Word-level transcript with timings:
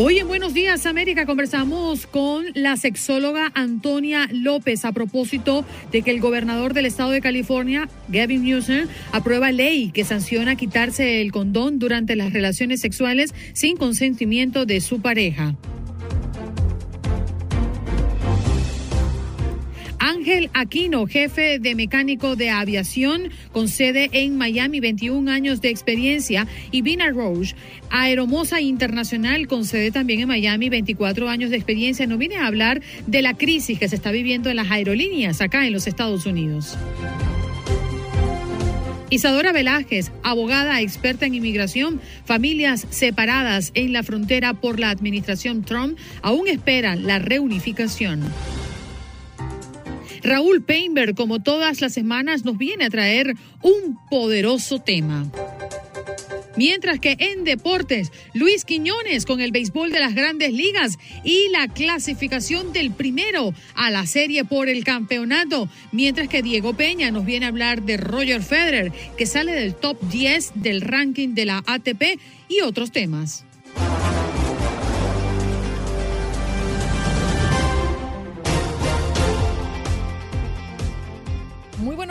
Hoy 0.00 0.20
en 0.20 0.28
Buenos 0.28 0.54
Días 0.54 0.86
América 0.86 1.26
conversamos 1.26 2.06
con 2.06 2.44
la 2.54 2.76
sexóloga 2.76 3.50
Antonia 3.56 4.28
López 4.30 4.84
a 4.84 4.92
propósito 4.92 5.64
de 5.90 6.02
que 6.02 6.12
el 6.12 6.20
gobernador 6.20 6.72
del 6.72 6.86
estado 6.86 7.10
de 7.10 7.20
California, 7.20 7.88
Gavin 8.06 8.44
Newsom, 8.44 8.86
aprueba 9.10 9.50
ley 9.50 9.90
que 9.90 10.04
sanciona 10.04 10.54
quitarse 10.54 11.20
el 11.20 11.32
condón 11.32 11.80
durante 11.80 12.14
las 12.14 12.32
relaciones 12.32 12.80
sexuales 12.80 13.34
sin 13.54 13.76
consentimiento 13.76 14.66
de 14.66 14.80
su 14.80 15.00
pareja. 15.00 15.56
Ángel 20.18 20.50
Aquino, 20.52 21.06
jefe 21.06 21.60
de 21.60 21.76
mecánico 21.76 22.34
de 22.34 22.50
aviación 22.50 23.30
con 23.52 23.68
sede 23.68 24.10
en 24.12 24.36
Miami, 24.36 24.80
21 24.80 25.30
años 25.30 25.60
de 25.60 25.68
experiencia, 25.68 26.48
y 26.72 26.82
Vina 26.82 27.10
Roche, 27.10 27.54
aeromoza 27.88 28.60
internacional 28.60 29.46
con 29.46 29.64
sede 29.64 29.92
también 29.92 30.18
en 30.18 30.26
Miami, 30.26 30.70
24 30.70 31.28
años 31.28 31.50
de 31.50 31.56
experiencia. 31.56 32.08
No 32.08 32.18
vine 32.18 32.34
a 32.34 32.48
hablar 32.48 32.82
de 33.06 33.22
la 33.22 33.34
crisis 33.34 33.78
que 33.78 33.88
se 33.88 33.94
está 33.94 34.10
viviendo 34.10 34.50
en 34.50 34.56
las 34.56 34.72
aerolíneas 34.72 35.40
acá 35.40 35.64
en 35.64 35.72
los 35.72 35.86
Estados 35.86 36.26
Unidos. 36.26 36.76
Isadora 39.10 39.52
Velázquez, 39.52 40.10
abogada 40.24 40.80
experta 40.80 41.26
en 41.26 41.34
inmigración, 41.36 42.00
familias 42.24 42.88
separadas 42.90 43.70
en 43.74 43.92
la 43.92 44.02
frontera 44.02 44.54
por 44.54 44.80
la 44.80 44.90
administración 44.90 45.62
Trump, 45.62 45.96
aún 46.22 46.48
esperan 46.48 47.06
la 47.06 47.20
reunificación. 47.20 48.20
Raúl 50.22 50.62
Painberg, 50.62 51.14
como 51.14 51.40
todas 51.40 51.80
las 51.80 51.92
semanas, 51.92 52.44
nos 52.44 52.58
viene 52.58 52.84
a 52.84 52.90
traer 52.90 53.34
un 53.62 53.98
poderoso 54.10 54.80
tema. 54.80 55.30
Mientras 56.58 56.98
que 56.98 57.16
en 57.20 57.44
deportes, 57.44 58.10
Luis 58.34 58.64
Quiñones 58.64 59.26
con 59.26 59.40
el 59.40 59.52
béisbol 59.52 59.92
de 59.92 60.00
las 60.00 60.16
grandes 60.16 60.52
ligas 60.52 60.98
y 61.22 61.48
la 61.50 61.68
clasificación 61.68 62.72
del 62.72 62.90
primero 62.90 63.54
a 63.76 63.90
la 63.90 64.06
serie 64.06 64.44
por 64.44 64.68
el 64.68 64.82
campeonato. 64.82 65.68
Mientras 65.92 66.26
que 66.26 66.42
Diego 66.42 66.74
Peña 66.74 67.12
nos 67.12 67.24
viene 67.24 67.46
a 67.46 67.50
hablar 67.50 67.82
de 67.82 67.96
Roger 67.96 68.42
Federer, 68.42 68.90
que 69.16 69.24
sale 69.24 69.52
del 69.52 69.76
top 69.76 70.00
10 70.10 70.52
del 70.56 70.80
ranking 70.80 71.34
de 71.34 71.44
la 71.44 71.62
ATP 71.64 72.18
y 72.48 72.62
otros 72.62 72.90
temas. 72.90 73.44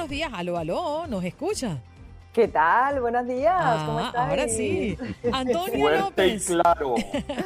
Buenos 0.08 0.10
días, 0.10 0.32
aló, 0.34 0.58
aló, 0.58 1.08
¿nos 1.08 1.24
escucha? 1.26 1.82
¿Qué 2.32 2.48
tal? 2.48 3.02
Buenos 3.02 3.28
días. 3.28 3.84
¿Cómo 3.84 4.00
Ah, 4.00 4.06
estás? 4.08 4.30
ahora 4.30 4.48
sí. 4.48 4.96
Antonia 5.34 5.80
Fuerte 5.80 6.28
y 6.28 6.32
López, 6.32 6.46
claro. 6.46 6.96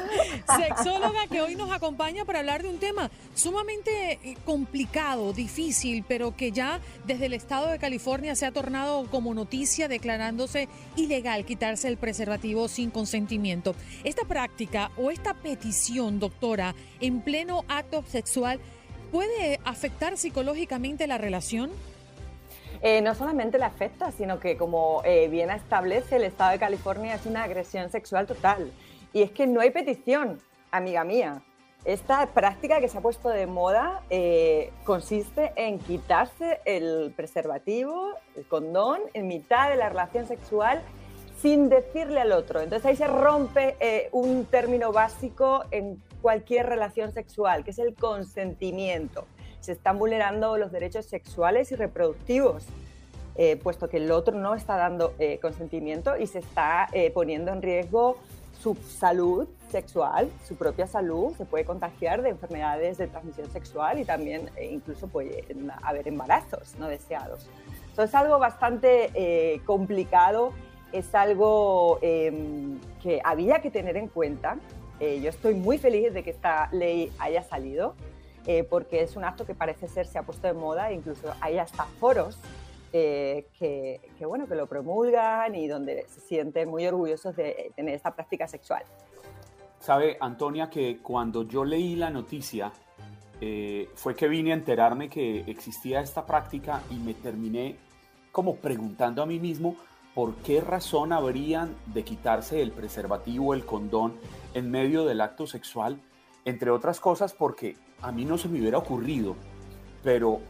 sexóloga 0.56 1.26
que 1.28 1.40
hoy 1.40 1.56
nos 1.56 1.72
acompaña 1.72 2.24
para 2.24 2.38
hablar 2.40 2.62
de 2.62 2.68
un 2.68 2.78
tema 2.78 3.10
sumamente 3.34 4.12
eh, 4.22 4.36
complicado, 4.44 5.32
difícil, 5.32 6.04
pero 6.06 6.36
que 6.36 6.52
ya 6.52 6.78
desde 7.04 7.26
el 7.26 7.32
estado 7.32 7.66
de 7.68 7.78
California 7.80 8.36
se 8.36 8.46
ha 8.46 8.52
tornado 8.52 9.10
como 9.10 9.34
noticia 9.34 9.88
declarándose 9.88 10.68
ilegal 10.94 11.44
quitarse 11.44 11.88
el 11.88 11.96
preservativo 11.96 12.68
sin 12.68 12.90
consentimiento. 12.90 13.74
Esta 14.04 14.22
práctica 14.24 14.92
o 14.98 15.10
esta 15.10 15.34
petición, 15.34 16.20
doctora, 16.20 16.74
en 17.00 17.22
pleno 17.22 17.64
acto 17.66 18.04
sexual, 18.06 18.60
¿puede 19.10 19.58
afectar 19.64 20.16
psicológicamente 20.16 21.06
la 21.08 21.18
relación? 21.18 21.70
Eh, 22.82 23.00
no 23.00 23.14
solamente 23.14 23.58
le 23.58 23.64
afecta, 23.64 24.10
sino 24.10 24.40
que 24.40 24.56
como 24.56 25.02
eh, 25.04 25.28
bien 25.28 25.50
establece 25.50 26.16
el 26.16 26.24
Estado 26.24 26.50
de 26.50 26.58
California 26.58 27.14
es 27.14 27.26
una 27.26 27.44
agresión 27.44 27.90
sexual 27.90 28.26
total. 28.26 28.72
Y 29.12 29.22
es 29.22 29.30
que 29.30 29.46
no 29.46 29.60
hay 29.60 29.70
petición, 29.70 30.40
amiga 30.70 31.04
mía. 31.04 31.42
Esta 31.84 32.26
práctica 32.26 32.80
que 32.80 32.88
se 32.88 32.98
ha 32.98 33.00
puesto 33.00 33.28
de 33.28 33.46
moda 33.46 34.02
eh, 34.08 34.72
consiste 34.84 35.52
en 35.56 35.80
quitarse 35.80 36.60
el 36.64 37.12
preservativo, 37.16 38.14
el 38.36 38.46
condón, 38.46 39.00
en 39.14 39.26
mitad 39.26 39.68
de 39.70 39.76
la 39.76 39.88
relación 39.88 40.26
sexual 40.26 40.82
sin 41.42 41.68
decirle 41.68 42.20
al 42.20 42.30
otro. 42.30 42.60
Entonces 42.60 42.86
ahí 42.86 42.96
se 42.96 43.08
rompe 43.08 43.76
eh, 43.80 44.08
un 44.12 44.44
término 44.44 44.92
básico 44.92 45.64
en 45.72 46.00
cualquier 46.20 46.66
relación 46.66 47.12
sexual, 47.12 47.64
que 47.64 47.72
es 47.72 47.78
el 47.80 47.94
consentimiento. 47.94 49.26
Se 49.62 49.72
están 49.72 49.98
vulnerando 49.98 50.58
los 50.58 50.72
derechos 50.72 51.06
sexuales 51.06 51.72
y 51.72 51.76
reproductivos, 51.76 52.66
eh, 53.36 53.56
puesto 53.56 53.88
que 53.88 53.96
el 53.96 54.10
otro 54.10 54.36
no 54.36 54.54
está 54.54 54.76
dando 54.76 55.14
eh, 55.18 55.38
consentimiento 55.40 56.18
y 56.18 56.26
se 56.26 56.40
está 56.40 56.88
eh, 56.92 57.10
poniendo 57.10 57.52
en 57.52 57.62
riesgo 57.62 58.18
su 58.60 58.74
salud 58.74 59.48
sexual, 59.70 60.30
su 60.44 60.56
propia 60.56 60.86
salud, 60.86 61.34
se 61.36 61.44
puede 61.44 61.64
contagiar 61.64 62.22
de 62.22 62.30
enfermedades 62.30 62.98
de 62.98 63.06
transmisión 63.06 63.50
sexual 63.50 63.98
y 63.98 64.04
también 64.04 64.50
eh, 64.56 64.68
incluso 64.70 65.06
puede 65.08 65.46
haber 65.82 66.08
embarazos 66.08 66.74
no 66.78 66.88
deseados. 66.88 67.48
Entonces 67.88 68.10
es 68.10 68.14
algo 68.14 68.38
bastante 68.38 69.10
eh, 69.14 69.60
complicado, 69.64 70.52
es 70.92 71.14
algo 71.14 71.98
eh, 72.02 72.76
que 73.02 73.20
había 73.24 73.60
que 73.62 73.70
tener 73.70 73.96
en 73.96 74.08
cuenta. 74.08 74.58
Eh, 75.00 75.20
yo 75.20 75.30
estoy 75.30 75.54
muy 75.54 75.78
feliz 75.78 76.12
de 76.12 76.22
que 76.22 76.30
esta 76.30 76.68
ley 76.72 77.10
haya 77.18 77.42
salido, 77.42 77.94
eh, 78.46 78.64
porque 78.64 79.02
es 79.02 79.16
un 79.16 79.24
acto 79.24 79.46
que 79.46 79.54
parece 79.54 79.88
ser 79.88 80.06
se 80.06 80.18
ha 80.18 80.22
puesto 80.22 80.46
de 80.46 80.54
moda, 80.54 80.92
incluso 80.92 81.32
hay 81.40 81.58
hasta 81.58 81.84
foros 81.84 82.38
eh, 82.92 83.46
que, 83.58 84.00
que, 84.18 84.26
bueno, 84.26 84.46
que 84.46 84.54
lo 84.54 84.66
promulgan 84.66 85.54
y 85.54 85.68
donde 85.68 86.06
se 86.08 86.20
sienten 86.20 86.68
muy 86.68 86.86
orgullosos 86.86 87.34
de 87.36 87.72
tener 87.74 87.94
esta 87.94 88.14
práctica 88.14 88.46
sexual. 88.46 88.82
Sabe, 89.78 90.16
Antonia, 90.20 90.70
que 90.70 90.98
cuando 90.98 91.42
yo 91.42 91.64
leí 91.64 91.96
la 91.96 92.10
noticia, 92.10 92.72
eh, 93.40 93.90
fue 93.96 94.14
que 94.14 94.28
vine 94.28 94.52
a 94.52 94.54
enterarme 94.54 95.08
que 95.08 95.40
existía 95.48 96.00
esta 96.00 96.24
práctica 96.24 96.82
y 96.90 96.94
me 96.94 97.12
terminé 97.12 97.74
como 98.30 98.54
preguntando 98.54 99.20
a 99.20 99.26
mí 99.26 99.40
mismo 99.40 99.74
por 100.14 100.36
qué 100.36 100.60
razón 100.60 101.12
habrían 101.12 101.74
de 101.86 102.04
quitarse 102.04 102.62
el 102.62 102.70
preservativo, 102.70 103.52
el 103.54 103.66
condón 103.66 104.14
en 104.54 104.70
medio 104.70 105.04
del 105.04 105.20
acto 105.20 105.48
sexual, 105.48 105.98
entre 106.44 106.70
otras 106.70 107.00
cosas 107.00 107.32
porque 107.32 107.76
a 108.00 108.12
mí 108.12 108.24
no 108.24 108.38
se 108.38 108.48
me 108.48 108.60
hubiera 108.60 108.78
ocurrido, 108.78 109.36
pero 110.02 110.40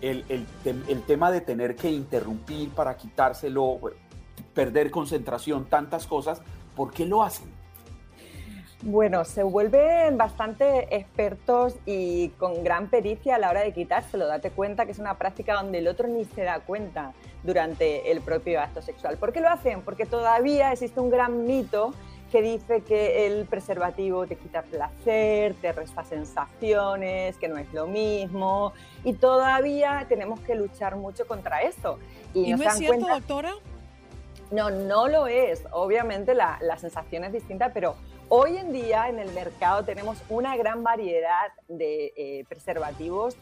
el, 0.00 0.24
el, 0.28 1.02
tema 1.02 1.30
de 1.30 1.40
tener 1.40 1.76
que 1.76 1.90
interrumpir 1.90 2.70
para 2.70 2.96
quitárselo, 2.96 3.78
perder 4.54 4.90
concentración, 4.90 5.66
tantas 5.66 6.06
cosas, 6.06 6.42
¿por 6.74 6.92
qué 6.92 7.06
lo 7.06 7.22
hacen? 7.22 7.48
Bueno, 8.84 9.24
se 9.24 9.44
vuelven 9.44 10.18
bastante 10.18 10.96
expertos 10.96 11.76
y 11.86 12.30
con 12.30 12.64
gran 12.64 12.88
pericia 12.88 13.36
a 13.36 13.38
la 13.38 13.48
hora 13.48 13.60
de 13.60 13.72
quitárselo. 13.72 14.26
Date 14.26 14.50
cuenta 14.50 14.86
que 14.86 14.90
es 14.90 14.98
una 14.98 15.18
práctica 15.18 15.54
donde 15.54 15.78
el 15.78 15.86
otro 15.86 16.08
ni 16.08 16.24
se 16.24 16.42
da 16.42 16.58
cuenta 16.58 17.12
durante 17.44 18.10
el 18.10 18.22
propio 18.22 18.60
acto 18.60 18.82
sexual. 18.82 19.18
¿Por 19.18 19.32
qué 19.32 19.40
lo 19.40 19.48
hacen? 19.50 19.82
Porque 19.82 20.04
todavía 20.04 20.72
existe 20.72 20.98
un 20.98 21.10
gran 21.10 21.46
mito 21.46 21.94
que 22.32 22.40
dice 22.40 22.80
que 22.80 23.26
el 23.26 23.44
preservativo 23.44 24.26
te 24.26 24.36
quita 24.36 24.62
placer, 24.62 25.54
te 25.60 25.72
resta 25.72 26.02
sensaciones, 26.02 27.36
que 27.36 27.46
no 27.46 27.58
es 27.58 27.70
lo 27.74 27.86
mismo. 27.86 28.72
Y 29.04 29.12
todavía 29.12 30.06
tenemos 30.08 30.40
que 30.40 30.54
luchar 30.54 30.96
mucho 30.96 31.26
contra 31.26 31.60
eso. 31.60 31.98
¿Y, 32.32 32.46
¿Y 32.46 32.54
no 32.54 32.62
es 32.62 32.78
cierto, 32.78 32.96
cuenta... 32.96 33.14
doctora? 33.18 33.52
No, 34.50 34.70
no 34.70 35.08
lo 35.08 35.26
es. 35.26 35.62
Obviamente 35.72 36.34
la, 36.34 36.58
la 36.62 36.78
sensación 36.78 37.24
es 37.24 37.32
distinta, 37.32 37.72
pero 37.72 37.94
Hoy 38.34 38.56
en 38.56 38.72
día 38.72 39.10
en 39.10 39.18
el 39.18 39.30
mercado 39.32 39.84
tenemos 39.84 40.16
una 40.30 40.56
gran 40.56 40.82
variedad 40.82 41.52
de 41.68 42.14
eh, 42.16 42.46
preservativos 42.48 43.36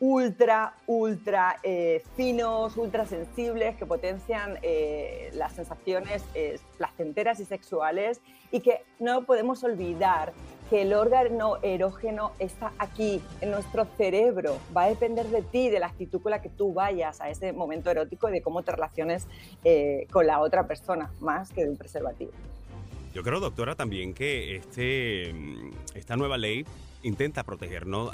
ultra, 0.00 0.74
ultra 0.86 1.56
eh, 1.62 2.02
finos, 2.16 2.76
ultra 2.76 3.06
sensibles, 3.06 3.76
que 3.76 3.86
potencian 3.86 4.58
eh, 4.62 5.30
las 5.34 5.54
sensaciones 5.54 6.24
eh, 6.34 6.58
placenteras 6.76 7.40
y 7.40 7.44
sexuales 7.44 8.20
y 8.52 8.60
que 8.60 8.82
no 8.98 9.24
podemos 9.24 9.64
olvidar 9.64 10.32
que 10.70 10.82
el 10.82 10.92
órgano 10.92 11.56
erógeno 11.62 12.32
está 12.38 12.72
aquí, 12.78 13.22
en 13.40 13.50
nuestro 13.50 13.86
cerebro. 13.96 14.58
Va 14.76 14.84
a 14.84 14.88
depender 14.88 15.26
de 15.26 15.42
ti, 15.42 15.70
de 15.70 15.80
la 15.80 15.86
actitud 15.86 16.20
con 16.20 16.30
la 16.30 16.42
que 16.42 16.50
tú 16.50 16.74
vayas 16.74 17.20
a 17.20 17.30
ese 17.30 17.52
momento 17.52 17.90
erótico 17.90 18.28
y 18.28 18.32
de 18.32 18.42
cómo 18.42 18.62
te 18.62 18.72
relaciones 18.72 19.26
con 20.10 20.26
la 20.26 20.40
otra 20.40 20.66
persona, 20.66 21.10
más 21.20 21.50
que 21.52 21.64
del 21.64 21.78
preservativo. 21.78 22.32
Yo 23.14 23.22
creo, 23.22 23.40
doctora, 23.40 23.76
también 23.76 24.12
que 24.12 24.56
este, 24.56 25.34
esta 25.94 26.16
nueva 26.16 26.36
ley 26.36 26.66
intenta 27.02 27.44
protegernos 27.44 28.10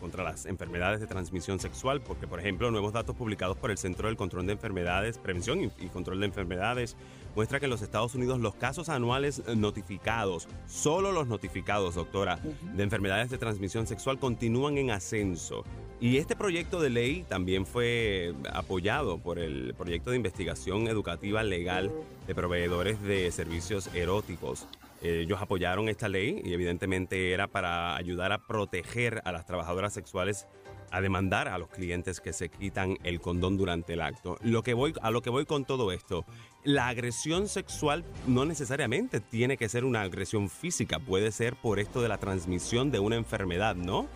contra 0.00 0.24
las 0.24 0.46
enfermedades 0.46 1.00
de 1.00 1.06
transmisión 1.06 1.58
sexual, 1.58 2.00
porque 2.00 2.26
por 2.26 2.40
ejemplo 2.40 2.70
nuevos 2.70 2.92
datos 2.92 3.14
publicados 3.16 3.56
por 3.56 3.70
el 3.70 3.78
Centro 3.78 4.08
del 4.08 4.16
Control 4.16 4.46
de 4.46 4.52
Enfermedades, 4.52 5.18
Prevención 5.18 5.60
y, 5.62 5.86
Control 5.88 6.20
de 6.20 6.26
Enfermedades 6.26 6.96
muestra 7.34 7.58
que 7.60 7.66
en 7.66 7.70
los 7.70 7.82
Estados 7.82 8.14
Unidos 8.14 8.40
los 8.40 8.54
casos 8.54 8.88
anuales 8.88 9.42
notificados, 9.56 10.48
solo 10.66 11.12
los 11.12 11.26
notificados, 11.26 11.94
doctora, 11.94 12.38
de 12.74 12.82
enfermedades 12.82 13.30
de 13.30 13.38
transmisión 13.38 13.86
sexual 13.86 14.18
continúan 14.18 14.78
en 14.78 14.90
ascenso. 14.90 15.64
Y 16.00 16.18
este 16.18 16.36
proyecto 16.36 16.80
de 16.80 16.90
ley 16.90 17.24
también 17.28 17.64
fue 17.64 18.34
apoyado 18.52 19.18
por 19.18 19.38
el 19.38 19.74
proyecto 19.74 20.10
de 20.10 20.16
investigación 20.16 20.88
educativa 20.88 21.42
legal 21.42 21.90
de 22.26 22.34
proveedores 22.34 23.00
de 23.02 23.30
servicios 23.32 23.88
eróticos. 23.94 24.66
Ellos 25.08 25.40
apoyaron 25.40 25.88
esta 25.88 26.08
ley 26.08 26.40
y 26.44 26.52
evidentemente 26.52 27.32
era 27.32 27.48
para 27.48 27.96
ayudar 27.96 28.32
a 28.32 28.38
proteger 28.38 29.22
a 29.24 29.32
las 29.32 29.46
trabajadoras 29.46 29.92
sexuales 29.92 30.46
a 30.90 31.00
demandar 31.00 31.48
a 31.48 31.58
los 31.58 31.68
clientes 31.68 32.20
que 32.20 32.32
se 32.32 32.48
quitan 32.48 32.96
el 33.02 33.20
condón 33.20 33.56
durante 33.56 33.94
el 33.94 34.00
acto. 34.00 34.38
Lo 34.42 34.62
que 34.62 34.74
voy, 34.74 34.94
a 35.02 35.10
lo 35.10 35.22
que 35.22 35.30
voy 35.30 35.44
con 35.44 35.64
todo 35.64 35.92
esto, 35.92 36.24
la 36.64 36.88
agresión 36.88 37.48
sexual 37.48 38.04
no 38.26 38.44
necesariamente 38.44 39.20
tiene 39.20 39.56
que 39.56 39.68
ser 39.68 39.84
una 39.84 40.02
agresión 40.02 40.48
física, 40.48 40.98
puede 40.98 41.32
ser 41.32 41.56
por 41.56 41.78
esto 41.78 42.02
de 42.02 42.08
la 42.08 42.18
transmisión 42.18 42.90
de 42.90 43.00
una 43.00 43.16
enfermedad, 43.16 43.74
¿no? 43.74 44.06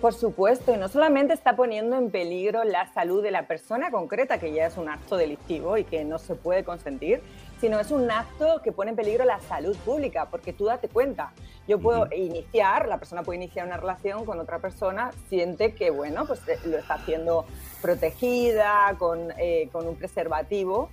Por 0.00 0.14
supuesto, 0.14 0.74
y 0.74 0.78
no 0.78 0.88
solamente 0.88 1.34
está 1.34 1.56
poniendo 1.56 1.96
en 1.96 2.10
peligro 2.10 2.64
la 2.64 2.90
salud 2.94 3.22
de 3.22 3.30
la 3.30 3.46
persona 3.46 3.90
concreta, 3.90 4.40
que 4.40 4.50
ya 4.50 4.66
es 4.66 4.78
un 4.78 4.88
acto 4.88 5.18
delictivo 5.18 5.76
y 5.76 5.84
que 5.84 6.04
no 6.06 6.18
se 6.18 6.34
puede 6.34 6.64
consentir, 6.64 7.20
sino 7.60 7.78
es 7.78 7.90
un 7.90 8.10
acto 8.10 8.62
que 8.64 8.72
pone 8.72 8.90
en 8.90 8.96
peligro 8.96 9.24
la 9.24 9.38
salud 9.40 9.76
pública, 9.84 10.28
porque 10.30 10.52
tú 10.54 10.64
date 10.64 10.88
cuenta, 10.88 11.32
yo 11.68 11.78
puedo 11.78 12.08
iniciar, 12.16 12.88
la 12.88 12.96
persona 12.98 13.22
puede 13.22 13.36
iniciar 13.36 13.66
una 13.66 13.76
relación 13.76 14.24
con 14.24 14.40
otra 14.40 14.60
persona, 14.60 15.10
siente 15.28 15.74
que, 15.74 15.90
bueno, 15.90 16.26
pues 16.26 16.40
eh, 16.48 16.58
lo 16.64 16.78
está 16.78 16.94
haciendo 16.94 17.44
protegida, 17.82 18.96
con, 18.98 19.32
eh, 19.36 19.68
con 19.72 19.86
un 19.86 19.96
preservativo. 19.96 20.88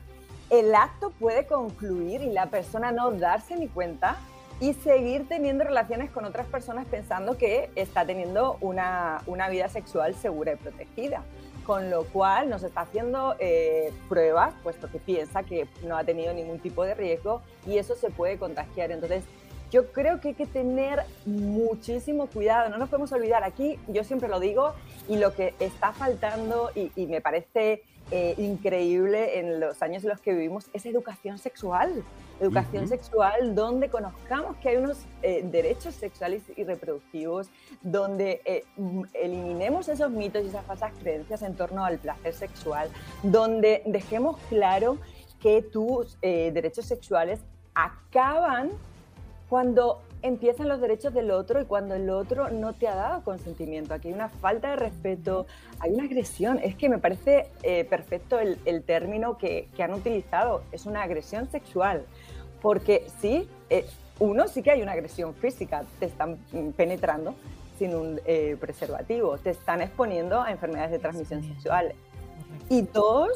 El 0.50 0.76
acto 0.76 1.12
puede 1.12 1.46
concluir 1.46 2.22
y 2.22 2.32
la 2.32 2.48
persona 2.48 2.92
no 2.92 3.12
darse 3.12 3.56
ni 3.56 3.68
cuenta 3.70 4.18
y 4.60 4.74
seguir 4.74 5.28
teniendo 5.28 5.64
relaciones 5.64 6.10
con 6.10 6.26
otras 6.26 6.48
personas 6.48 6.86
pensando 6.88 7.38
que 7.38 7.70
está 7.76 8.06
teniendo 8.06 8.58
una, 8.60 9.22
una 9.26 9.50
vida 9.50 9.70
sexual 9.70 10.16
segura 10.16 10.54
y 10.54 10.56
protegida 10.56 11.24
con 11.68 11.90
lo 11.92 12.06
cual 12.06 12.50
nos 12.50 12.64
está 12.64 12.82
haciendo 12.82 13.36
eh, 13.40 13.92
pruebas, 14.08 14.54
puesto 14.64 14.90
que 14.90 15.00
piensa 15.00 15.44
que 15.44 15.68
no 15.84 15.98
ha 15.98 16.06
tenido 16.06 16.34
ningún 16.34 16.60
tipo 16.60 16.86
de 16.86 16.96
riesgo 16.96 17.42
y 17.68 17.78
eso 17.78 17.94
se 17.96 18.10
puede 18.10 18.38
contagiar. 18.38 18.90
Entonces, 18.92 19.26
yo 19.70 19.92
creo 19.92 20.22
que 20.22 20.30
hay 20.30 20.34
que 20.34 20.46
tener 20.46 21.04
muchísimo 21.26 22.28
cuidado, 22.28 22.70
no 22.70 22.78
nos 22.78 22.88
podemos 22.88 23.12
olvidar, 23.12 23.44
aquí 23.44 23.78
yo 23.90 24.06
siempre 24.06 24.30
lo 24.30 24.40
digo 24.40 24.76
y 25.10 25.18
lo 25.18 25.36
que 25.36 25.56
está 25.60 25.92
faltando 25.92 26.72
y, 26.74 27.06
me 27.08 27.20
parece 27.20 27.84
eh, 28.10 28.36
increíble 28.38 29.40
en 29.40 29.60
los 29.60 29.82
años 29.82 30.04
en 30.04 30.10
los 30.10 30.22
que 30.22 30.34
vivimos 30.34 30.70
es 30.74 30.86
educación 30.86 31.38
sexual. 31.38 32.04
Educación 32.40 32.88
sexual, 32.88 33.56
donde 33.56 33.90
conozcamos 33.90 34.56
que 34.58 34.70
hay 34.70 34.78
unos 34.78 35.00
eh, 35.24 35.42
derechos 35.44 35.96
sexuales 35.96 36.44
y 36.56 36.64
reproductivos, 36.64 37.50
donde 37.82 38.42
eh, 38.46 38.64
eliminemos 39.14 39.90
esos 39.90 40.12
mitos 40.12 40.44
y 40.44 40.48
esas 40.48 40.64
falsas 40.66 40.94
creencias 41.02 41.42
en 41.42 41.56
torno 41.56 41.84
al 41.84 41.98
placer 41.98 42.34
sexual, 42.34 42.90
donde 43.24 43.82
dejemos 43.86 44.38
claro 44.50 45.00
que 45.42 45.62
tus 45.62 46.20
derechos 46.22 46.86
sexuales 46.86 47.40
acaban 47.74 48.72
cuando 49.50 50.02
empiezan 50.28 50.68
los 50.68 50.80
derechos 50.80 51.14
del 51.14 51.32
otro 51.32 51.62
y 51.62 51.66
cuando 51.66 51.96
el 51.96 52.10
otro 52.10 52.50
no 52.50 52.74
te 52.74 52.88
ha 52.88 52.96
dado 52.96 53.24
consentimiento. 53.24 53.94
Aquí 53.94 54.10
hay 54.10 54.14
una 54.14 54.30
falta 54.30 54.72
de 54.72 54.76
respeto, 54.76 55.48
hay 55.80 55.94
una 55.94 56.04
agresión. 56.04 56.60
Es 56.64 56.76
que 56.76 56.90
me 56.90 57.00
parece 57.00 57.50
perfecto 57.90 58.40
el, 58.40 58.84
término 58.84 59.38
que, 59.38 59.68
que, 59.76 59.84
han 59.84 59.94
utilizado. 59.94 60.64
Es 60.72 60.86
una 60.86 61.04
agresión 61.04 61.50
sexual. 61.50 62.06
Porque 62.62 63.06
sí, 63.22 63.48
eh, 63.70 63.86
uno 64.20 64.48
sí 64.48 64.64
que 64.64 64.72
hay 64.72 64.82
una 64.82 64.94
agresión 64.94 65.34
física, 65.36 65.84
te 66.00 66.06
están 66.06 66.38
penetrando 66.76 67.36
sin 67.78 67.96
un 67.96 68.20
eh, 68.26 68.58
preservativo, 68.60 69.38
te 69.38 69.52
están 69.52 69.82
exponiendo 69.82 70.42
a 70.42 70.52
enfermedades 70.52 70.92
de 70.92 71.00
transmisión 71.00 71.44
sexual. 71.44 71.94
Y 72.70 72.82
dos, 72.82 73.30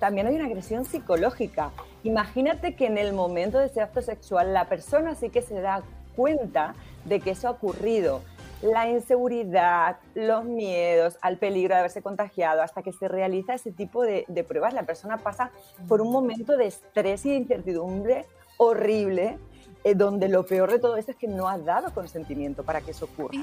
también 0.00 0.26
hay 0.26 0.34
una 0.34 0.46
agresión 0.46 0.84
psicológica. 0.84 1.70
Imagínate 2.02 2.74
que 2.74 2.86
en 2.86 2.98
el 2.98 3.12
momento 3.12 3.58
de 3.58 3.66
ese 3.66 3.80
acto 3.80 4.02
sexual 4.02 4.52
la 4.52 4.68
persona 4.68 5.14
sí 5.14 5.30
que 5.30 5.42
se 5.42 5.60
da 5.60 5.82
cuenta 6.16 6.74
de 7.04 7.20
que 7.20 7.30
eso 7.30 7.48
ha 7.48 7.52
ocurrido. 7.52 8.22
La 8.62 8.88
inseguridad, 8.88 9.98
los 10.14 10.44
miedos, 10.44 11.18
al 11.20 11.36
peligro 11.36 11.74
de 11.74 11.80
haberse 11.80 12.00
contagiado, 12.00 12.62
hasta 12.62 12.82
que 12.82 12.92
se 12.92 13.08
realiza 13.08 13.54
ese 13.54 13.72
tipo 13.72 14.02
de, 14.02 14.24
de 14.28 14.44
pruebas, 14.44 14.72
la 14.72 14.84
persona 14.84 15.18
pasa 15.18 15.50
por 15.86 16.00
un 16.00 16.10
momento 16.10 16.56
de 16.56 16.66
estrés 16.66 17.26
y 17.26 17.30
de 17.30 17.36
incertidumbre 17.36 18.26
horrible, 18.56 19.38
eh, 19.86 19.94
donde 19.94 20.30
lo 20.30 20.46
peor 20.46 20.72
de 20.72 20.78
todo 20.78 20.96
esto 20.96 21.10
es 21.10 21.16
que 21.18 21.28
no 21.28 21.46
ha 21.46 21.58
dado 21.58 21.92
consentimiento 21.92 22.62
para 22.62 22.80
que 22.80 22.92
eso 22.92 23.04
ocurra. 23.04 23.38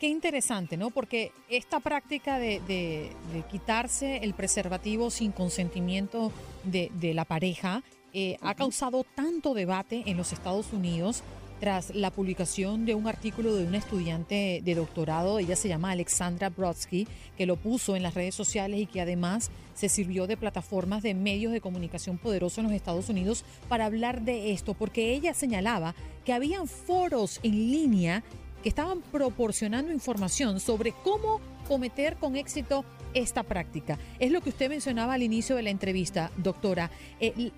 Qué 0.00 0.08
interesante, 0.08 0.76
¿no? 0.76 0.90
Porque 0.90 1.30
esta 1.48 1.78
práctica 1.78 2.40
de, 2.40 3.12
quitarse 3.48 4.16
el 4.16 4.34
preservativo 4.34 5.10
sin 5.10 5.30
consentimiento 5.30 6.32
de, 6.64 6.90
la 7.14 7.24
pareja 7.24 7.82
eh, 8.12 8.38
ha 8.42 8.54
causado 8.54 9.04
tanto 9.14 9.54
debate 9.54 10.02
en 10.06 10.16
los 10.16 10.32
Estados 10.32 10.72
Unidos 10.72 11.22
tras 11.64 11.94
la 11.94 12.10
publicación 12.10 12.84
de 12.84 12.94
un 12.94 13.06
artículo 13.06 13.54
de 13.54 13.64
una 13.64 13.78
estudiante 13.78 14.60
de 14.62 14.74
doctorado, 14.74 15.38
ella 15.38 15.56
se 15.56 15.66
llama 15.66 15.92
Alexandra 15.92 16.50
Brodsky, 16.50 17.08
que 17.38 17.46
lo 17.46 17.56
puso 17.56 17.96
en 17.96 18.02
las 18.02 18.12
redes 18.12 18.34
sociales 18.34 18.80
y 18.80 18.84
que 18.84 19.00
además 19.00 19.50
se 19.72 19.88
sirvió 19.88 20.26
de 20.26 20.36
plataformas 20.36 21.02
de 21.02 21.14
medios 21.14 21.54
de 21.54 21.62
comunicación 21.62 22.18
poderosos 22.18 22.58
en 22.58 22.64
los 22.64 22.74
Estados 22.74 23.08
Unidos 23.08 23.46
para 23.70 23.86
hablar 23.86 24.20
de 24.20 24.52
esto, 24.52 24.74
porque 24.74 25.14
ella 25.14 25.32
señalaba 25.32 25.94
que 26.26 26.34
habían 26.34 26.68
foros 26.68 27.40
en 27.42 27.52
línea 27.52 28.22
que 28.62 28.68
estaban 28.68 29.00
proporcionando 29.00 29.90
información 29.90 30.60
sobre 30.60 30.92
cómo 30.92 31.40
cometer 31.66 32.16
con 32.16 32.36
éxito 32.36 32.84
esta 33.14 33.42
práctica. 33.42 33.98
Es 34.18 34.32
lo 34.32 34.42
que 34.42 34.50
usted 34.50 34.68
mencionaba 34.68 35.14
al 35.14 35.22
inicio 35.22 35.56
de 35.56 35.62
la 35.62 35.70
entrevista, 35.70 36.30
doctora. 36.36 36.90
Eh, 37.20 37.52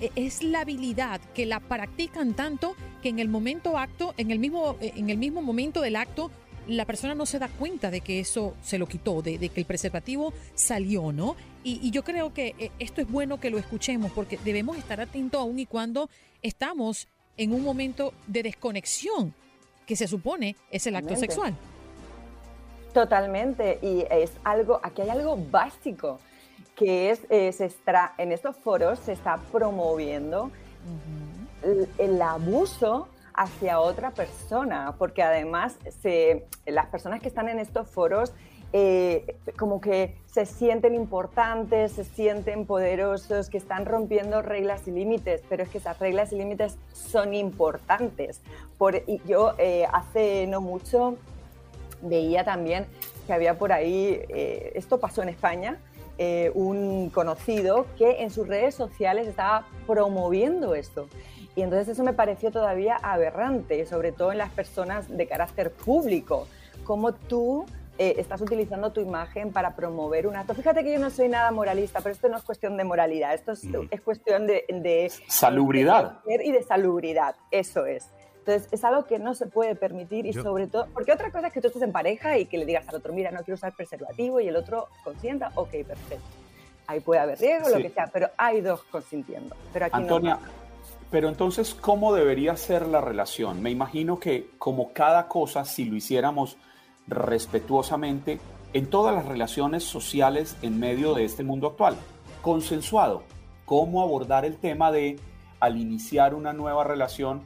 es 0.00 0.42
la 0.42 0.60
habilidad 0.60 1.20
que 1.34 1.46
la 1.46 1.60
practican 1.60 2.34
tanto 2.34 2.74
que 3.02 3.08
en 3.08 3.18
el 3.18 3.28
momento 3.28 3.78
acto, 3.78 4.14
en 4.16 4.30
el 4.30 4.38
mismo, 4.38 4.76
eh, 4.80 4.92
en 4.96 5.10
el 5.10 5.18
mismo 5.18 5.42
momento 5.42 5.80
del 5.80 5.96
acto, 5.96 6.30
la 6.66 6.84
persona 6.84 7.14
no 7.14 7.26
se 7.26 7.38
da 7.38 7.48
cuenta 7.48 7.90
de 7.90 8.00
que 8.00 8.20
eso 8.20 8.54
se 8.62 8.78
lo 8.78 8.86
quitó, 8.86 9.22
de, 9.22 9.38
que 9.38 9.60
el 9.60 9.66
preservativo 9.66 10.32
salió, 10.54 11.12
¿no? 11.12 11.36
Y, 11.62 11.90
yo 11.90 12.04
creo 12.04 12.32
que 12.32 12.54
eh, 12.58 12.70
esto 12.78 13.00
es 13.00 13.10
bueno 13.10 13.40
que 13.40 13.50
lo 13.50 13.58
escuchemos 13.58 14.12
porque 14.12 14.38
debemos 14.44 14.76
estar 14.76 15.00
atentos 15.00 15.40
aún 15.40 15.58
y 15.58 15.66
cuando 15.66 16.10
estamos 16.42 17.08
en 17.36 17.52
un 17.52 17.62
momento 17.62 18.12
de 18.26 18.42
desconexión 18.42 19.34
que 19.86 19.96
se 19.96 20.08
supone 20.08 20.56
es 20.70 20.86
el 20.86 20.96
acto 20.96 21.16
sexual. 21.16 21.54
Totalmente, 22.92 23.78
y 23.82 24.04
es 24.10 24.30
algo, 24.44 24.78
aquí 24.82 25.02
hay 25.02 25.10
algo 25.10 25.36
básico 25.36 26.20
que 26.74 27.10
es, 27.10 27.20
eh, 27.30 27.52
se 27.52 27.66
está, 27.66 28.14
en 28.18 28.32
estos 28.32 28.56
foros 28.56 28.98
se 28.98 29.12
está 29.12 29.38
promoviendo 29.52 30.50
el, 31.98 32.20
abuso 32.20 33.08
hacia 33.32 33.80
otra 33.80 34.10
persona, 34.10 34.94
porque 34.98 35.22
además 35.22 35.76
se, 36.02 36.44
las 36.66 36.86
personas 36.86 37.20
que 37.20 37.28
están 37.28 37.48
en 37.48 37.58
estos 37.58 37.88
foros 37.88 38.32
eh, 38.72 39.36
como 39.56 39.80
que 39.80 40.16
se 40.26 40.46
sienten 40.46 40.94
importantes, 40.94 41.92
se 41.92 42.04
sienten 42.04 42.66
poderosos, 42.66 43.48
que 43.48 43.56
están 43.56 43.86
rompiendo 43.86 44.42
reglas 44.42 44.86
y 44.88 44.90
límites, 44.90 45.42
pero 45.48 45.62
es 45.62 45.68
que 45.68 45.78
esas 45.78 45.98
reglas 46.00 46.32
y 46.32 46.36
límites 46.36 46.76
son 46.92 47.34
importantes. 47.34 48.40
Por, 48.76 48.96
y 49.06 49.20
yo 49.26 49.54
eh, 49.58 49.86
hace 49.92 50.46
no 50.48 50.60
mucho 50.60 51.16
veía 52.02 52.44
también 52.44 52.86
que 53.28 53.32
había 53.32 53.56
por 53.56 53.72
ahí, 53.72 54.20
esto 54.28 55.00
pasó 55.00 55.22
en 55.22 55.30
España, 55.30 55.78
eh, 56.18 56.50
un 56.54 57.10
conocido 57.10 57.86
que 57.96 58.22
en 58.22 58.30
sus 58.30 58.46
redes 58.46 58.74
sociales 58.74 59.26
estaba 59.26 59.66
promoviendo 59.86 60.74
esto. 60.74 61.08
Y 61.56 61.62
entonces 61.62 61.88
eso 61.88 62.02
me 62.02 62.12
pareció 62.12 62.50
todavía 62.50 62.96
aberrante, 62.96 63.86
sobre 63.86 64.12
todo 64.12 64.32
en 64.32 64.38
las 64.38 64.50
personas 64.50 65.08
de 65.08 65.26
carácter 65.26 65.70
público. 65.70 66.46
Como 66.84 67.14
tú 67.14 67.64
eh, 67.96 68.16
estás 68.18 68.40
utilizando 68.40 68.90
tu 68.90 69.00
imagen 69.00 69.52
para 69.52 69.76
promover 69.76 70.26
un 70.26 70.34
acto. 70.34 70.54
Fíjate 70.54 70.82
que 70.82 70.92
yo 70.92 70.98
no 70.98 71.10
soy 71.10 71.28
nada 71.28 71.52
moralista, 71.52 72.00
pero 72.00 72.12
esto 72.12 72.28
no 72.28 72.36
es 72.36 72.42
cuestión 72.42 72.76
de 72.76 72.82
moralidad, 72.82 73.34
esto 73.34 73.52
es, 73.52 73.62
es 73.90 74.00
cuestión 74.00 74.48
de, 74.48 74.64
de 74.68 75.12
salubridad. 75.28 76.18
y 76.26 76.50
de 76.50 76.62
salubridad, 76.64 77.36
eso 77.52 77.86
es. 77.86 78.10
Entonces, 78.46 78.68
es 78.72 78.84
algo 78.84 79.06
que 79.06 79.18
no 79.18 79.34
se 79.34 79.46
puede 79.46 79.74
permitir 79.74 80.26
y 80.26 80.34
sobre 80.34 80.66
todo, 80.66 80.86
porque 80.92 81.12
otra 81.12 81.30
cosa 81.30 81.46
es 81.46 81.52
que 81.54 81.62
tú 81.62 81.68
estés 81.68 81.80
en 81.80 81.92
pareja 81.92 82.36
y 82.36 82.44
que 82.44 82.58
le 82.58 82.66
digas 82.66 82.86
al 82.88 82.96
otro, 82.96 83.14
mira, 83.14 83.30
no 83.30 83.38
quiero 83.38 83.54
usar 83.54 83.74
preservativo 83.74 84.38
y 84.38 84.48
el 84.48 84.56
otro 84.56 84.88
consienta, 85.02 85.50
ok, 85.54 85.70
perfecto. 85.70 86.26
Ahí 86.86 87.00
puede 87.00 87.22
haber 87.22 87.38
riesgo, 87.38 87.70
lo 87.70 87.78
que 87.78 87.88
sea, 87.88 88.10
pero 88.12 88.28
hay 88.36 88.60
dos 88.60 88.82
consintiendo. 88.90 89.56
Pero 89.72 89.86
aquí 89.86 89.96
Antonia, 89.96 90.38
pero 91.10 91.30
entonces, 91.30 91.74
¿cómo 91.74 92.12
debería 92.12 92.54
ser 92.54 92.86
la 92.86 93.00
relación? 93.00 93.62
Me 93.62 93.70
imagino 93.70 94.20
que 94.20 94.50
como 94.58 94.92
cada 94.92 95.26
cosa, 95.26 95.64
si 95.64 95.86
lo 95.86 95.96
hiciéramos 95.96 96.58
respetuosamente, 97.06 98.40
en 98.74 98.90
todas 98.90 99.14
las 99.14 99.24
relaciones 99.24 99.84
sociales 99.84 100.54
en 100.60 100.78
medio 100.78 101.14
de 101.14 101.24
este 101.24 101.44
mundo 101.44 101.68
actual, 101.68 101.96
consensuado, 102.42 103.22
cómo 103.64 104.02
abordar 104.02 104.44
el 104.44 104.56
tema 104.58 104.92
de 104.92 105.18
al 105.60 105.78
iniciar 105.78 106.34
una 106.34 106.52
nueva 106.52 106.84
relación, 106.84 107.42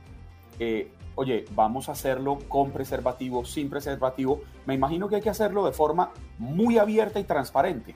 eh, 0.58 0.90
oye, 1.14 1.44
vamos 1.54 1.88
a 1.88 1.92
hacerlo 1.92 2.38
con 2.48 2.70
preservativo, 2.70 3.44
sin 3.44 3.68
preservativo. 3.68 4.40
Me 4.66 4.74
imagino 4.74 5.08
que 5.08 5.16
hay 5.16 5.22
que 5.22 5.30
hacerlo 5.30 5.66
de 5.66 5.72
forma 5.72 6.10
muy 6.38 6.78
abierta 6.78 7.18
y 7.18 7.24
transparente. 7.24 7.94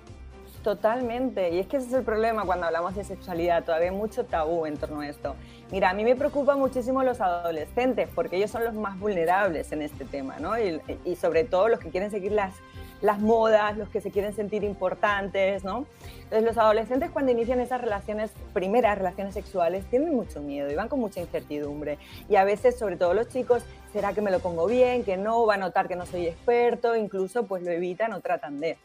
Totalmente, 0.62 1.50
y 1.50 1.58
es 1.58 1.66
que 1.66 1.78
ese 1.78 1.88
es 1.88 1.92
el 1.92 2.04
problema 2.04 2.44
cuando 2.44 2.66
hablamos 2.66 2.94
de 2.94 3.02
sexualidad, 3.02 3.64
todavía 3.64 3.90
hay 3.90 3.96
mucho 3.96 4.24
tabú 4.24 4.64
en 4.64 4.76
torno 4.76 5.00
a 5.00 5.08
esto. 5.08 5.34
Mira, 5.72 5.90
a 5.90 5.94
mí 5.94 6.04
me 6.04 6.14
preocupa 6.14 6.54
muchísimo 6.54 7.02
los 7.02 7.20
adolescentes, 7.20 8.08
porque 8.14 8.36
ellos 8.36 8.52
son 8.52 8.62
los 8.62 8.74
más 8.74 8.96
vulnerables 9.00 9.72
en 9.72 9.82
este 9.82 10.04
tema, 10.04 10.38
¿no? 10.38 10.56
Y, 10.56 10.80
y 11.04 11.16
sobre 11.16 11.42
todo 11.42 11.66
los 11.66 11.80
que 11.80 11.90
quieren 11.90 12.12
seguir 12.12 12.30
las, 12.30 12.54
las 13.02 13.20
modas, 13.20 13.76
los 13.76 13.88
que 13.88 14.00
se 14.00 14.10
quieren 14.10 14.34
sentir 14.34 14.62
importantes, 14.62 15.64
¿no? 15.64 15.86
Entonces 16.22 16.44
los 16.44 16.56
adolescentes 16.56 17.10
cuando 17.10 17.32
inician 17.32 17.60
esas 17.60 17.80
relaciones, 17.80 18.30
primeras 18.54 18.96
relaciones 18.96 19.34
sexuales, 19.34 19.84
tienen 19.86 20.14
mucho 20.14 20.40
miedo 20.40 20.70
y 20.70 20.74
van 20.76 20.88
con 20.88 21.00
mucha 21.00 21.20
incertidumbre. 21.20 21.98
Y 22.28 22.36
a 22.36 22.44
veces, 22.44 22.78
sobre 22.78 22.96
todo 22.96 23.12
los 23.12 23.28
chicos, 23.28 23.64
¿será 23.92 24.12
que 24.14 24.22
me 24.22 24.30
lo 24.30 24.38
pongo 24.38 24.66
bien? 24.66 25.04
¿Que 25.04 25.16
no? 25.16 25.44
¿Va 25.44 25.54
a 25.54 25.58
notar 25.58 25.88
que 25.88 25.96
no 25.96 26.06
soy 26.06 26.28
experto? 26.28 26.96
Incluso 26.96 27.44
pues 27.44 27.62
lo 27.64 27.72
evitan 27.72 28.12
o 28.12 28.20
tratan 28.20 28.60
de... 28.60 28.78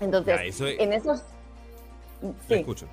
Entonces, 0.00 0.60
en 0.60 0.92
esos... 0.92 1.24
Sí. 2.46 2.54
escucho. 2.54 2.86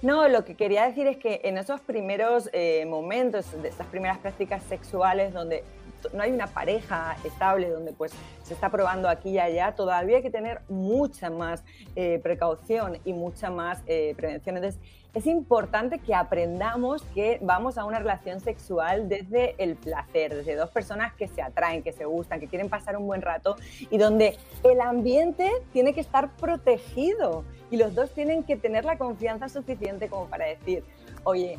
No, 0.00 0.28
lo 0.28 0.44
que 0.44 0.54
quería 0.54 0.86
decir 0.86 1.08
es 1.08 1.16
que 1.16 1.40
en 1.42 1.58
esos 1.58 1.80
primeros 1.80 2.48
eh, 2.52 2.86
momentos, 2.86 3.60
de 3.60 3.68
esas 3.68 3.88
primeras 3.88 4.18
prácticas 4.18 4.62
sexuales 4.62 5.32
donde 5.34 5.64
no 6.12 6.22
hay 6.22 6.30
una 6.30 6.46
pareja 6.46 7.16
estable 7.24 7.70
donde 7.70 7.92
pues 7.92 8.12
se 8.42 8.54
está 8.54 8.70
probando 8.70 9.08
aquí 9.08 9.30
y 9.30 9.38
allá, 9.38 9.74
todavía 9.74 10.16
hay 10.16 10.22
que 10.22 10.30
tener 10.30 10.60
mucha 10.68 11.30
más 11.30 11.62
eh, 11.96 12.20
precaución 12.22 12.98
y 13.04 13.12
mucha 13.12 13.50
más 13.50 13.82
eh, 13.86 14.14
prevención. 14.16 14.56
Entonces, 14.56 14.80
es 15.14 15.26
importante 15.26 15.98
que 15.98 16.14
aprendamos 16.14 17.02
que 17.14 17.38
vamos 17.42 17.78
a 17.78 17.84
una 17.84 17.98
relación 17.98 18.40
sexual 18.40 19.08
desde 19.08 19.54
el 19.58 19.74
placer, 19.76 20.34
desde 20.34 20.54
dos 20.54 20.70
personas 20.70 21.14
que 21.14 21.28
se 21.28 21.42
atraen, 21.42 21.82
que 21.82 21.92
se 21.92 22.04
gustan, 22.04 22.40
que 22.40 22.46
quieren 22.46 22.68
pasar 22.68 22.96
un 22.96 23.06
buen 23.06 23.22
rato 23.22 23.56
y 23.90 23.98
donde 23.98 24.38
el 24.62 24.80
ambiente 24.80 25.50
tiene 25.72 25.94
que 25.94 26.00
estar 26.00 26.36
protegido 26.36 27.44
y 27.70 27.78
los 27.78 27.94
dos 27.94 28.12
tienen 28.12 28.44
que 28.44 28.56
tener 28.56 28.84
la 28.84 28.98
confianza 28.98 29.48
suficiente 29.48 30.08
como 30.08 30.26
para 30.26 30.46
decir, 30.46 30.84
oye, 31.24 31.58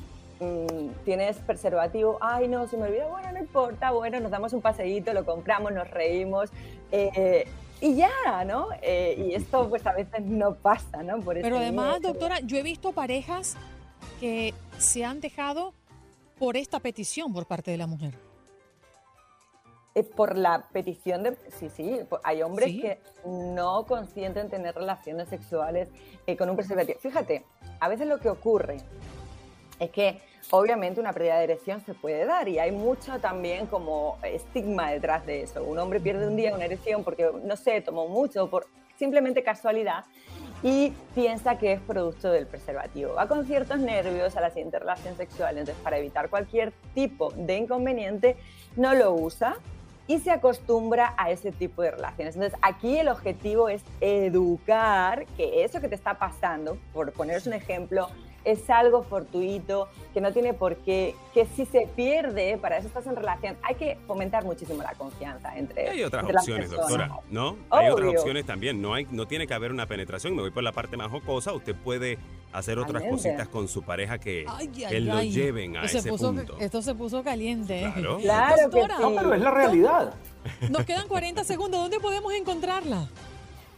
Tienes 1.03 1.38
preservativo, 1.39 2.17
ay 2.22 2.48
no, 2.48 2.65
se 2.67 2.77
me 2.77 2.88
olvidó, 2.88 3.10
bueno, 3.10 3.29
no 3.34 3.39
importa, 3.39 3.91
bueno, 3.91 4.22
nos 4.22 4.31
damos 4.31 4.53
un 4.53 4.62
paseíto, 4.62 5.13
lo 5.13 5.25
compramos, 5.25 5.74
nos 5.74 5.89
reímos. 5.89 6.50
Eh, 6.91 7.46
y 7.81 7.96
ya, 7.96 8.46
¿no? 8.46 8.67
Eh, 8.81 9.15
y 9.17 9.34
esto 9.34 9.67
pues 9.69 9.86
a 9.86 9.93
veces 9.93 10.22
no 10.22 10.55
pasa, 10.55 11.03
¿no? 11.03 11.19
Por 11.19 11.41
Pero 11.41 11.58
además, 11.58 12.01
doctora, 12.01 12.39
yo 12.39 12.58
he 12.58 12.63
visto 12.63 12.93
parejas 12.93 13.58
que 14.19 14.53
se 14.77 15.03
han 15.03 15.19
dejado 15.19 15.74
por 16.38 16.55
esta 16.55 16.79
petición 16.79 17.34
por 17.34 17.46
parte 17.46 17.72
de 17.72 17.77
la 17.77 17.88
mujer. 17.88 18.13
Eh, 19.96 20.03
por 20.03 20.38
la 20.38 20.67
petición 20.72 21.24
de... 21.24 21.36
Sí, 21.58 21.69
sí, 21.69 22.00
hay 22.24 22.41
hombres 22.43 22.67
que 22.67 23.00
no 23.25 23.86
consienten 23.86 24.50
tener 24.50 24.75
relaciones 24.75 25.27
sexuales 25.27 25.89
con 26.38 26.50
un 26.50 26.55
preservativo. 26.55 27.00
Fíjate, 27.00 27.43
a 27.81 27.89
veces 27.89 28.08
lo 28.08 28.19
que 28.19 28.29
ocurre 28.29 28.77
es 29.79 29.89
que 29.89 30.28
obviamente 30.51 31.00
una 31.00 31.13
pérdida 31.13 31.38
de 31.38 31.43
erección 31.46 31.81
se 31.86 31.93
puede 31.93 32.25
dar 32.25 32.48
y 32.48 32.60
hay 32.60 32.72
mucho 32.72 33.19
también 33.19 33.67
como 33.67 34.17
estigma 34.24 34.91
detrás 34.91 35.25
de 35.25 35.43
eso. 35.43 35.63
Un 35.63 35.79
hombre 35.79 36.00
pierde 36.00 36.27
un 36.27 36.36
día 36.36 36.53
una 36.53 36.65
erección 36.65 37.03
porque, 37.03 37.29
no 37.43 37.55
sé, 37.55 37.81
tomó 37.81 38.08
mucho, 38.08 38.50
por 38.50 38.67
simplemente 38.98 39.43
casualidad 39.43 40.05
y 40.62 40.91
piensa 41.15 41.58
que 41.58 41.74
es 41.74 41.81
producto 41.81 42.31
del 42.31 42.46
preservativo. 42.46 43.13
Va 43.13 43.27
con 43.27 43.46
ciertos 43.46 43.79
nervios 43.79 44.36
a 44.36 44.41
la 44.41 44.50
siguiente 44.50 44.79
relación 44.79 45.15
sexual, 45.15 45.58
entonces 45.58 45.81
para 45.84 45.98
evitar 45.98 46.29
cualquier 46.29 46.74
tipo 46.93 47.31
de 47.36 47.58
inconveniente 47.58 48.36
no 48.75 48.93
lo 48.93 49.13
usa 49.13 49.55
y 50.08 50.19
se 50.19 50.31
acostumbra 50.31 51.13
a 51.17 51.29
ese 51.29 51.51
tipo 51.51 51.81
de 51.81 51.91
relaciones. 51.91 52.36
Entonces 52.36 52.60
aquí 52.62 52.98
el 52.98 53.08
objetivo 53.10 53.69
es 53.69 53.84
educar 54.01 55.27
que 55.38 55.63
eso 55.63 55.79
que 55.79 55.88
te 55.88 55.96
está 55.96 56.17
pasando, 56.17 56.77
por 56.93 57.13
poneros 57.13 57.46
un 57.48 57.53
ejemplo, 57.53 58.10
es 58.46 58.69
algo 58.69 59.03
fortuito, 59.03 59.88
que 60.13 60.22
no 60.22 60.31
tiene 60.31 60.53
por 60.53 60.77
qué, 60.77 61.15
que 61.34 61.46
si 61.46 61.65
se 61.65 61.88
pierde, 61.96 62.58
para 62.58 62.77
eso 62.77 62.88
estás 62.88 63.05
en 63.08 63.15
relación, 63.15 63.58
hay 63.62 63.75
que 63.75 63.98
fomentar 64.08 64.43
muchísimo 64.43 64.81
la 64.81 64.93
confianza 64.93 65.58
entre 65.58 65.89
Hay 65.89 66.03
otras 66.03 66.24
opciones, 66.24 66.72
doctora, 66.72 67.12
¿no? 67.29 67.58
Hay 67.69 67.89
otras 67.89 68.10
opciones 68.10 68.46
también, 68.46 68.81
no, 68.81 68.93
hay, 68.93 69.08
no 69.12 69.27
tiene 69.27 69.48
que 69.48 69.53
haber 69.53 69.72
una 69.72 69.86
penetración, 69.86 70.36
me 70.36 70.41
voy 70.41 70.51
por 70.51 70.63
la 70.63 70.72
parte 70.72 70.98
más 70.98 71.10
jocosa, 71.12 71.53
usted 71.53 71.75
puede 71.75 72.17
hacer 72.51 72.79
otras 72.79 73.03
cositas 73.03 73.48
con 73.48 73.67
su 73.67 73.84
pareja 73.84 74.17
que, 74.17 74.46
lo 75.00 75.22
lleven 75.22 75.77
a 75.77 75.84
ese 75.84 76.01
punto. 76.10 76.58
Esto 76.60 76.81
se 76.81 76.96
puso 76.96 77.24
caliente. 77.24 77.84
¿eh? 77.84 77.93
Claro, 77.93 78.17
claro 78.19 78.69
que 78.69 78.81
sí. 78.81 78.88
pero 78.98 79.34
es 79.34 79.41
la 79.41 79.51
realidad. 79.51 80.13
Nos 80.69 80.86
quedan 80.86 81.08
40 81.08 81.43
segundos, 81.43 81.81
¿dónde 81.81 82.00
podemos 82.00 82.34
encontrarla? 82.34 83.08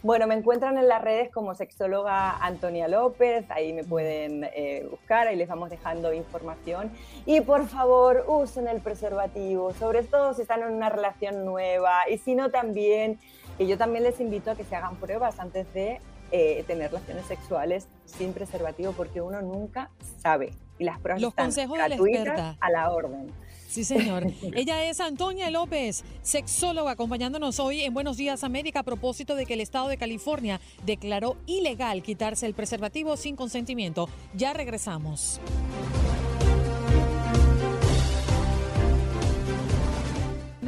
Bueno, 0.02 0.26
me 0.26 0.34
encuentran 0.34 0.76
en 0.78 0.88
las 0.88 1.00
redes 1.00 1.30
como 1.30 1.54
sexóloga 1.54 2.36
Antonia 2.44 2.88
López, 2.88 3.48
ahí 3.50 3.72
me 3.72 3.84
pueden 3.84 4.42
eh, 4.52 4.84
buscar, 4.90 5.28
ahí 5.28 5.36
les 5.36 5.46
vamos 5.46 5.70
dejando 5.70 6.12
información. 6.12 6.90
Y 7.24 7.40
por 7.40 7.68
favor, 7.68 8.24
usen 8.26 8.66
el 8.66 8.80
preservativo, 8.80 9.72
sobre 9.74 10.02
todo 10.02 10.34
si 10.34 10.42
están 10.42 10.62
en 10.62 10.72
una 10.72 10.88
relación 10.88 11.44
nueva 11.44 12.08
y 12.10 12.18
si 12.18 12.34
no 12.34 12.50
también, 12.50 13.20
y 13.60 13.68
yo 13.68 13.78
también 13.78 14.02
les 14.02 14.18
invito 14.18 14.50
a 14.50 14.56
que 14.56 14.64
se 14.64 14.74
hagan 14.74 14.96
pruebas 14.96 15.38
antes 15.38 15.72
de 15.72 16.00
eh, 16.32 16.64
tener 16.66 16.90
relaciones 16.90 17.24
sexuales 17.26 17.86
sin 18.04 18.32
preservativo 18.32 18.92
porque 18.92 19.20
uno 19.20 19.40
nunca 19.40 19.90
sabe. 20.18 20.52
Y 20.80 20.84
las 20.84 20.98
pruebas 20.98 21.22
Los 21.22 21.30
están 21.30 21.46
consejos 21.46 21.78
gratuitas 21.78 22.56
a 22.58 22.70
la 22.70 22.90
orden. 22.90 23.30
Sí, 23.72 23.84
señor. 23.84 24.30
Ella 24.54 24.84
es 24.84 25.00
Antonia 25.00 25.50
López, 25.50 26.04
sexóloga, 26.20 26.90
acompañándonos 26.90 27.58
hoy 27.58 27.80
en 27.80 27.94
Buenos 27.94 28.18
Días 28.18 28.44
América 28.44 28.80
a 28.80 28.82
propósito 28.82 29.34
de 29.34 29.46
que 29.46 29.54
el 29.54 29.62
Estado 29.62 29.88
de 29.88 29.96
California 29.96 30.60
declaró 30.84 31.38
ilegal 31.46 32.02
quitarse 32.02 32.44
el 32.44 32.52
preservativo 32.52 33.16
sin 33.16 33.34
consentimiento. 33.34 34.10
Ya 34.34 34.52
regresamos. 34.52 35.40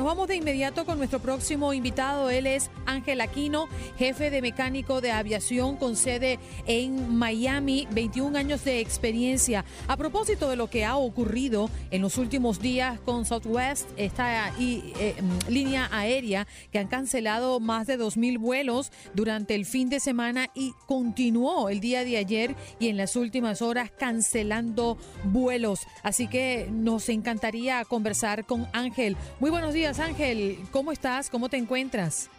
Vamos 0.04 0.28
de 0.28 0.36
inmediato 0.36 0.84
con 0.84 0.98
nuestro 0.98 1.18
próximo 1.18 1.72
invitado. 1.72 2.28
Él 2.28 2.46
es 2.46 2.70
Ángel 2.84 3.22
Aquino, 3.22 3.70
jefe 3.96 4.30
de 4.30 4.42
mecánico 4.42 5.00
de 5.00 5.10
aviación 5.10 5.76
con 5.76 5.96
sede 5.96 6.38
en 6.66 7.16
Miami, 7.16 7.88
21 7.90 8.36
años 8.36 8.62
de 8.64 8.80
experiencia. 8.80 9.64
A 9.88 9.96
propósito 9.96 10.50
de 10.50 10.56
lo 10.56 10.68
que 10.68 10.84
ha 10.84 10.98
ocurrido 10.98 11.70
en 11.90 12.02
los 12.02 12.18
últimos 12.18 12.60
días 12.60 13.00
con 13.00 13.24
Southwest, 13.24 13.88
esta 13.96 14.52
eh, 14.60 15.14
línea 15.48 15.88
aérea 15.90 16.46
que 16.70 16.80
han 16.80 16.88
cancelado 16.88 17.58
más 17.58 17.86
de 17.86 17.98
2.000 17.98 18.38
vuelos 18.38 18.92
durante 19.14 19.54
el 19.54 19.64
fin 19.64 19.88
de 19.88 20.00
semana 20.00 20.50
y 20.54 20.74
continuó 20.86 21.70
el 21.70 21.80
día 21.80 22.04
de 22.04 22.18
ayer 22.18 22.54
y 22.78 22.88
en 22.88 22.98
las 22.98 23.16
últimas 23.16 23.62
horas 23.62 23.90
cancelando 23.90 24.98
vuelos. 25.24 25.80
Así 26.02 26.28
que 26.28 26.68
nos 26.70 27.08
encantaría 27.08 27.82
conversar 27.86 28.44
con 28.44 28.68
Ángel. 28.74 29.16
Muy 29.40 29.48
buenos 29.48 29.72
días. 29.72 29.93
Ángel. 29.98 30.58
¿Cómo 30.70 30.92
estás? 30.92 31.30
¿Cómo 31.30 31.48
te 31.48 31.56
encuentras? 31.56 32.30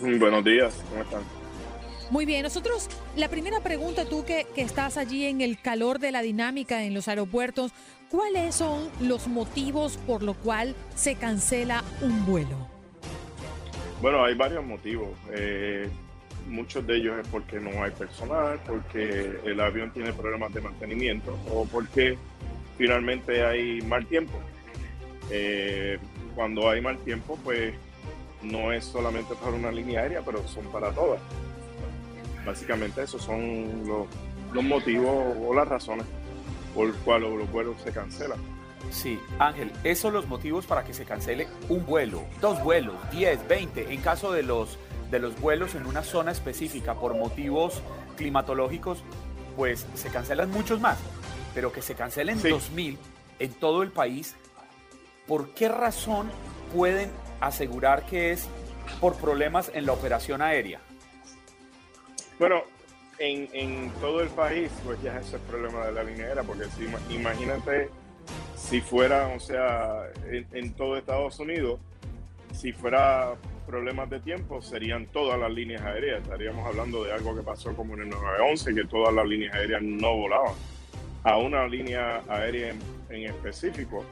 Buenos 0.00 0.44
días, 0.44 0.82
¿cómo 0.90 1.02
están? 1.02 1.22
Muy 2.10 2.24
bien, 2.24 2.42
nosotros, 2.42 2.88
la 3.16 3.28
primera 3.28 3.60
pregunta, 3.60 4.06
tú 4.06 4.24
que, 4.24 4.46
que, 4.54 4.62
estás 4.62 4.96
allí 4.96 5.26
en 5.26 5.42
el 5.42 5.60
calor 5.60 5.98
de 5.98 6.10
la 6.10 6.22
dinámica 6.22 6.82
en 6.82 6.94
los 6.94 7.06
aeropuertos, 7.06 7.72
¿cuáles 8.10 8.54
son 8.54 8.88
los 9.00 9.28
motivos 9.28 9.98
por 10.06 10.22
lo 10.22 10.32
cual 10.34 10.74
se 10.94 11.16
cancela 11.16 11.84
un 12.00 12.24
vuelo? 12.24 12.56
Bueno, 14.00 14.24
hay 14.24 14.34
varios 14.34 14.64
motivos. 14.64 15.10
Eh, 15.32 15.88
muchos 16.48 16.86
de 16.86 16.96
ellos 16.96 17.18
es 17.20 17.28
porque 17.28 17.60
no 17.60 17.82
hay 17.82 17.90
personal, 17.90 18.58
porque 18.66 19.38
el 19.44 19.60
avión 19.60 19.92
tiene 19.92 20.12
problemas 20.12 20.52
de 20.54 20.60
mantenimiento 20.60 21.36
o 21.52 21.66
porque 21.66 22.16
finalmente 22.76 23.44
hay 23.44 23.80
mal 23.82 24.06
tiempo. 24.06 24.38
Eh, 25.30 25.98
cuando 26.38 26.70
hay 26.70 26.80
mal 26.80 26.96
tiempo, 26.98 27.36
pues 27.42 27.74
no 28.42 28.70
es 28.70 28.84
solamente 28.84 29.34
para 29.34 29.56
una 29.56 29.72
línea 29.72 30.02
aérea, 30.02 30.22
pero 30.24 30.46
son 30.46 30.64
para 30.66 30.92
todas. 30.92 31.20
Básicamente 32.46 33.02
esos 33.02 33.22
son 33.24 33.84
los, 33.84 34.06
los 34.52 34.62
motivos 34.62 35.34
o 35.44 35.52
las 35.52 35.66
razones 35.66 36.06
por 36.76 36.90
las 36.90 36.96
cuales 36.98 37.28
los 37.28 37.50
vuelos 37.50 37.74
se 37.82 37.90
cancelan. 37.90 38.38
Sí, 38.92 39.18
Ángel, 39.40 39.72
esos 39.82 40.02
son 40.02 40.12
los 40.12 40.28
motivos 40.28 40.64
para 40.64 40.84
que 40.84 40.94
se 40.94 41.04
cancele 41.04 41.48
un 41.68 41.84
vuelo, 41.84 42.22
dos 42.40 42.62
vuelos, 42.62 42.94
10, 43.10 43.48
20, 43.48 43.92
en 43.92 44.00
caso 44.00 44.30
de 44.30 44.44
los, 44.44 44.78
de 45.10 45.18
los 45.18 45.40
vuelos 45.40 45.74
en 45.74 45.86
una 45.86 46.04
zona 46.04 46.30
específica 46.30 46.94
por 46.94 47.16
motivos 47.16 47.82
climatológicos, 48.16 49.02
pues 49.56 49.88
se 49.94 50.08
cancelan 50.10 50.52
muchos 50.52 50.80
más, 50.80 50.98
pero 51.52 51.72
que 51.72 51.82
se 51.82 51.96
cancelen 51.96 52.40
2000 52.40 52.96
en 53.40 53.52
todo 53.54 53.82
el 53.82 53.90
país, 53.90 54.36
¿por 55.28 55.54
qué 55.54 55.68
razón 55.68 56.30
pueden 56.74 57.10
asegurar 57.40 58.04
que 58.06 58.32
es 58.32 58.48
por 59.00 59.14
problemas 59.14 59.70
en 59.74 59.86
la 59.86 59.92
operación 59.92 60.42
aérea? 60.42 60.80
Bueno, 62.40 62.62
en, 63.20 63.90
todo 64.00 64.20
el 64.20 64.28
país, 64.30 64.70
pues 64.84 65.00
ya 65.02 65.18
es 65.18 65.32
el 65.32 65.40
problema 65.40 65.86
de 65.86 65.92
la 65.92 66.02
línea 66.02 66.26
aérea, 66.26 66.42
porque 66.42 66.64
si, 66.64 67.14
imagínate 67.14 67.90
si 68.56 68.80
fuera, 68.80 69.28
o 69.28 69.40
sea, 69.40 70.02
en, 70.30 70.72
todo 70.74 70.96
Estados 70.96 71.38
Unidos, 71.38 71.80
si 72.52 72.72
fuera 72.72 73.34
problemas 73.66 74.10
de 74.10 74.20
tiempo, 74.20 74.60
serían 74.62 75.06
todas 75.06 75.38
las 75.38 75.50
líneas 75.50 75.82
aéreas. 75.82 76.22
Estaríamos 76.22 76.66
hablando 76.66 77.04
de 77.04 77.12
algo 77.12 77.34
que 77.34 77.42
pasó 77.42 77.74
como 77.74 77.94
en 77.94 78.02
el 78.02 78.08
911, 78.10 78.74
que 78.74 78.84
todas 78.84 79.14
las 79.14 79.26
líneas 79.26 79.54
aéreas 79.54 79.82
no 79.82 80.16
volaban. 80.16 80.54
A 81.24 81.36
una 81.36 81.66
línea 81.66 82.22
aérea 82.28 82.74
en, 83.10 83.22
específico, 83.24 84.04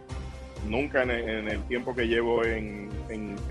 nunca 0.68 1.02
en 1.02 1.10
el, 1.10 1.62
tiempo 1.64 1.94
que 1.94 2.06
llevo 2.06 2.44
en, 2.44 2.86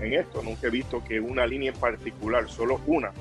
esto, 0.00 0.42
nunca 0.42 0.68
he 0.68 0.70
visto 0.70 1.02
que 1.02 1.20
una 1.20 1.46
línea 1.46 1.72
en 1.72 1.78
particular, 1.78 2.48
solo 2.48 2.80
una, 2.86 3.12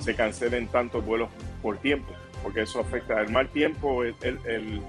se 0.00 0.14
cancelen 0.14 0.68
tantos 0.68 1.04
vuelos 1.04 1.28
por 1.62 1.78
tiempo, 1.78 2.12
porque 2.42 2.62
eso 2.62 2.80
afecta 2.80 3.20
el 3.20 3.30
mal 3.30 3.48
tiempo, 3.48 4.04
el, 4.04 4.14
el 4.22 4.80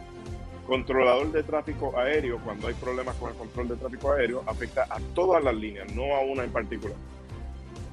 controlador 0.68 1.32
de 1.32 1.44
tráfico 1.44 1.98
aéreo, 1.98 2.40
cuando 2.44 2.68
hay 2.68 2.74
problemas 2.74 3.16
con 3.16 3.32
el 3.32 3.38
control 3.38 3.70
de 3.70 3.76
tráfico 3.78 4.12
aéreo, 4.12 4.44
afecta 4.46 4.86
a 4.90 5.00
todas 5.16 5.44
las 5.44 5.56
líneas, 5.56 5.92
no 5.94 6.16
a 6.16 6.20
una 6.22 6.44
en 6.44 6.52
particular. 6.52 6.98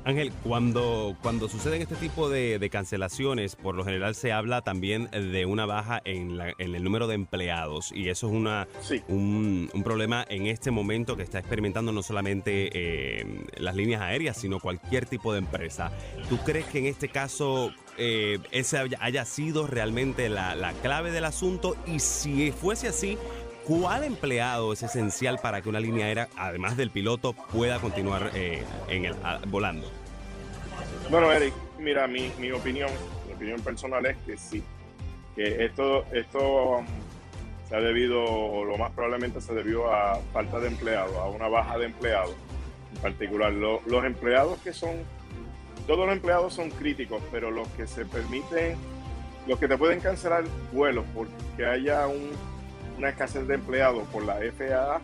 Ángel, 0.04 0.32
cuando, 0.42 1.16
cuando 1.22 1.48
suceden 1.48 1.80
este 1.80 1.94
tipo 1.96 2.28
de, 2.28 2.68
cancelaciones, 2.70 3.56
por 3.56 3.74
lo 3.74 3.84
general 3.84 4.14
se 4.14 4.32
habla 4.32 4.62
también 4.62 5.08
de 5.10 5.46
una 5.46 5.64
baja 5.64 6.02
en, 6.04 6.38
el 6.58 6.84
número 6.84 7.06
de 7.06 7.14
empleados 7.14 7.92
y 7.92 8.08
eso 8.08 8.26
es 8.28 8.32
una, 8.32 8.68
un, 9.08 9.70
problema 9.84 10.24
en 10.28 10.46
este 10.46 10.70
momento 10.70 11.16
que 11.16 11.22
está 11.22 11.38
experimentando 11.38 11.92
no 11.92 12.02
solamente 12.02 12.70
eh, 12.72 13.44
las 13.56 13.76
líneas 13.76 14.02
aéreas, 14.02 14.36
sino 14.36 14.60
cualquier 14.60 15.06
tipo 15.06 15.32
de 15.32 15.38
empresa. 15.38 15.92
¿Tú 16.28 16.38
crees 16.38 16.66
que 16.66 16.78
en 16.78 16.86
este 16.86 17.08
caso 17.08 17.72
eh, 17.96 18.38
ese 18.50 18.78
haya, 19.00 19.24
sido 19.24 19.66
realmente 19.66 20.28
la, 20.28 20.54
la 20.54 20.72
clave 20.72 21.12
del 21.12 21.24
asunto? 21.24 21.76
Y 21.86 22.00
si 22.00 22.50
fuese 22.50 22.88
así, 22.88 23.18
¿Cuál 23.66 24.04
empleado 24.04 24.74
es 24.74 24.82
esencial 24.82 25.38
para 25.38 25.62
que 25.62 25.70
una 25.70 25.80
línea 25.80 26.06
aérea, 26.06 26.28
además 26.36 26.76
del 26.76 26.90
piloto, 26.90 27.32
pueda 27.32 27.78
continuar 27.78 28.30
eh, 28.34 28.62
volando? 29.48 29.90
Bueno, 31.10 31.32
Eric, 31.32 31.54
mira, 31.78 32.06
mi, 32.06 32.30
mi, 32.38 32.50
opinión, 32.50 32.90
mi 33.26 33.32
opinión 33.32 33.60
personal 33.62 34.04
es 34.04 34.18
que 34.18 34.36
sí, 34.36 34.62
que 35.34 35.64
esto, 35.64 36.04
esto 36.12 36.78
um, 36.78 36.86
se 37.68 37.76
ha 37.76 37.80
debido, 37.80 38.64
lo 38.64 38.76
más 38.76 38.92
probablemente 38.92 39.40
se 39.40 39.54
debió 39.54 39.90
a 39.90 40.20
falta 40.34 40.60
de 40.60 40.68
empleados, 40.68 41.16
a 41.16 41.24
una 41.26 41.48
baja 41.48 41.78
de 41.78 41.86
empleados. 41.86 42.34
En 42.94 43.00
particular, 43.00 43.50
los 43.52 44.04
empleados 44.04 44.58
que 44.58 44.74
son, 44.74 44.90
todos 45.86 46.06
los 46.06 46.14
empleados 46.14 46.52
son 46.52 46.70
críticos, 46.70 47.22
pero 47.32 47.50
los 47.50 47.66
que 47.68 47.86
se 47.86 48.04
permiten, 48.04 48.76
los 49.46 49.58
que 49.58 49.68
te 49.68 49.78
pueden 49.78 50.00
cancelar 50.00 50.44
vuelos 50.70 51.04
porque 51.14 51.66
haya 51.66 52.06
un 52.06 52.30
una 52.98 53.10
escasez 53.10 53.46
de 53.46 53.54
empleados 53.54 54.06
por 54.08 54.24
la 54.24 54.34
FAA 54.36 55.00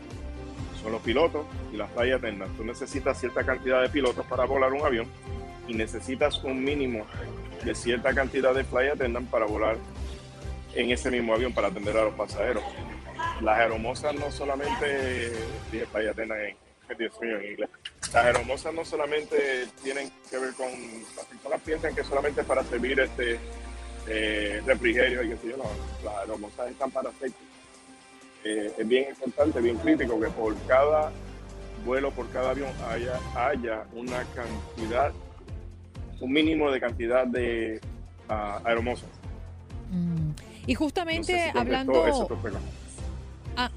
son 0.83 0.93
los 0.93 1.03
pilotos 1.03 1.47
y 1.73 1.77
las 1.77 1.91
flight 1.91 2.15
attendants. 2.15 2.57
Tú 2.57 2.65
necesitas 2.65 3.19
cierta 3.19 3.45
cantidad 3.45 3.83
de 3.83 3.89
pilotos 3.89 4.25
para 4.27 4.45
volar 4.45 4.73
un 4.73 4.85
avión 4.85 5.07
y 5.69 5.75
necesitas 5.75 6.43
un 6.43 6.63
mínimo 6.63 7.07
de 7.65 7.75
cierta 7.75 8.15
cantidad 8.15 8.55
de 8.55 8.65
flight 8.65 8.93
attendants 8.93 9.31
para 9.31 9.47
volar 9.47 9.77
en 10.75 10.91
ese 10.91 11.11
mismo 11.11 11.35
avión 11.35 11.53
para 11.53 11.69
atender 11.69 11.97
a 11.97 12.05
los 12.05 12.15
pasajeros. 12.15 12.65
Las 13.43 13.59
aeromosas 13.59 14.15
no 14.15 14.31
solamente, 14.31 15.33
dije 15.71 15.87
flight 15.87 16.11
attendant 16.11 16.41
en, 16.41 16.57
en 16.89 17.51
inglés. 17.51 17.71
Las 18.01 18.25
aeromosas 18.25 18.75
no 18.75 18.85
solamente 18.85 19.69
tienen 19.83 20.11
que 20.29 20.39
ver 20.39 20.55
con, 20.55 20.69
las 21.17 21.27
personas 21.27 21.61
piensan 21.61 21.95
que 21.95 22.05
solamente 22.05 22.43
para 22.43 22.65
servir 22.65 22.99
este 22.99 23.39
eh, 24.09 24.63
refrigerio 24.65 25.23
y 25.23 25.31
que 25.31 25.37
sé 25.37 25.49
yo, 25.51 25.57
las 26.03 26.15
aeromosas 26.17 26.71
están 26.71 26.91
para 26.91 27.11
aceite 27.11 27.50
eh, 28.45 28.73
es 28.79 28.89
bien 28.89 29.09
importante, 29.11 29.61
bien 29.61 29.77
crítico 29.77 30.19
que 30.21 30.29
por 30.29 30.57
cada 30.67 31.13
vuelo, 31.85 32.11
por 32.11 32.29
cada 32.31 32.51
avión 32.51 32.71
haya, 32.89 33.19
haya 33.35 33.85
una 33.95 34.25
cantidad, 34.35 35.13
un 36.21 36.33
mínimo 36.33 36.71
de 36.71 36.81
cantidad 36.81 37.27
de 37.27 37.81
uh, 38.29 38.67
aeromosas. 38.67 39.09
Mm. 39.91 40.31
Y 40.67 40.75
justamente 40.75 41.53
hablando... 41.55 42.05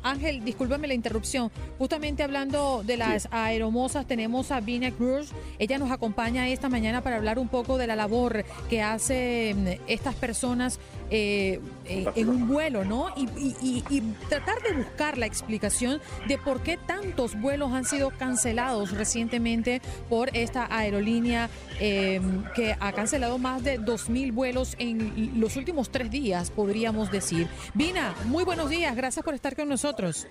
Ángel, 0.04 0.46
discúlpame 0.46 0.88
la 0.88 0.94
interrupción. 0.94 1.52
Justamente 1.78 2.24
hablando 2.24 2.84
de 2.86 2.96
las 2.96 3.28
aeromosas, 3.32 4.06
tenemos 4.06 4.52
a 4.52 4.62
Vina 4.62 4.92
Cruz. 4.92 5.32
Ella 5.60 5.78
nos 5.78 5.92
acompaña 5.92 6.48
esta 6.48 6.70
mañana 6.70 7.02
para 7.02 7.18
hablar 7.18 7.40
un 7.40 7.50
poco 7.50 7.78
de 7.78 7.88
la 7.88 7.96
labor 7.96 8.46
que 8.70 8.82
hacen 8.82 9.80
estas 9.88 10.16
personas 10.16 10.80
eh, 11.16 11.62
eh, 11.86 12.08
en 12.16 12.28
un 12.28 12.48
vuelo, 12.48 12.84
¿no? 12.84 13.14
Y, 13.16 14.02
tratar 14.30 14.64
de 14.64 14.74
buscar 14.74 15.20
la 15.20 15.28
explicación 15.28 16.02
de 16.28 16.40
por 16.40 16.64
qué 16.64 16.76
tantos 16.76 17.40
vuelos 17.40 17.72
han 17.72 17.86
sido 17.86 18.10
cancelados 18.10 18.90
recientemente 18.90 19.80
por 20.10 20.36
esta 20.36 20.76
aerolínea 20.76 21.52
eh, 21.80 22.20
que 22.56 22.76
ha 22.80 22.92
cancelado 22.94 23.38
más 23.38 23.64
de 23.64 23.80
2.000 23.80 24.34
vuelos 24.34 24.76
en 24.80 25.40
los 25.40 25.56
últimos 25.56 25.92
tres 25.92 26.10
días, 26.10 26.50
podríamos 26.50 27.12
decir. 27.12 27.48
Vina, 27.76 28.16
muy 28.26 28.44
buenos 28.44 28.72
días. 28.72 28.96
Gracias 28.96 29.24
por 29.24 29.36
estar 29.36 29.56
con 29.56 29.70
nosotros. 29.70 30.26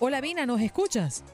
Hola 0.00 0.20
Vina, 0.20 0.44
¿nos 0.44 0.60
escuchas? 0.60 1.24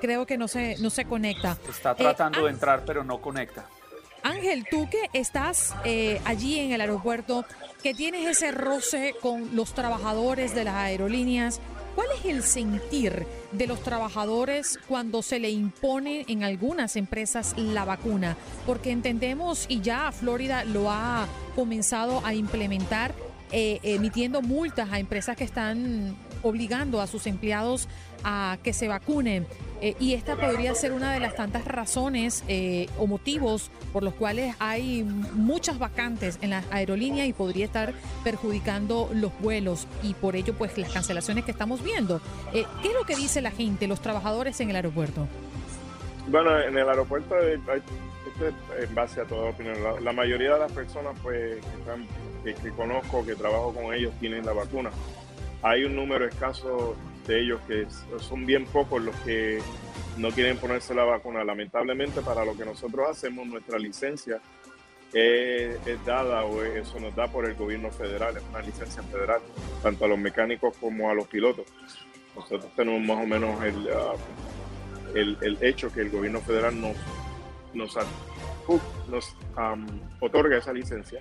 Creo 0.00 0.24
que 0.24 0.38
no 0.38 0.48
se, 0.48 0.78
no 0.78 0.88
se 0.88 1.04
conecta. 1.04 1.58
Está 1.68 1.94
tratando 1.94 2.46
de 2.46 2.50
entrar, 2.50 2.84
pero 2.86 3.04
no 3.04 3.20
conecta. 3.20 3.66
Ángel, 4.28 4.66
tú 4.70 4.90
que 4.90 5.08
estás 5.14 5.74
eh, 5.84 6.20
allí 6.26 6.58
en 6.58 6.72
el 6.72 6.82
aeropuerto, 6.82 7.46
que 7.82 7.94
tienes 7.94 8.26
ese 8.26 8.52
roce 8.52 9.14
con 9.22 9.56
los 9.56 9.72
trabajadores 9.72 10.54
de 10.54 10.64
las 10.64 10.74
aerolíneas, 10.74 11.60
¿cuál 11.94 12.08
es 12.18 12.26
el 12.26 12.42
sentir 12.42 13.26
de 13.52 13.66
los 13.66 13.82
trabajadores 13.82 14.78
cuando 14.86 15.22
se 15.22 15.38
le 15.38 15.48
impone 15.48 16.26
en 16.28 16.44
algunas 16.44 16.96
empresas 16.96 17.54
la 17.56 17.86
vacuna? 17.86 18.36
Porque 18.66 18.90
entendemos, 18.90 19.64
y 19.66 19.80
ya 19.80 20.12
Florida 20.12 20.64
lo 20.64 20.90
ha 20.90 21.26
comenzado 21.56 22.20
a 22.26 22.34
implementar, 22.34 23.14
eh, 23.50 23.80
emitiendo 23.82 24.42
multas 24.42 24.92
a 24.92 24.98
empresas 24.98 25.38
que 25.38 25.44
están 25.44 26.18
obligando 26.42 27.00
a 27.00 27.06
sus 27.06 27.26
empleados 27.26 27.88
a 28.24 28.58
que 28.62 28.74
se 28.74 28.88
vacunen. 28.88 29.46
Eh, 29.80 29.94
y 30.00 30.14
esta 30.14 30.34
podría 30.36 30.74
ser 30.74 30.92
una 30.92 31.12
de 31.12 31.20
las 31.20 31.36
tantas 31.36 31.64
razones 31.64 32.42
eh, 32.48 32.88
o 32.98 33.06
motivos 33.06 33.70
por 33.92 34.02
los 34.02 34.14
cuales 34.14 34.56
hay 34.58 35.04
muchas 35.04 35.78
vacantes 35.78 36.38
en 36.42 36.50
la 36.50 36.64
aerolínea 36.70 37.26
y 37.26 37.32
podría 37.32 37.64
estar 37.64 37.92
perjudicando 38.24 39.08
los 39.14 39.32
vuelos 39.38 39.86
y 40.02 40.14
por 40.14 40.34
ello 40.34 40.54
pues 40.54 40.76
las 40.78 40.92
cancelaciones 40.92 41.44
que 41.44 41.52
estamos 41.52 41.82
viendo. 41.82 42.20
Eh, 42.52 42.66
¿Qué 42.82 42.88
es 42.88 42.94
lo 42.94 43.04
que 43.04 43.14
dice 43.14 43.40
la 43.40 43.52
gente, 43.52 43.86
los 43.86 44.00
trabajadores 44.00 44.60
en 44.60 44.70
el 44.70 44.76
aeropuerto? 44.76 45.28
Bueno, 46.26 46.60
en 46.60 46.76
el 46.76 46.88
aeropuerto, 46.88 47.38
esto 47.38 47.72
en 48.78 48.94
base 48.94 49.20
a 49.20 49.24
toda 49.24 49.50
opinión, 49.50 49.76
la, 50.02 50.12
mayoría 50.12 50.54
de 50.54 50.58
las 50.58 50.72
personas 50.72 51.16
pues, 51.22 51.58
que, 52.44 52.54
que 52.54 52.70
conozco, 52.70 53.24
que 53.24 53.34
trabajo 53.34 53.72
con 53.72 53.94
ellos, 53.94 54.12
tienen 54.20 54.44
la 54.44 54.52
vacuna. 54.52 54.90
Hay 55.62 55.84
un 55.84 55.96
número 55.96 56.26
escaso 56.26 56.96
ellos 57.28 57.60
que 57.66 57.86
son 58.20 58.46
bien 58.46 58.64
pocos 58.66 59.02
los 59.02 59.14
que 59.16 59.60
no 60.16 60.30
quieren 60.30 60.56
ponerse 60.58 60.94
la 60.94 61.04
vacuna. 61.04 61.44
Lamentablemente 61.44 62.20
para 62.22 62.44
lo 62.44 62.56
que 62.56 62.64
nosotros 62.64 63.08
hacemos, 63.08 63.46
nuestra 63.46 63.78
licencia 63.78 64.40
es, 65.12 66.04
dada 66.04 66.44
o 66.44 66.62
eso 66.62 67.00
nos 67.00 67.14
da 67.14 67.28
por 67.28 67.46
el 67.46 67.54
gobierno 67.54 67.90
federal, 67.90 68.36
es 68.36 68.42
una 68.50 68.60
licencia 68.60 69.02
federal, 69.04 69.40
tanto 69.82 70.04
a 70.04 70.08
los 70.08 70.18
mecánicos 70.18 70.76
como 70.78 71.10
a 71.10 71.14
los 71.14 71.26
pilotos. 71.28 71.66
Nosotros 72.36 72.70
tenemos 72.76 73.00
más 73.00 73.24
o 73.24 73.26
menos 73.26 73.62
el, 73.64 73.88
ah, 73.90 74.14
el, 75.14 75.58
hecho 75.60 75.92
que 75.92 76.02
el 76.02 76.10
gobierno 76.10 76.40
federal 76.40 76.78
nos, 76.80 76.96
nos, 77.74 77.96
nos 79.08 79.36
otorga 80.20 80.58
esa 80.58 80.72
licencia 80.72 81.20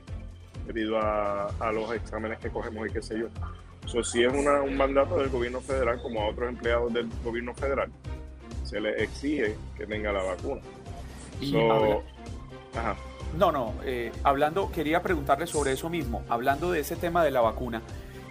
debido 0.66 1.00
a, 1.00 1.48
a, 1.60 1.72
los 1.72 1.92
exámenes 1.94 2.40
que 2.40 2.50
cogemos 2.50 2.88
y 2.88 2.92
qué 2.92 3.02
sé 3.02 3.20
yo. 3.20 3.30
So, 3.88 4.04
si 4.04 4.22
es 4.24 4.34
un 4.34 4.76
mandato 4.76 5.18
del 5.18 5.30
gobierno 5.30 5.62
federal, 5.62 6.02
como 6.02 6.22
a 6.22 6.28
otros 6.28 6.50
empleados 6.50 6.94
del 6.94 7.10
gobierno 7.24 7.54
federal, 7.56 7.90
se 8.64 8.82
les 8.82 9.02
exige 9.02 9.56
que 9.78 9.88
tenga 9.88 10.12
la 10.12 10.24
vacuna. 10.24 10.62
No, 13.38 13.52
no, 13.52 13.74
eh, 13.84 14.12
hablando, 14.24 14.72
quería 14.72 15.02
preguntarle 15.02 15.48
sobre 15.48 15.72
eso 15.72 15.90
mismo, 15.90 16.24
hablando 16.28 16.72
de 16.72 16.82
ese 16.82 16.96
tema 16.96 17.24
de 17.24 17.32
la 17.32 17.42
vacuna, 17.42 17.82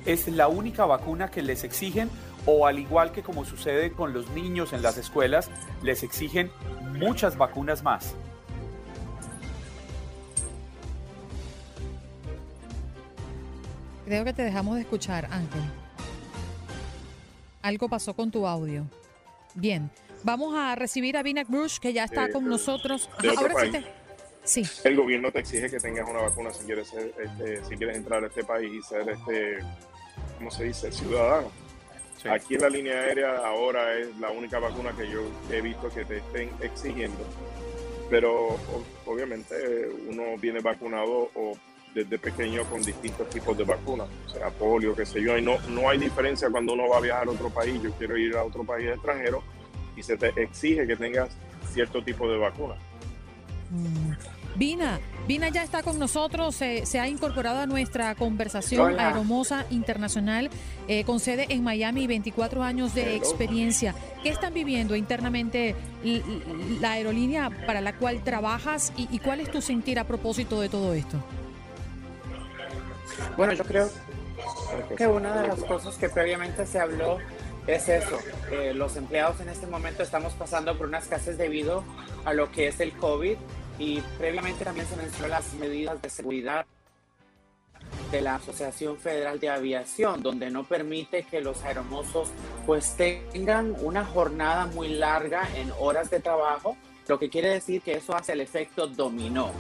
¿es 0.05 0.29
la 0.29 0.49
única 0.49 0.85
vacuna 0.85 1.31
que 1.31 1.43
les 1.43 1.65
exigen 1.65 2.11
o 2.45 2.67
al 2.67 2.79
igual 2.79 3.13
que 3.13 3.23
como 3.23 3.45
sucede 3.45 3.93
con 3.93 4.13
los 4.13 4.29
niños 4.31 4.73
en 4.73 4.83
las 4.83 4.99
escuelas, 4.99 5.51
les 5.83 6.03
exigen 6.03 6.51
muchas 6.99 7.37
vacunas 7.37 7.83
más? 7.83 8.15
Creo 14.07 14.25
que 14.25 14.33
te 14.33 14.43
dejamos 14.43 14.77
de 14.77 14.83
escuchar, 14.83 15.27
Ángel. 15.33 15.63
Algo 17.61 17.89
pasó 17.89 18.15
con 18.15 18.31
tu 18.31 18.47
audio. 18.47 18.87
Bien, 19.55 19.91
vamos 20.23 20.55
a 20.57 20.77
recibir 20.77 21.17
a 21.17 21.25
Vina 21.25 21.43
Brush, 21.43 21.79
que 21.81 21.93
ya 21.93 22.05
está 22.05 22.31
con 22.31 22.49
nosotros. 22.49 23.11
ahora 23.37 23.83
sí, 24.45 24.63
El 24.85 24.95
gobierno 24.95 25.33
te 25.33 25.41
exige 25.41 25.69
que 25.69 25.81
tengas 25.81 26.09
una 26.09 26.21
vacuna 26.21 26.53
si 26.53 26.65
quieres, 26.65 26.93
este, 26.95 27.65
si 27.65 27.77
quieres 27.77 27.97
entrar 27.97 28.23
a 28.23 28.29
este 28.29 28.45
país 28.45 28.73
y 28.73 28.81
ser, 28.81 29.09
este, 29.09 29.59
¿cómo 30.39 30.53
se 30.53 30.65
dice?, 30.65 30.93
ciudadano. 30.93 31.51
Aquí 32.31 32.55
en 32.55 32.61
la 32.61 32.69
línea 32.69 33.01
aérea 33.01 33.39
ahora 33.39 33.99
es 33.99 34.17
la 34.19 34.31
única 34.31 34.61
vacuna 34.61 34.93
que 34.97 35.11
yo 35.11 35.23
he 35.51 35.61
visto 35.61 35.89
que 35.91 36.05
te 36.05 36.19
estén 36.19 36.51
exigiendo. 36.61 37.27
Pero 38.09 38.57
obviamente 39.05 39.89
uno 40.09 40.39
viene 40.39 40.61
vacunado 40.61 41.29
o 41.35 41.55
desde 41.97 42.19
pequeño 42.19 42.63
con 42.65 42.83
distintos 42.83 43.27
tipos 43.31 43.57
de 43.57 43.65
vacunas, 43.65 44.07
o 44.27 44.29
sea, 44.29 44.51
polio, 44.51 44.95
qué 44.95 45.07
sé 45.07 45.23
yo, 45.23 45.37
y 45.39 45.41
no, 45.41 45.57
no 45.71 45.89
hay 45.89 45.97
diferencia 45.97 46.51
cuando 46.51 46.75
uno 46.75 46.91
va 46.91 46.99
a 46.99 47.01
viajar 47.01 47.27
a 47.27 47.31
otro 47.31 47.49
país, 47.49 47.83
yo 47.83 47.91
quiero 47.93 48.19
ir 48.19 48.37
a 48.37 48.45
otro 48.45 48.65
país 48.65 48.87
extranjero 48.89 49.43
y 49.97 50.03
se 50.03 50.19
te 50.19 50.29
exige 50.37 50.87
que 50.87 50.95
tengas 50.95 51.31
cierto 51.73 52.05
tipo 52.05 52.29
de 52.29 52.37
vacuna. 52.37 52.75
Mm. 53.71 54.13
Vina, 54.57 55.01
Vina 55.27 55.49
ya 55.49 55.63
está 55.63 55.83
con 55.83 55.99
nosotros, 55.99 56.55
se 56.55 56.99
ha 56.99 57.09
incorporado 57.09 57.61
a 57.61 57.67
nuestra 57.67 58.15
conversación 58.15 58.99
Aeromosa 58.99 59.67
Internacional, 59.71 60.49
eh, 60.89 61.05
con 61.05 61.21
sede 61.21 61.47
en 61.51 61.63
Miami, 61.63 62.07
24 62.07 62.63
años 62.63 62.95
de 62.95 63.17
experiencia. 63.17 63.95
¿Qué 64.23 64.31
están 64.31 64.55
viviendo 64.55 64.97
internamente 64.97 65.75
la 66.81 66.93
aerolínea 66.93 67.51
para 67.67 67.83
la 67.83 67.97
cual 67.97 68.23
trabajas 68.25 68.95
y 68.97 69.19
cuál 69.19 69.41
es 69.41 69.51
tu 69.51 69.61
sentir 69.61 69.99
a 69.99 70.05
propósito 70.05 70.59
de 70.61 70.71
todo 70.71 70.95
esto? 70.95 71.23
Bueno, 73.37 73.53
yo 73.53 73.65
creo 73.65 73.89
que 74.97 75.07
una 75.07 75.41
de 75.41 75.49
las 75.49 75.63
cosas 75.65 75.97
que 75.97 76.09
previamente 76.09 76.67
se 76.67 76.81
habló 76.81 77.19
es 77.67 77.89
eso. 77.89 78.19
Eh, 78.51 78.73
los 78.75 78.97
empleados 78.97 79.41
en 79.41 79.49
este 79.49 79.67
momento 79.67 80.03
estamos 80.03 80.35
pasando 80.35 80.77
por 80.77 80.87
una 80.87 80.99
escasez 80.99 81.37
debido 81.37 81.83
a 82.25 82.33
lo 82.33 82.51
que 82.51 82.69
es 82.69 82.81
el 82.81 82.93
COVID 82.93 83.37
y 83.79 84.01
previamente 84.19 84.65
también 84.65 84.87
se 84.87 84.97
mencionó 84.97 85.29
las 85.29 85.53
medidas 85.55 86.01
de 86.01 86.11
seguridad 86.11 86.67
de 88.11 88.21
la 88.21 88.37
Asociación 88.37 88.97
Federal 88.99 89.41
de 89.41 89.49
Aviación, 89.49 90.23
donde 90.23 90.51
no 90.51 90.65
permite 90.65 91.25
que 91.25 91.41
los 91.41 91.63
aeromosos 91.65 92.31
pues 92.65 92.97
tengan 92.97 93.75
una 93.81 94.05
jornada 94.05 94.67
muy 94.67 94.89
larga 94.89 95.49
en 95.57 95.73
horas 95.79 96.11
de 96.11 96.21
trabajo, 96.21 96.77
lo 97.09 97.19
que 97.19 97.29
quiere 97.29 97.49
decir 97.49 97.83
que 97.83 97.95
eso 97.95 98.15
hace 98.15 98.33
el 98.33 98.41
efecto 98.41 98.87
dominó. 98.87 99.51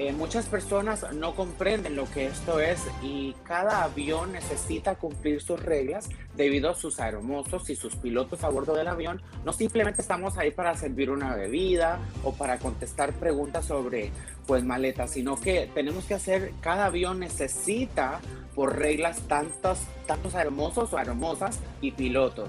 Eh, 0.00 0.14
muchas 0.14 0.46
personas 0.46 1.04
no 1.12 1.34
comprenden 1.34 1.94
lo 1.94 2.10
que 2.10 2.24
esto 2.24 2.58
es 2.58 2.80
y 3.02 3.34
cada 3.44 3.82
avión 3.82 4.32
necesita 4.32 4.94
cumplir 4.94 5.42
sus 5.42 5.62
reglas 5.62 6.08
debido 6.34 6.70
a 6.70 6.74
sus 6.74 7.00
aeromosos 7.00 7.68
y 7.68 7.76
sus 7.76 7.96
pilotos 7.96 8.42
a 8.42 8.48
bordo 8.48 8.74
del 8.74 8.88
avión. 8.88 9.20
No 9.44 9.52
simplemente 9.52 10.00
estamos 10.00 10.38
ahí 10.38 10.52
para 10.52 10.74
servir 10.74 11.10
una 11.10 11.36
bebida 11.36 11.98
o 12.24 12.32
para 12.32 12.58
contestar 12.58 13.12
preguntas 13.12 13.66
sobre 13.66 14.10
pues 14.46 14.64
maletas, 14.64 15.10
sino 15.10 15.38
que 15.38 15.70
tenemos 15.74 16.06
que 16.06 16.14
hacer, 16.14 16.54
cada 16.62 16.86
avión 16.86 17.20
necesita 17.20 18.20
por 18.54 18.78
reglas 18.78 19.20
tantos, 19.28 19.80
tantos 20.06 20.32
o 20.34 20.96
aeromosas 20.96 21.58
y 21.82 21.90
pilotos. 21.90 22.48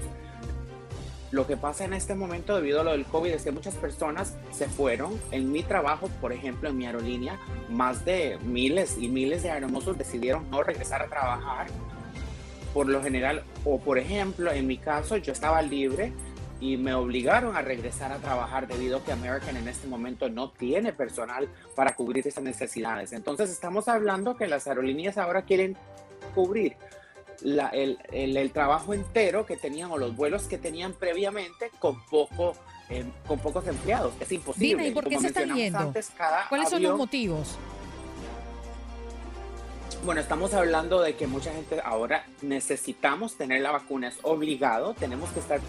Lo 1.32 1.48
que 1.48 1.56
pasa 1.56 1.86
en 1.86 1.94
este 1.94 2.14
momento 2.14 2.56
debido 2.56 2.82
a 2.82 2.84
lo 2.84 2.92
del 2.92 3.06
COVID 3.06 3.32
es 3.32 3.44
que 3.44 3.52
muchas 3.52 3.76
personas 3.76 4.36
se 4.52 4.68
fueron. 4.68 5.18
En 5.32 5.50
mi 5.50 5.64
trabajo, 5.64 6.10
por 6.20 6.34
ejemplo, 6.34 6.70
en 6.70 6.78
mi 6.78 6.86
aerolínea, 6.86 7.40
más 7.70 8.04
de 8.04 8.38
miles 8.44 8.98
y 8.98 9.08
miles 9.08 9.42
de 9.42 9.52
aeromosos 9.52 9.98
decidieron 9.98 10.50
no 10.50 10.62
regresar 10.62 11.02
a 11.02 11.08
trabajar. 11.08 11.68
Por 12.74 12.88
lo 12.88 13.02
general, 13.02 13.44
o 13.64 13.80
por 13.80 13.98
ejemplo, 13.98 14.52
en 14.52 14.68
mi 14.68 14.78
caso, 14.78 15.16
yo 15.16 15.32
estaba 15.32 15.62
libre 15.62 16.12
y 16.60 16.76
me 16.76 16.94
obligaron 16.94 17.56
a 17.56 17.62
regresar 17.62 18.12
a 18.12 18.18
trabajar 18.18 18.68
debido 18.68 18.98
a 18.98 19.04
que 19.04 19.14
American 19.14 19.56
en 19.56 19.70
este 19.70 19.88
momento 19.88 20.30
no 20.30 20.52
tiene 20.52 20.92
personal 20.92 21.50
para 21.76 21.96
cubrir 21.96 22.28
esas 22.28 22.44
necesidades. 22.44 23.14
Entonces 23.14 23.50
estamos 23.50 23.88
hablando 23.88 24.36
que 24.36 24.48
las 24.48 24.68
aerolíneas 24.68 25.18
ahora 25.18 25.44
quieren 25.44 25.78
cubrir 26.36 26.76
el, 27.44 27.98
el, 28.12 28.52
trabajo 28.52 28.94
entero 28.94 29.46
que 29.46 29.58
tenían 29.58 29.92
o 29.92 29.98
los 29.98 30.16
vuelos 30.16 30.44
que 30.44 30.58
tenían 30.58 30.94
previamente 30.94 31.72
con 31.80 32.04
poco 32.06 32.54
eh, 32.90 33.06
con 33.26 33.40
pocos 33.40 33.66
empleados. 33.68 34.14
Es 34.20 34.32
imposible. 34.32 34.88
¿y 34.88 34.92
por 34.92 35.08
qué 35.08 35.20
se 35.20 35.28
están 35.28 35.56
yendo? 35.56 35.94
¿Cuáles 36.50 36.70
son 36.70 36.84
los 36.84 36.98
motivos? 36.98 37.58
Bueno, 40.04 40.20
estamos 40.20 40.54
hablando 40.54 41.00
de 41.02 41.16
que 41.16 41.28
mucha 41.28 41.54
gente 41.54 41.80
ahora 41.84 42.26
necesitamos 42.42 43.36
tener 43.36 43.62
la 43.62 43.72
vacuna, 43.72 44.08
es 44.08 44.18
obligado, 44.24 44.96
tenemos 44.96 45.30
que 45.30 45.40
estar 45.40 45.60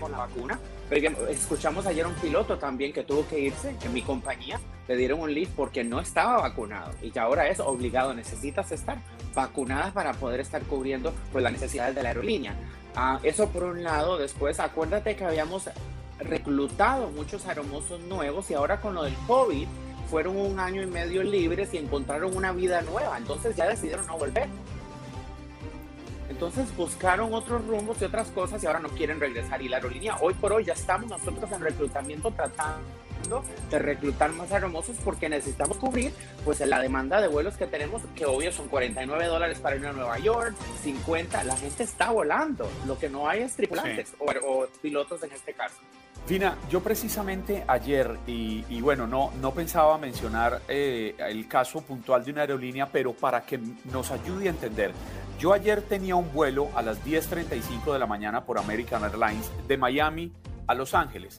con 0.00 0.10
la 0.10 0.18
vacuna. 0.18 0.58
Escuchamos 0.88 1.84
ayer 1.86 2.06
un 2.06 2.14
piloto 2.14 2.58
también 2.58 2.92
que 2.92 3.02
tuvo 3.02 3.26
que 3.26 3.40
irse 3.40 3.74
en 3.82 3.92
mi 3.92 4.02
compañía, 4.02 4.60
le 4.86 4.96
dieron 4.96 5.20
un 5.20 5.34
leave 5.34 5.50
porque 5.56 5.82
no 5.82 5.98
estaba 5.98 6.40
vacunado 6.42 6.92
y 7.02 7.10
que 7.10 7.18
ahora 7.18 7.48
es 7.48 7.58
obligado, 7.58 8.14
necesitas 8.14 8.70
estar 8.70 8.98
vacunada 9.34 9.92
para 9.92 10.12
poder 10.12 10.38
estar 10.38 10.62
cubriendo 10.62 11.12
pues, 11.32 11.42
las 11.42 11.52
necesidades 11.52 11.96
de 11.96 12.04
la 12.04 12.10
aerolínea. 12.10 12.54
Ah, 12.94 13.18
eso 13.24 13.48
por 13.48 13.64
un 13.64 13.82
lado, 13.82 14.16
después 14.16 14.60
acuérdate 14.60 15.16
que 15.16 15.24
habíamos 15.24 15.68
reclutado 16.20 17.10
muchos 17.10 17.46
aeromosos 17.46 18.00
nuevos 18.02 18.48
y 18.50 18.54
ahora 18.54 18.80
con 18.80 18.94
lo 18.94 19.02
del 19.02 19.14
COVID 19.26 19.66
fueron 20.08 20.36
un 20.36 20.60
año 20.60 20.82
y 20.82 20.86
medio 20.86 21.24
libres 21.24 21.74
y 21.74 21.78
encontraron 21.78 22.36
una 22.36 22.52
vida 22.52 22.80
nueva, 22.82 23.18
entonces 23.18 23.56
ya 23.56 23.66
decidieron 23.66 24.06
no 24.06 24.16
volver. 24.16 24.48
Entonces 26.36 26.76
buscaron 26.76 27.32
otros 27.32 27.66
rumbos 27.66 27.96
y 28.02 28.04
otras 28.04 28.28
cosas 28.28 28.62
y 28.62 28.66
ahora 28.66 28.78
no 28.78 28.90
quieren 28.90 29.18
regresar. 29.18 29.62
Y 29.62 29.70
la 29.70 29.78
aerolínea, 29.78 30.18
hoy 30.20 30.34
por 30.34 30.52
hoy 30.52 30.64
ya 30.64 30.74
estamos 30.74 31.08
nosotros 31.08 31.50
en 31.50 31.62
reclutamiento 31.62 32.30
tratando 32.30 33.42
de 33.70 33.78
reclutar 33.78 34.30
más 34.32 34.50
hermosos 34.50 34.98
porque 35.02 35.30
necesitamos 35.30 35.78
cubrir 35.78 36.12
pues 36.44 36.60
la 36.60 36.78
demanda 36.78 37.22
de 37.22 37.28
vuelos 37.28 37.56
que 37.56 37.66
tenemos, 37.66 38.02
que 38.14 38.26
obvio 38.26 38.52
son 38.52 38.68
49 38.68 39.24
dólares 39.24 39.60
para 39.60 39.76
ir 39.76 39.86
a 39.86 39.94
Nueva 39.94 40.18
York, 40.18 40.54
50, 40.82 41.42
la 41.44 41.56
gente 41.56 41.84
está 41.84 42.10
volando, 42.10 42.68
lo 42.86 42.98
que 42.98 43.08
no 43.08 43.26
hay 43.26 43.40
es 43.40 43.56
tripulantes 43.56 44.12
o, 44.18 44.66
pilotos 44.82 45.22
en 45.22 45.32
este 45.32 45.54
caso. 45.54 45.76
Fina, 46.26 46.56
yo 46.68 46.82
precisamente 46.82 47.62
ayer, 47.68 48.18
y, 48.26 48.80
bueno, 48.80 49.06
no, 49.06 49.30
no 49.40 49.52
pensaba 49.52 49.96
mencionar 49.96 50.60
eh, 50.66 51.14
el 51.18 51.46
caso 51.46 51.82
puntual 51.82 52.24
de 52.24 52.32
una 52.32 52.40
aerolínea, 52.40 52.88
pero 52.90 53.12
para 53.12 53.42
que 53.42 53.60
nos 53.92 54.10
ayude 54.10 54.48
a 54.48 54.50
entender, 54.50 54.90
yo 55.38 55.52
ayer 55.52 55.82
tenía 55.82 56.16
un 56.16 56.32
vuelo 56.32 56.68
a 56.74 56.82
las 56.82 57.04
10.35 57.04 57.92
de 57.92 58.00
la 58.00 58.06
mañana 58.06 58.44
por 58.44 58.58
American 58.58 59.04
Airlines 59.04 59.48
de 59.68 59.76
Miami 59.76 60.32
a 60.66 60.74
Los 60.74 60.94
Ángeles 60.94 61.38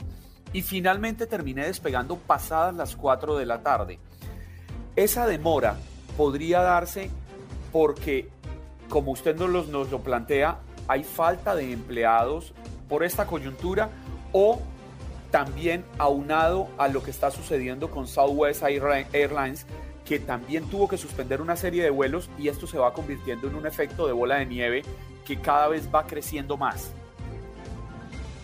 y 0.54 0.62
finalmente 0.62 1.28
terminé 1.28 1.65
despegando 1.65 2.15
pasadas 2.15 2.73
las 2.73 2.95
4 2.95 3.36
de 3.36 3.45
la 3.45 3.63
tarde. 3.63 4.00
Esa 4.95 5.28
demora 5.28 5.76
podría 6.15 6.62
darse 6.62 7.10
porque, 7.73 8.30
como 8.88 9.12
usted 9.12 9.36
nos 9.36 9.50
lo, 9.50 9.63
nos 9.65 9.91
lo 9.91 10.00
plantea, 10.00 10.60
hay 10.88 11.04
falta 11.04 11.56
de 11.56 11.73
empleados 11.73 12.54
por 12.88 13.04
esta 13.04 13.28
coyuntura 13.28 13.89
o 14.32 14.62
también 15.31 15.85
aunado 15.97 16.69
a 16.77 16.87
lo 16.87 17.03
que 17.03 17.11
está 17.11 17.31
sucediendo 17.31 17.89
con 17.89 18.07
Southwest 18.07 18.63
Airlines 18.63 19.65
que 20.07 20.19
también 20.19 20.69
tuvo 20.69 20.87
que 20.87 20.97
suspender 20.97 21.41
una 21.41 21.57
serie 21.57 21.83
de 21.83 21.89
vuelos 21.89 22.29
y 22.39 22.47
esto 22.47 22.65
se 22.65 22.77
va 22.77 22.93
convirtiendo 22.93 23.47
en 23.47 23.55
un 23.55 23.67
efecto 23.67 24.07
de 24.07 24.13
bola 24.13 24.37
de 24.37 24.45
nieve 24.45 24.83
que 25.25 25.39
cada 25.41 25.67
vez 25.67 25.89
va 25.93 26.07
creciendo 26.07 26.55
más. 26.55 26.93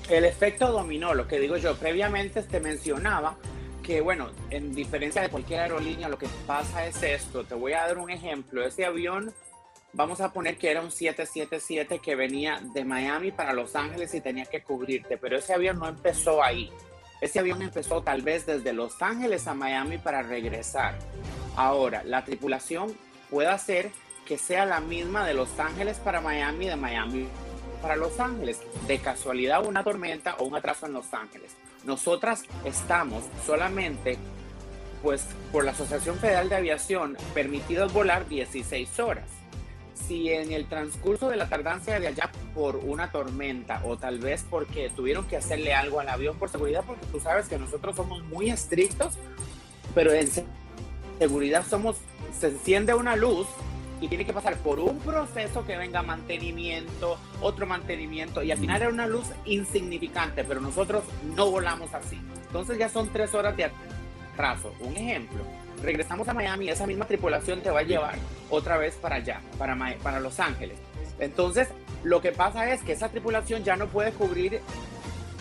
El 0.10 0.26
efecto 0.26 0.70
dominó, 0.70 1.14
lo 1.14 1.26
que 1.28 1.40
digo 1.40 1.56
yo, 1.56 1.76
previamente 1.76 2.44
te 2.44 2.60
mencionaba 2.60 3.38
que, 3.82 4.02
bueno, 4.02 4.30
en 4.50 4.76
diferencia 4.76 5.22
de 5.22 5.30
cualquier 5.30 5.62
aerolínea, 5.62 6.10
lo 6.10 6.18
que 6.18 6.28
pasa 6.46 6.86
es 6.86 7.02
esto. 7.02 7.46
Te 7.46 7.56
voy 7.56 7.72
a 7.72 7.88
dar 7.88 7.98
un 7.98 8.10
ejemplo. 8.10 8.66
Ese 8.66 8.86
avión, 8.86 9.34
vamos 9.94 10.22
a 10.22 10.34
poner 10.34 10.58
que 10.58 10.72
era 10.72 10.82
un 10.82 10.92
777 10.92 12.00
que 12.00 12.16
venía 12.16 12.60
de 12.74 12.84
Miami 12.84 13.32
para 13.32 13.54
Los 13.54 13.76
Ángeles 13.76 14.14
y 14.14 14.22
tenía 14.22 14.46
que 14.46 14.64
cubrirte, 14.64 15.18
pero 15.18 15.38
ese 15.38 15.54
avión 15.54 15.80
no 15.80 15.88
empezó 15.88 16.44
ahí. 16.44 16.72
Ese 17.22 17.40
avión 17.40 17.62
empezó 17.62 18.02
tal 18.02 18.22
vez 18.22 18.46
desde 18.46 18.74
Los 18.74 19.02
Ángeles 19.02 19.48
a 19.48 19.54
Miami 19.54 19.98
para 19.98 20.24
regresar. 20.24 20.98
Ahora, 21.56 22.04
la 22.04 22.26
tripulación 22.26 22.94
puede 23.30 23.48
hacer 23.48 23.92
que 24.26 24.38
sea 24.38 24.66
la 24.66 24.82
misma 24.82 25.26
de 25.26 25.34
Los 25.34 25.58
Ángeles 25.58 26.00
para 26.00 26.20
Miami, 26.20 26.68
de 26.68 26.76
Miami 26.76 27.28
para 27.82 27.96
Los 27.96 28.20
Ángeles. 28.20 28.60
De 28.88 29.00
casualidad 29.00 29.66
una 29.66 29.84
tormenta 29.84 30.36
o 30.40 30.46
un 30.46 30.56
atraso 30.56 30.86
en 30.86 30.94
Los 30.94 31.14
Ángeles. 31.14 31.56
Nosotras 31.86 32.44
estamos 32.66 33.24
solamente, 33.46 34.18
pues 35.02 35.26
por 35.52 35.64
la 35.64 35.72
Asociación 35.72 36.18
Federal 36.18 36.50
de 36.50 36.56
Aviación, 36.56 37.18
permitidos 37.34 37.94
volar 37.94 38.28
16 38.28 39.00
horas. 39.00 39.43
Si 39.94 40.30
en 40.30 40.52
el 40.52 40.68
transcurso 40.68 41.30
de 41.30 41.38
la 41.38 41.48
tardancia 41.48 42.00
de 42.00 42.08
allá 42.08 42.32
por 42.54 42.78
una 42.78 43.12
tormenta 43.12 43.82
o 43.86 43.98
tal 43.98 44.20
vez 44.20 44.46
porque 44.50 44.90
tuvieron 44.96 45.26
que 45.26 45.38
hacerle 45.38 45.74
algo 45.74 46.00
al 46.00 46.10
avión 46.10 46.38
por 46.38 46.50
seguridad, 46.50 46.84
porque 46.86 47.06
tú 47.12 47.20
sabes 47.20 47.48
que 47.48 47.58
nosotros 47.58 47.96
somos 47.96 48.24
muy 48.24 48.50
estrictos, 48.50 49.14
pero 49.96 50.12
en 50.12 50.30
seguridad 51.20 51.66
somos, 51.70 51.98
se 52.38 52.48
enciende 52.48 52.94
una 52.94 53.16
luz 53.16 53.48
y 54.02 54.10
tiene 54.10 54.26
que 54.26 54.34
pasar 54.34 54.58
por 54.58 54.80
un 54.80 55.00
proceso 55.00 55.66
que 55.66 55.78
venga 55.78 56.02
mantenimiento, 56.02 57.18
otro 57.40 57.66
mantenimiento, 57.66 58.44
y 58.44 58.52
al 58.52 58.58
final 58.58 58.82
era 58.82 58.92
una 58.92 59.08
luz 59.08 59.28
insignificante, 59.46 60.44
pero 60.44 60.60
nosotros 60.60 61.04
no 61.36 61.50
volamos 61.50 61.94
así. 61.94 62.20
Entonces 62.48 62.78
ya 62.78 62.90
son 62.90 63.08
tres 63.14 63.34
horas 63.34 63.56
de 63.56 63.72
atraso. 64.34 64.74
Un 64.82 64.98
ejemplo, 64.98 65.44
regresamos 65.82 66.28
a 66.28 66.34
Miami, 66.34 66.70
esa 66.70 66.88
misma 66.88 67.06
tripulación 67.06 67.62
te 67.62 67.72
va 67.72 67.80
a 67.80 67.84
llevar 67.84 68.16
otra 68.50 68.78
vez 68.78 68.96
para 68.96 69.16
allá, 69.16 69.42
para, 69.58 69.78
para 70.02 70.20
Los 70.20 70.40
Ángeles. 70.40 70.78
Entonces, 71.20 71.70
lo 72.04 72.22
que 72.22 72.32
pasa 72.32 72.72
es 72.72 72.82
que 72.82 72.94
esa 72.94 73.10
tripulación 73.10 73.64
ya 73.64 73.76
no 73.76 73.88
puede 73.88 74.12
cubrir 74.12 74.62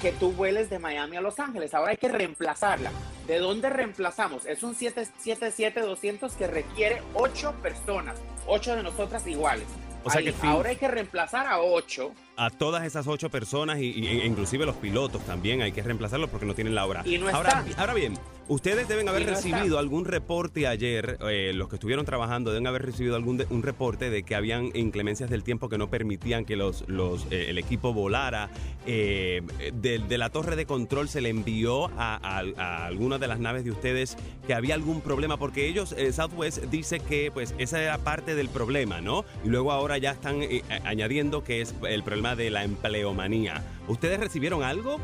que 0.01 0.13
tú 0.13 0.33
vueles 0.33 0.69
de 0.69 0.79
Miami 0.79 1.17
a 1.17 1.21
Los 1.21 1.39
Ángeles. 1.39 1.75
Ahora 1.75 1.93
hay 1.93 1.97
que 1.97 2.09
reemplazarla. 2.09 2.91
¿De 3.27 3.39
dónde 3.39 3.71
reemplazamos? 3.71 4.47
Es 4.47 4.65
un 4.65 4.75
777-200 4.75 6.35
que 6.35 6.49
requiere 6.49 7.03
8 7.15 7.55
personas 7.63 8.19
ocho 8.47 8.77
de 8.77 8.83
nosotras 8.83 9.27
iguales. 9.27 9.67
O 10.05 10.11
sea 10.11 10.23
que 10.23 10.35
ahora 10.43 10.71
hay 10.71 10.77
que 10.77 10.89
reemplazar 10.89 11.47
a 11.47 11.61
ocho 11.61 12.13
a 12.37 12.51
todas 12.51 12.85
esas 12.85 13.07
ocho 13.07 13.31
personas 13.31 13.79
y, 13.79 14.07
e 14.07 14.27
inclusive 14.27 14.65
los 14.65 14.77
pilotos 14.77 15.25
también 15.25 15.63
hay 15.63 15.73
que 15.73 15.83
reemplazarlos 15.83 16.31
porque 16.31 16.47
no 16.47 16.55
tienen 16.55 16.75
la 16.75 16.87
hora. 16.87 17.03
Y 17.05 17.19
no 17.19 17.29
ahora, 17.29 17.65
ahora 17.77 17.95
bien, 17.95 18.15
ustedes 18.49 18.89
deben 18.89 19.09
haber 19.09 19.27
recibido 19.27 19.79
algún 19.79 20.05
reporte 20.05 20.67
ayer, 20.67 21.19
eh, 21.29 21.53
los 21.55 21.69
que 21.69 21.77
estuvieron 21.77 22.05
trabajando 22.05 22.51
deben 22.51 22.67
haber 22.67 22.83
recibido 22.83 23.17
algún 23.17 23.45
un 23.51 23.63
reporte 23.63 24.11
de 24.11 24.23
que 24.23 24.35
habían 24.35 24.71
inclemencias 24.75 25.31
del 25.31 25.43
tiempo 25.43 25.69
que 25.69 25.79
no 25.79 25.91
permitían 25.91 26.45
que 26.45 26.57
los, 26.57 26.85
los 26.89 27.27
eh, 27.31 27.47
el 27.49 27.59
equipo 27.59 27.93
volara. 27.93 28.51
Eh, 28.87 29.43
de, 29.75 30.19
la 30.19 30.31
torre 30.31 30.57
de 30.57 30.67
control 30.67 31.09
se 31.09 31.21
le 31.21 31.31
envió 31.31 31.87
a, 31.99 32.21
a, 32.23 32.87
alguna 32.87 33.19
de 33.19 33.27
las 33.27 33.41
naves 33.41 33.65
de 33.65 33.71
ustedes 33.71 34.17
que 34.47 34.55
había 34.55 34.75
algún 34.75 35.01
problema 35.01 35.37
porque 35.37 35.67
ellos, 35.67 35.95
Southwest 36.13 36.65
dice 36.65 37.01
que 37.01 37.31
pues 37.33 37.55
esa 37.59 37.83
era 37.83 37.99
parte 37.99 38.35
del 38.35 38.49
problema, 38.49 39.01
¿no? 39.01 39.25
Y 39.45 39.49
luego 39.49 39.73
ahora 39.73 39.99
ya 39.99 40.13
están 40.13 40.41
añadiendo 40.85 41.43
que 41.43 41.63
es 41.63 41.75
el 41.89 42.03
problema 42.05 42.22
de 42.23 42.51
la 42.51 42.65
empleomanía. 42.65 43.63
¿Ustedes 43.89 44.21
recibieron 44.21 44.63
algo? 44.63 44.99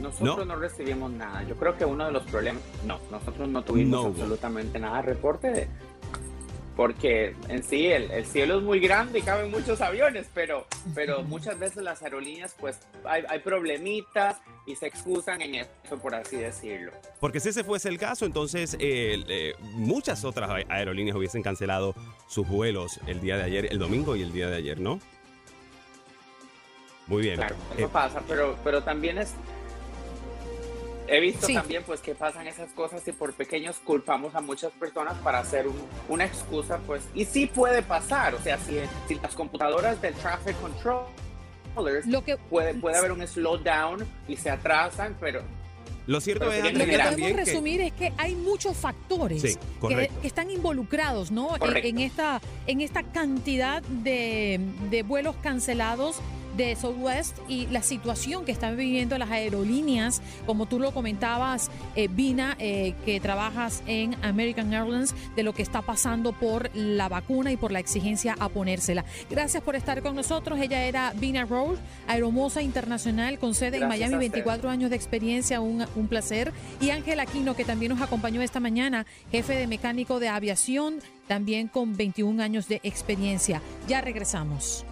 Nosotros 0.00 0.46
¿No? 0.46 0.56
recibimos 0.56 1.10
nada. 1.10 1.42
Yo 1.44 1.56
creo 1.56 1.76
que 1.76 1.84
uno 1.84 2.04
de 2.04 2.12
los 2.12 2.24
problemas, 2.24 2.62
no, 2.86 2.98
nosotros 3.10 3.48
no 3.48 3.62
tuvimos 3.64 4.06
absolutamente 4.06 4.78
nada 4.78 5.00
reporte 5.02 5.50
de, 5.50 5.68
porque 6.76 7.36
en 7.48 7.62
sí 7.62 7.86
el, 7.86 8.26
cielo 8.26 8.58
es 8.58 8.62
muy 8.62 8.80
grande 8.80 9.20
y 9.20 9.22
caben 9.22 9.50
muchos 9.50 9.80
aviones, 9.80 10.26
pero, 10.34 10.66
pero 10.94 11.22
muchas 11.22 11.58
veces 11.58 11.82
las 11.82 12.02
aerolíneas 12.02 12.54
pues 12.58 12.78
hay, 13.04 13.22
hay, 13.28 13.38
problemitas 13.38 14.40
y 14.66 14.74
se 14.74 14.86
excusan 14.86 15.40
en 15.42 15.54
eso, 15.56 15.98
por 16.02 16.14
así 16.14 16.36
decirlo. 16.36 16.92
Porque 17.20 17.38
si 17.38 17.50
ese 17.50 17.62
fuese 17.62 17.88
el 17.88 17.98
caso, 17.98 18.26
entonces 18.26 18.76
eh, 18.80 19.54
muchas 19.72 20.24
otras 20.24 20.50
aerolíneas 20.68 21.16
hubiesen 21.16 21.42
cancelado 21.42 21.94
sus 22.28 22.48
vuelos 22.48 23.00
el 23.06 23.20
día 23.20 23.36
de 23.36 23.44
ayer, 23.44 23.68
el 23.70 23.78
domingo 23.78 24.16
y 24.16 24.22
el 24.22 24.32
día 24.32 24.48
de 24.48 24.56
ayer, 24.56 24.80
¿no? 24.80 24.98
Muy 27.06 27.22
bien. 27.22 27.36
Claro, 27.36 27.54
eso 27.76 27.86
eh, 27.86 27.90
pasa, 27.92 28.22
pero, 28.26 28.56
pero 28.64 28.82
también 28.82 29.18
es 29.18 29.34
He 31.06 31.20
visto 31.20 31.46
también 31.48 31.82
pues 31.84 32.00
que 32.00 32.14
pasan 32.14 32.46
esas 32.46 32.70
cosas 32.70 33.06
y 33.06 33.12
por 33.12 33.32
pequeños 33.34 33.76
culpamos 33.84 34.34
a 34.34 34.40
muchas 34.40 34.72
personas 34.72 35.14
para 35.18 35.40
hacer 35.40 35.66
una 36.08 36.24
excusa 36.24 36.78
pues 36.86 37.02
y 37.14 37.24
sí 37.24 37.46
puede 37.46 37.82
pasar, 37.82 38.34
o 38.34 38.40
sea, 38.40 38.58
si, 38.58 38.76
si 39.06 39.16
las 39.16 39.34
computadoras 39.34 40.00
del 40.00 40.14
traffic 40.14 40.56
controllers 40.60 42.06
lo 42.06 42.24
que 42.24 42.36
puede, 42.36 42.74
puede 42.74 42.96
haber 42.96 43.12
un 43.12 43.26
slowdown 43.26 44.06
y 44.28 44.36
se 44.36 44.48
atrasan, 44.48 45.16
pero 45.20 45.42
lo 46.06 46.20
cierto 46.20 46.52
es 46.52 46.72
lo 46.72 46.84
que 46.84 46.98
podemos 46.98 47.32
resumir 47.32 47.80
es 47.80 47.92
que 47.92 48.12
hay 48.18 48.34
muchos 48.34 48.76
factores 48.76 49.42
que, 49.42 50.10
están 50.22 50.50
involucrados 50.50 51.30
¿no? 51.30 51.56
En, 51.56 51.98
esta, 51.98 52.40
en 52.66 52.80
esta 52.80 53.02
cantidad 53.02 53.82
de, 53.82 54.60
de 54.90 55.02
vuelos 55.02 55.34
cancelados 55.42 56.20
de 56.56 56.76
Southwest 56.76 57.36
y 57.48 57.66
la 57.66 57.82
situación 57.82 58.44
que 58.44 58.52
están 58.52 58.76
viviendo 58.76 59.18
las 59.18 59.30
aerolíneas, 59.30 60.22
como 60.46 60.66
tú 60.66 60.78
lo 60.78 60.92
comentabas, 60.92 61.70
eh, 61.96 62.08
Vina, 62.08 62.56
eh, 62.58 62.94
que 63.04 63.20
trabajas 63.20 63.82
en 63.86 64.16
American 64.22 64.72
Airlines, 64.72 65.14
de 65.36 65.42
lo 65.42 65.52
que 65.52 65.62
está 65.62 65.82
pasando 65.82 66.32
por 66.32 66.74
la 66.74 67.08
vacuna 67.08 67.52
y 67.52 67.56
por 67.56 67.72
la 67.72 67.78
exigencia 67.78 68.36
a 68.38 68.48
ponérsela. 68.48 69.04
Gracias 69.30 69.62
por 69.62 69.76
estar 69.76 70.02
con 70.02 70.14
nosotros. 70.14 70.58
Ella 70.60 70.84
era 70.84 71.12
Vina 71.16 71.44
Rose, 71.44 71.80
aeromosa 72.06 72.62
internacional 72.62 73.38
con 73.38 73.54
sede 73.54 73.78
en 73.78 73.88
Miami, 73.88 74.16
24 74.16 74.70
años 74.70 74.90
de 74.90 74.96
experiencia, 74.96 75.60
un, 75.60 75.84
un 75.94 76.08
placer. 76.08 76.52
Y 76.80 76.90
Ángel 76.90 77.20
Aquino, 77.20 77.54
que 77.54 77.64
también 77.64 77.90
nos 77.90 78.00
acompañó 78.00 78.42
esta 78.42 78.60
mañana, 78.60 79.06
jefe 79.30 79.54
de 79.54 79.66
mecánico 79.66 80.20
de 80.20 80.28
aviación, 80.28 81.00
también 81.26 81.68
con 81.68 81.96
21 81.96 82.42
años 82.42 82.68
de 82.68 82.80
experiencia. 82.82 83.62
Ya 83.88 84.00
regresamos. 84.00 84.84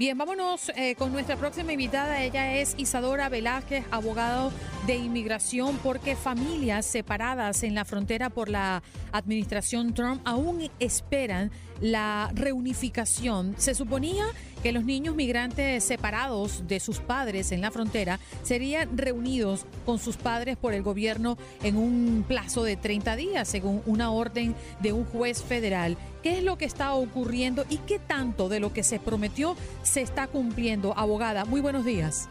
Bien, 0.00 0.16
vámonos 0.16 0.72
eh, 0.76 0.94
con 0.94 1.12
nuestra 1.12 1.36
próxima 1.36 1.74
invitada. 1.74 2.22
Ella 2.22 2.54
es 2.54 2.74
Isadora 2.78 3.28
Velázquez, 3.28 3.84
abogado 3.90 4.50
de 4.86 4.96
inmigración, 4.96 5.76
porque 5.82 6.16
familias 6.16 6.86
separadas 6.86 7.62
en 7.64 7.74
la 7.74 7.84
frontera 7.84 8.30
por 8.30 8.48
la 8.48 8.82
administración 9.12 9.92
Trump 9.92 10.22
aún 10.24 10.70
esperan 10.78 11.50
la 11.82 12.30
reunificación. 12.32 13.54
Se 13.58 13.74
suponía 13.74 14.24
que 14.62 14.72
los 14.72 14.84
niños 14.84 15.14
migrantes 15.14 15.84
separados 15.84 16.66
de 16.66 16.80
sus 16.80 16.98
padres 16.98 17.52
en 17.52 17.60
la 17.60 17.70
frontera 17.70 18.18
serían 18.42 18.96
reunidos 18.96 19.66
con 19.86 19.98
sus 19.98 20.16
padres 20.16 20.56
por 20.56 20.74
el 20.74 20.82
gobierno 20.82 21.38
en 21.62 21.76
un 21.76 22.24
plazo 22.26 22.62
de 22.62 22.76
30 22.76 23.16
días, 23.16 23.48
según 23.48 23.82
una 23.86 24.10
orden 24.10 24.54
de 24.80 24.92
un 24.92 25.04
juez 25.04 25.42
federal. 25.42 25.96
¿Qué 26.22 26.38
es 26.38 26.44
lo 26.44 26.58
que 26.58 26.66
está 26.66 26.94
ocurriendo 26.94 27.64
y 27.70 27.78
qué 27.78 27.98
tanto 27.98 28.48
de 28.48 28.60
lo 28.60 28.72
que 28.72 28.82
se 28.82 29.00
prometió 29.00 29.56
se 29.82 30.02
está 30.02 30.26
cumpliendo? 30.26 30.96
Abogada, 30.96 31.44
muy 31.44 31.60
buenos 31.60 31.84
días. 31.84 32.28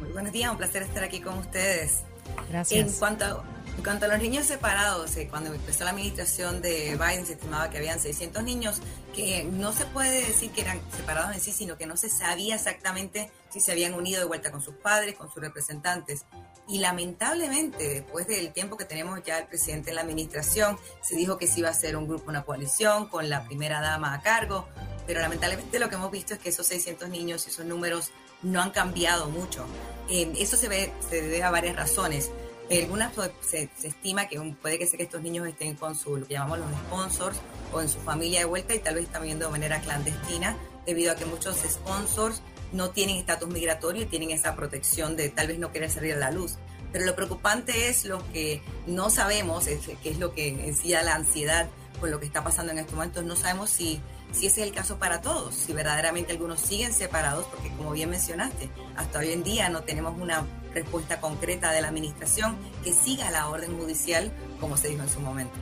Muy 0.00 0.10
buenos 0.12 0.32
días, 0.32 0.50
un 0.50 0.58
placer 0.58 0.82
estar 0.82 1.02
aquí 1.02 1.20
con 1.20 1.38
ustedes. 1.38 2.04
Gracias. 2.48 2.86
En 2.86 2.98
cuanto 2.98 3.42
en 3.76 3.82
cuanto 3.82 4.06
a 4.06 4.08
los 4.08 4.18
niños 4.18 4.46
separados, 4.46 5.16
eh, 5.16 5.28
cuando 5.28 5.52
empezó 5.52 5.84
la 5.84 5.90
administración 5.90 6.62
de 6.62 6.96
Biden 6.96 7.26
se 7.26 7.34
estimaba 7.34 7.68
que 7.68 7.76
habían 7.76 8.00
600 8.00 8.42
niños, 8.42 8.80
que 9.14 9.44
no 9.44 9.72
se 9.72 9.84
puede 9.86 10.26
decir 10.26 10.50
que 10.50 10.62
eran 10.62 10.80
separados 10.96 11.34
en 11.34 11.40
sí, 11.40 11.52
sino 11.52 11.76
que 11.76 11.86
no 11.86 11.96
se 11.96 12.08
sabía 12.08 12.54
exactamente 12.54 13.30
si 13.50 13.60
se 13.60 13.72
habían 13.72 13.92
unido 13.92 14.20
de 14.20 14.26
vuelta 14.26 14.50
con 14.50 14.62
sus 14.62 14.74
padres, 14.76 15.14
con 15.14 15.30
sus 15.30 15.42
representantes. 15.42 16.24
Y 16.68 16.78
lamentablemente, 16.78 17.88
después 17.88 18.26
del 18.26 18.52
tiempo 18.52 18.76
que 18.78 18.86
tenemos 18.86 19.22
ya 19.22 19.38
el 19.38 19.46
presidente 19.46 19.90
en 19.90 19.96
la 19.96 20.02
administración, 20.02 20.78
se 21.02 21.14
dijo 21.14 21.36
que 21.36 21.46
se 21.46 21.60
iba 21.60 21.68
a 21.68 21.72
hacer 21.72 21.96
un 21.96 22.08
grupo, 22.08 22.30
una 22.30 22.44
coalición 22.44 23.08
con 23.08 23.28
la 23.28 23.44
primera 23.44 23.80
dama 23.82 24.14
a 24.14 24.22
cargo, 24.22 24.66
pero 25.06 25.20
lamentablemente 25.20 25.78
lo 25.78 25.90
que 25.90 25.96
hemos 25.96 26.10
visto 26.10 26.34
es 26.34 26.40
que 26.40 26.48
esos 26.48 26.66
600 26.66 27.10
niños 27.10 27.46
y 27.46 27.50
esos 27.50 27.66
números 27.66 28.10
no 28.42 28.62
han 28.62 28.70
cambiado 28.70 29.28
mucho. 29.28 29.66
Eh, 30.08 30.32
eso 30.38 30.56
se, 30.56 30.68
ve, 30.68 30.92
se 31.08 31.20
debe 31.20 31.42
a 31.42 31.50
varias 31.50 31.76
razones. 31.76 32.30
Algunas 32.70 33.12
pues, 33.12 33.30
se, 33.42 33.70
estima 33.82 34.26
que 34.26 34.40
puede 34.60 34.78
que 34.78 34.86
sea 34.86 34.96
que 34.96 35.04
estos 35.04 35.22
niños 35.22 35.46
estén 35.46 35.76
con 35.76 35.94
su, 35.94 36.16
lo 36.16 36.26
que 36.26 36.34
llamamos 36.34 36.58
los 36.58 36.70
sponsors 36.86 37.38
o 37.72 37.80
en 37.80 37.88
su 37.88 38.00
familia 38.00 38.40
de 38.40 38.44
vuelta 38.44 38.74
y 38.74 38.80
tal 38.80 38.96
vez 38.96 39.04
están 39.04 39.22
viendo 39.22 39.46
de 39.46 39.52
manera 39.52 39.80
clandestina 39.80 40.56
debido 40.84 41.12
a 41.12 41.16
que 41.16 41.26
muchos 41.26 41.56
sponsors 41.58 42.42
no 42.72 42.90
tienen 42.90 43.16
estatus 43.16 43.48
migratorio 43.48 44.02
y 44.02 44.06
tienen 44.06 44.30
esa 44.30 44.56
protección 44.56 45.16
de 45.16 45.28
tal 45.28 45.46
vez 45.46 45.58
no 45.58 45.70
querer 45.70 45.90
salir 45.90 46.14
a 46.14 46.16
la 46.16 46.30
luz. 46.30 46.56
Pero 46.92 47.04
lo 47.04 47.14
preocupante 47.14 47.88
es 47.88 48.04
lo 48.04 48.26
que 48.32 48.62
no 48.86 49.10
sabemos, 49.10 49.66
que 49.66 50.10
es 50.10 50.18
lo 50.18 50.32
que 50.32 50.48
encía 50.66 51.02
la 51.02 51.14
ansiedad 51.14 51.68
con 52.00 52.10
lo 52.10 52.20
que 52.20 52.26
está 52.26 52.42
pasando 52.42 52.72
en 52.72 52.78
estos 52.78 52.94
momentos. 52.94 53.24
No 53.24 53.36
sabemos 53.36 53.70
si, 53.70 54.00
si 54.32 54.46
ese 54.46 54.60
es 54.62 54.66
el 54.68 54.74
caso 54.74 54.98
para 54.98 55.20
todos, 55.20 55.54
si 55.54 55.72
verdaderamente 55.72 56.32
algunos 56.32 56.60
siguen 56.60 56.92
separados, 56.92 57.46
porque 57.46 57.70
como 57.70 57.92
bien 57.92 58.10
mencionaste, 58.10 58.68
hasta 58.96 59.18
hoy 59.20 59.32
en 59.32 59.42
día 59.42 59.68
no 59.68 59.82
tenemos 59.82 60.20
una 60.20 60.44
respuesta 60.74 61.20
concreta 61.20 61.72
de 61.72 61.80
la 61.80 61.88
administración 61.88 62.56
que 62.84 62.92
siga 62.92 63.30
la 63.30 63.48
orden 63.48 63.78
judicial 63.78 64.30
como 64.60 64.76
se 64.76 64.88
dijo 64.88 65.02
en 65.02 65.08
su 65.08 65.20
momento. 65.20 65.54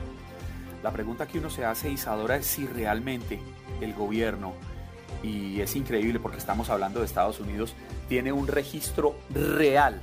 La 0.83 0.91
pregunta 0.91 1.25
que 1.27 1.39
uno 1.39 1.49
se 1.49 1.65
hace, 1.65 1.89
Isadora, 1.89 2.35
es 2.35 2.45
si 2.45 2.67
realmente 2.67 3.39
el 3.81 3.93
gobierno, 3.93 4.53
y 5.23 5.61
es 5.61 5.75
increíble 5.75 6.19
porque 6.19 6.37
estamos 6.37 6.69
hablando 6.69 6.99
de 6.99 7.05
Estados 7.05 7.39
Unidos, 7.39 7.73
tiene 8.07 8.31
un 8.31 8.47
registro 8.47 9.15
real 9.29 10.01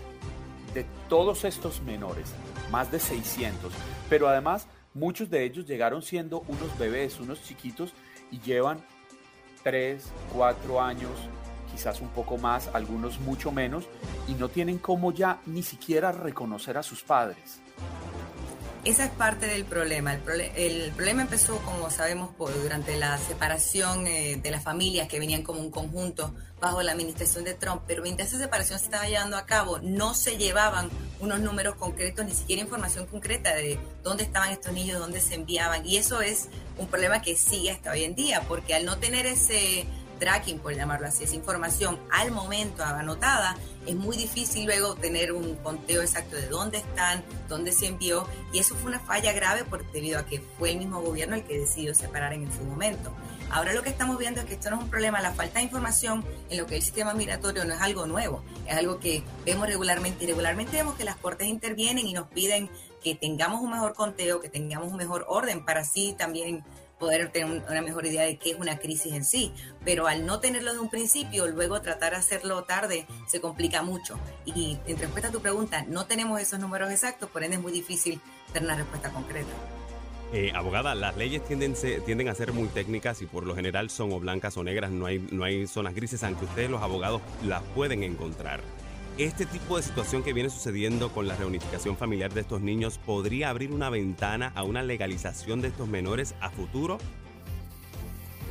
de 0.74 0.86
todos 1.08 1.44
estos 1.44 1.82
menores, 1.82 2.32
más 2.70 2.90
de 2.90 2.98
600, 2.98 3.72
pero 4.08 4.28
además 4.28 4.66
muchos 4.94 5.30
de 5.30 5.44
ellos 5.44 5.66
llegaron 5.66 6.02
siendo 6.02 6.40
unos 6.48 6.76
bebés, 6.78 7.20
unos 7.20 7.42
chiquitos 7.42 7.92
y 8.32 8.40
llevan 8.40 8.84
3, 9.62 10.04
4 10.34 10.82
años, 10.82 11.12
quizás 11.70 12.00
un 12.00 12.08
poco 12.08 12.36
más, 12.36 12.68
algunos 12.74 13.20
mucho 13.20 13.52
menos, 13.52 13.84
y 14.26 14.34
no 14.34 14.48
tienen 14.48 14.78
cómo 14.78 15.12
ya 15.12 15.40
ni 15.46 15.62
siquiera 15.62 16.10
reconocer 16.10 16.76
a 16.76 16.82
sus 16.82 17.04
padres. 17.04 17.60
Esa 18.84 19.04
es 19.04 19.10
parte 19.12 19.46
del 19.46 19.64
problema. 19.64 20.14
El, 20.56 20.90
problema 20.96 21.22
empezó, 21.22 21.58
como 21.58 21.88
sabemos, 21.88 22.30
durante 22.36 22.96
la 22.96 23.16
separación 23.16 24.08
eh, 24.08 24.40
de 24.42 24.50
las 24.50 24.64
familias 24.64 25.06
que 25.06 25.20
venían 25.20 25.42
como 25.42 25.60
un 25.60 25.70
conjunto 25.70 26.34
bajo 26.60 26.82
la 26.82 26.90
administración 26.90 27.44
de 27.44 27.54
Trump, 27.54 27.82
pero 27.86 28.02
mientras 28.02 28.30
esa 28.30 28.38
separación 28.38 28.80
se 28.80 28.86
estaba 28.86 29.06
llevando 29.06 29.36
a 29.36 29.46
cabo, 29.46 29.78
no 29.78 30.14
se 30.14 30.36
llevaban 30.36 30.90
unos 31.20 31.38
números 31.38 31.76
concretos, 31.76 32.24
ni 32.24 32.32
siquiera 32.32 32.62
información 32.62 33.06
concreta 33.06 33.54
de 33.54 33.78
dónde 34.02 34.24
estaban 34.24 34.50
estos 34.50 34.72
niños, 34.72 34.98
dónde 34.98 35.20
se 35.20 35.36
enviaban. 35.36 35.86
Y 35.86 35.98
eso 35.98 36.20
es 36.20 36.48
un 36.76 36.88
problema 36.88 37.22
que 37.22 37.36
sigue 37.36 37.70
hasta 37.70 37.92
hoy 37.92 38.02
en 38.02 38.16
día, 38.16 38.42
porque 38.48 38.74
al 38.74 38.84
no 38.84 38.98
tener 38.98 39.26
ese 39.26 39.86
tracking, 40.22 40.60
por 40.60 40.72
llamarlo 40.72 41.08
así, 41.08 41.24
esa 41.24 41.34
información 41.34 41.98
al 42.12 42.30
momento 42.30 42.84
anotada, 42.84 43.56
es 43.86 43.96
muy 43.96 44.16
difícil 44.16 44.66
luego 44.66 44.94
tener 44.94 45.32
un 45.32 45.56
conteo 45.56 46.00
exacto 46.00 46.36
de 46.36 46.46
dónde 46.46 46.78
están, 46.78 47.24
dónde 47.48 47.72
se 47.72 47.88
envió, 47.88 48.28
y 48.52 48.60
eso 48.60 48.76
fue 48.76 48.90
una 48.90 49.00
falla 49.00 49.32
grave 49.32 49.64
por, 49.64 49.84
debido 49.90 50.20
a 50.20 50.24
que 50.24 50.40
fue 50.60 50.70
el 50.70 50.78
mismo 50.78 51.02
gobierno 51.02 51.34
el 51.34 51.42
que 51.42 51.58
decidió 51.58 51.92
separar 51.92 52.32
en 52.34 52.52
su 52.52 52.62
momento. 52.62 53.12
Ahora 53.50 53.74
lo 53.74 53.82
que 53.82 53.90
estamos 53.90 54.16
viendo 54.16 54.40
es 54.40 54.46
que 54.46 54.54
esto 54.54 54.70
no 54.70 54.76
es 54.76 54.84
un 54.84 54.90
problema, 54.90 55.20
la 55.20 55.32
falta 55.32 55.58
de 55.58 55.64
información 55.64 56.24
en 56.48 56.58
lo 56.58 56.66
que 56.66 56.76
es 56.76 56.78
el 56.78 56.84
sistema 56.84 57.14
migratorio 57.14 57.64
no 57.64 57.74
es 57.74 57.80
algo 57.80 58.06
nuevo, 58.06 58.44
es 58.68 58.76
algo 58.76 59.00
que 59.00 59.24
vemos 59.44 59.66
regularmente 59.66 60.22
y 60.22 60.28
regularmente 60.28 60.76
vemos 60.76 60.94
que 60.94 61.02
las 61.02 61.16
cortes 61.16 61.48
intervienen 61.48 62.06
y 62.06 62.12
nos 62.12 62.28
piden 62.28 62.70
que 63.02 63.16
tengamos 63.16 63.60
un 63.60 63.72
mejor 63.72 63.94
conteo, 63.94 64.40
que 64.40 64.48
tengamos 64.48 64.92
un 64.92 64.96
mejor 64.96 65.26
orden 65.28 65.64
para 65.64 65.80
así 65.80 66.14
también 66.16 66.62
poder 67.02 67.32
tener 67.32 67.64
una 67.68 67.82
mejor 67.82 68.06
idea 68.06 68.22
de 68.22 68.36
qué 68.36 68.52
es 68.52 68.56
una 68.56 68.78
crisis 68.78 69.12
en 69.12 69.24
sí. 69.24 69.52
Pero 69.84 70.06
al 70.06 70.24
no 70.24 70.38
tenerlo 70.38 70.72
de 70.72 70.78
un 70.78 70.88
principio, 70.88 71.48
luego 71.48 71.80
tratar 71.80 72.12
de 72.12 72.18
hacerlo 72.18 72.62
tarde 72.62 73.06
se 73.26 73.40
complica 73.40 73.82
mucho. 73.82 74.20
Y 74.44 74.78
en 74.86 74.96
respuesta 74.98 75.28
a 75.28 75.32
tu 75.32 75.40
pregunta, 75.40 75.84
no 75.88 76.06
tenemos 76.06 76.40
esos 76.40 76.60
números 76.60 76.92
exactos, 76.92 77.28
por 77.28 77.42
ende 77.42 77.56
es 77.56 77.62
muy 77.62 77.72
difícil 77.72 78.20
tener 78.52 78.68
una 78.68 78.76
respuesta 78.76 79.10
concreta. 79.10 79.50
Eh, 80.32 80.52
abogada, 80.54 80.94
las 80.94 81.16
leyes 81.16 81.44
tienden, 81.44 81.74
tienden 82.06 82.28
a 82.28 82.34
ser 82.36 82.52
muy 82.52 82.68
técnicas 82.68 83.20
y 83.20 83.26
por 83.26 83.44
lo 83.44 83.56
general 83.56 83.90
son 83.90 84.12
o 84.12 84.20
blancas 84.20 84.56
o 84.56 84.62
negras, 84.62 84.92
no 84.92 85.06
hay, 85.06 85.18
no 85.32 85.42
hay 85.42 85.66
zonas 85.66 85.96
grises, 85.96 86.22
aunque 86.22 86.44
ustedes 86.44 86.70
los 86.70 86.82
abogados 86.82 87.20
las 87.44 87.62
pueden 87.74 88.04
encontrar 88.04 88.60
este 89.18 89.46
tipo 89.46 89.76
de 89.76 89.82
situación 89.82 90.22
que 90.22 90.32
viene 90.32 90.50
sucediendo 90.50 91.12
con 91.12 91.28
la 91.28 91.36
reunificación 91.36 91.96
familiar 91.96 92.32
de 92.32 92.40
estos 92.40 92.60
niños 92.60 92.98
podría 92.98 93.50
abrir 93.50 93.72
una 93.72 93.90
ventana 93.90 94.52
a 94.54 94.62
una 94.62 94.82
legalización 94.82 95.60
de 95.60 95.68
estos 95.68 95.88
menores 95.88 96.34
a 96.40 96.50
futuro? 96.50 96.98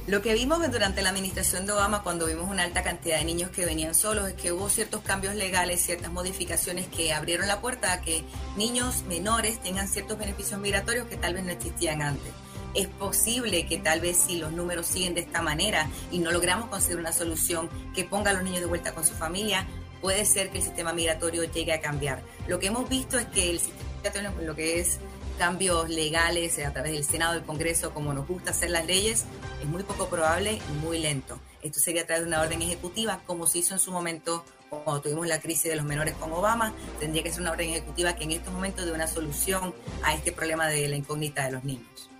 Lo 0.08 0.22
que 0.22 0.34
vimos 0.34 0.60
durante 0.72 1.02
la 1.04 1.10
administración 1.10 1.66
de 1.66 1.74
Obama, 1.74 2.02
cuando 2.02 2.26
vimos 2.26 2.50
una 2.50 2.64
alta 2.64 2.84
cantidad 2.84 3.20
de 3.20 3.26
niños 3.26 3.52
que 3.52 3.66
venían 3.66 3.94
solos, 3.94 4.28
es 4.28 4.34
que 4.34 4.52
hubo 4.52 4.68
ciertos 4.68 5.02
cambios 5.02 5.36
legales, 5.36 5.82
ciertas 5.82 6.12
modificaciones 6.12 6.88
que 6.88 7.14
abrieron 7.14 7.48
la 7.48 7.62
puerta 7.62 7.94
a 7.94 8.02
que 8.02 8.24
niños 8.58 9.04
menores 9.04 9.62
tengan 9.62 9.88
ciertos 9.88 10.18
beneficios 10.18 10.60
migratorios 10.60 11.08
que 11.08 11.18
tal 11.18 11.36
vez 11.36 11.44
no 11.44 11.52
existían 11.52 12.02
antes. 12.02 12.32
Es 12.74 12.88
posible 12.88 13.68
que 13.68 13.78
tal 13.78 14.00
vez 14.00 14.18
si 14.18 14.38
los 14.38 14.52
números 14.52 14.88
siguen 14.88 15.14
de 15.14 15.22
esta 15.22 15.42
manera 15.42 15.88
y 16.12 16.20
no 16.20 16.32
logramos 16.32 16.70
conseguir 16.70 16.98
una 16.98 17.12
solución 17.12 17.70
que 17.94 18.04
ponga 18.04 18.32
a 18.32 18.34
los 18.34 18.44
niños 18.44 18.62
de 18.62 18.66
vuelta 18.66 18.94
con 18.94 19.06
su 19.06 19.14
familia, 19.14 19.68
puede 20.02 20.26
ser 20.26 20.50
que 20.50 20.58
el 20.58 20.64
sistema 20.64 20.94
migratorio 20.94 21.44
llegue 21.44 21.74
a 21.74 21.82
cambiar. 21.82 22.22
Lo 22.48 22.60
que 22.60 22.68
hemos 22.68 22.90
visto 22.90 23.18
es 23.18 23.28
que 23.28 23.52
el 23.52 23.60
sistema 23.60 24.30
migratorio, 24.30 24.48
lo 24.48 24.56
que 24.56 24.80
es 24.80 25.00
cambios 25.38 25.90
legales 25.90 26.60
a 26.60 26.72
través 26.72 26.92
del 26.92 27.04
Senado, 27.04 27.34
del 27.34 27.44
Congreso, 27.44 27.94
como 27.94 28.14
nos 28.14 28.28
gusta 28.28 28.52
hacer 28.52 28.70
las 28.70 28.86
leyes, 28.86 29.26
es 29.62 29.68
muy 29.68 29.84
poco 29.84 30.08
probable 30.08 30.60
y 30.70 30.72
muy 30.86 31.00
lento. 31.00 31.40
Esto 31.64 31.80
sería 31.80 32.04
a 32.04 32.06
través 32.06 32.24
de 32.24 32.28
una 32.28 32.42
orden 32.42 32.62
ejecutiva, 32.62 33.22
como 33.26 33.48
se 33.48 33.60
hizo 33.60 33.74
en 33.74 33.80
su 33.80 33.92
momento 33.92 34.44
cuando 34.70 35.02
tuvimos 35.02 35.28
la 35.28 35.40
crisis 35.40 35.64
de 35.64 35.76
los 35.76 35.86
menores 35.86 36.14
con 36.16 36.32
Obama. 36.32 36.74
Tendría 37.00 37.24
que 37.24 37.32
ser 37.32 37.42
una 37.42 37.52
orden 37.52 37.70
ejecutiva 37.70 38.16
que 38.16 38.24
en 38.24 38.32
estos 38.32 38.54
momentos 38.54 38.86
dé 38.86 38.92
una 38.92 39.08
solución 39.08 39.74
a 40.04 40.14
este 40.14 40.32
problema 40.32 40.68
de 40.68 40.88
la 40.88 40.96
incógnita 40.96 41.46
de 41.46 41.52
los 41.52 41.64
niños. 41.64 42.11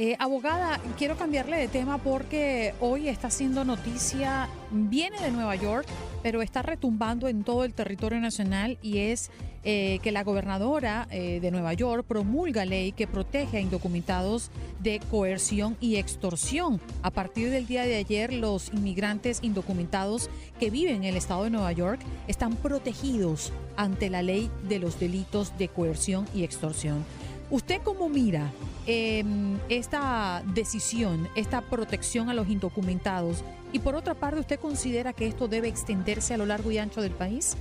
Eh, 0.00 0.14
abogada, 0.20 0.80
quiero 0.96 1.16
cambiarle 1.16 1.56
de 1.56 1.66
tema 1.66 1.98
porque 1.98 2.72
hoy 2.78 3.08
está 3.08 3.26
haciendo 3.26 3.64
noticia, 3.64 4.48
viene 4.70 5.20
de 5.20 5.32
Nueva 5.32 5.56
York, 5.56 5.88
pero 6.22 6.40
está 6.40 6.62
retumbando 6.62 7.26
en 7.26 7.42
todo 7.42 7.64
el 7.64 7.74
territorio 7.74 8.20
nacional 8.20 8.78
y 8.80 8.98
es 8.98 9.32
eh, 9.64 9.98
que 10.00 10.12
la 10.12 10.22
gobernadora 10.22 11.08
eh, 11.10 11.40
de 11.40 11.50
Nueva 11.50 11.74
York 11.74 12.06
promulga 12.06 12.64
ley 12.64 12.92
que 12.92 13.08
protege 13.08 13.56
a 13.56 13.60
indocumentados 13.60 14.52
de 14.78 15.00
coerción 15.10 15.76
y 15.80 15.96
extorsión. 15.96 16.80
A 17.02 17.10
partir 17.10 17.50
del 17.50 17.66
día 17.66 17.82
de 17.82 17.96
ayer, 17.96 18.32
los 18.32 18.72
inmigrantes 18.72 19.40
indocumentados 19.42 20.30
que 20.60 20.70
viven 20.70 20.98
en 20.98 21.04
el 21.04 21.16
estado 21.16 21.42
de 21.42 21.50
Nueva 21.50 21.72
York 21.72 22.00
están 22.28 22.54
protegidos 22.54 23.52
ante 23.76 24.10
la 24.10 24.22
ley 24.22 24.48
de 24.68 24.78
los 24.78 25.00
delitos 25.00 25.58
de 25.58 25.66
coerción 25.66 26.24
y 26.32 26.44
extorsión. 26.44 27.04
¿Usted 27.50 27.80
cómo 27.82 28.08
mira 28.10 28.52
em, 28.86 29.58
esta 29.70 30.42
decisión, 30.54 31.28
esta 31.34 31.62
protección 31.62 32.28
a 32.28 32.34
los 32.34 32.48
indocumentados? 32.48 33.42
Y 33.72 33.78
por 33.78 33.94
otra 33.94 34.14
parte, 34.14 34.40
¿usted 34.40 34.60
considera 34.60 35.12
que 35.14 35.26
esto 35.26 35.48
debe 35.48 35.68
extenderse 35.68 36.34
a 36.34 36.36
lo 36.36 36.44
largo 36.44 36.70
y 36.70 36.78
ancho 36.78 37.00
del 37.00 37.12
país? 37.12 37.56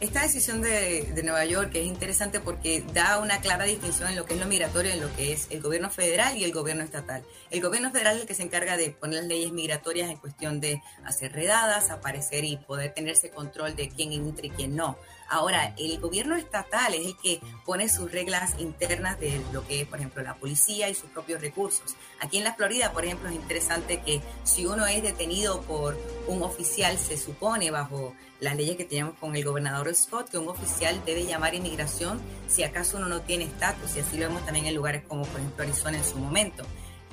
Esta 0.00 0.22
decisión 0.22 0.62
de, 0.62 1.12
Nueva 1.22 1.44
York 1.44 1.72
es 1.74 1.84
interesante 1.84 2.40
porque 2.40 2.82
da 2.94 3.18
una 3.18 3.42
clara 3.42 3.64
distinción 3.64 4.08
en 4.08 4.16
lo 4.16 4.24
que 4.24 4.32
es 4.32 4.40
lo 4.40 4.46
migratorio, 4.46 4.92
en 4.92 5.00
lo 5.00 5.14
que 5.14 5.34
es 5.34 5.48
el 5.50 5.60
gobierno 5.60 5.90
federal 5.90 6.38
y 6.38 6.44
el 6.44 6.52
gobierno 6.52 6.82
estatal. 6.82 7.22
El 7.50 7.60
gobierno 7.60 7.90
federal 7.90 8.16
es 8.16 8.22
el 8.22 8.26
que 8.26 8.34
se 8.34 8.42
encarga 8.42 8.78
de 8.78 8.92
poner 8.92 9.18
las 9.18 9.26
leyes 9.26 9.52
migratorias 9.52 10.08
en 10.08 10.16
cuestión 10.16 10.58
de 10.58 10.82
hacer 11.04 11.32
redadas, 11.32 11.90
aparecer 11.90 12.44
y 12.44 12.56
poder 12.56 12.94
tenerse 12.94 13.28
control 13.28 13.76
de 13.76 13.90
quién 13.90 14.14
entra 14.14 14.46
y 14.46 14.50
quién 14.50 14.74
no. 14.74 14.96
Ahora, 15.30 15.74
el 15.78 16.00
gobierno 16.00 16.34
estatal 16.34 16.92
es 16.92 17.06
el 17.06 17.16
que 17.16 17.40
pone 17.64 17.88
sus 17.88 18.10
reglas 18.10 18.56
internas 18.58 19.18
de 19.20 19.40
lo 19.52 19.64
que 19.64 19.82
es, 19.82 19.86
por 19.86 20.00
ejemplo, 20.00 20.24
la 20.24 20.34
policía 20.34 20.88
y 20.88 20.94
sus 20.94 21.08
propios 21.08 21.40
recursos. 21.40 21.94
Aquí 22.18 22.38
en 22.38 22.44
la 22.44 22.54
Florida, 22.54 22.92
por 22.92 23.04
ejemplo, 23.04 23.28
es 23.28 23.36
interesante 23.36 24.02
que 24.04 24.20
si 24.42 24.66
uno 24.66 24.86
es 24.88 25.04
detenido 25.04 25.62
por 25.62 25.96
un 26.26 26.42
oficial, 26.42 26.98
se 26.98 27.16
supone 27.16 27.70
bajo 27.70 28.12
las 28.40 28.56
leyes 28.56 28.76
que 28.76 28.84
tenemos 28.84 29.14
con 29.18 29.36
el 29.36 29.44
gobernador 29.44 29.94
Scott 29.94 30.30
que 30.30 30.38
un 30.38 30.48
oficial 30.48 31.00
debe 31.06 31.24
llamar 31.24 31.54
inmigración 31.54 32.20
si 32.48 32.64
acaso 32.64 32.96
uno 32.96 33.06
no 33.06 33.20
tiene 33.20 33.44
estatus, 33.44 33.96
y 33.96 34.00
así 34.00 34.16
lo 34.16 34.26
vemos 34.26 34.44
también 34.44 34.66
en 34.66 34.74
lugares 34.74 35.04
como, 35.06 35.24
por 35.26 35.38
ejemplo, 35.38 35.62
Arizona 35.62 35.98
en 35.98 36.04
su 36.04 36.16
momento. 36.18 36.64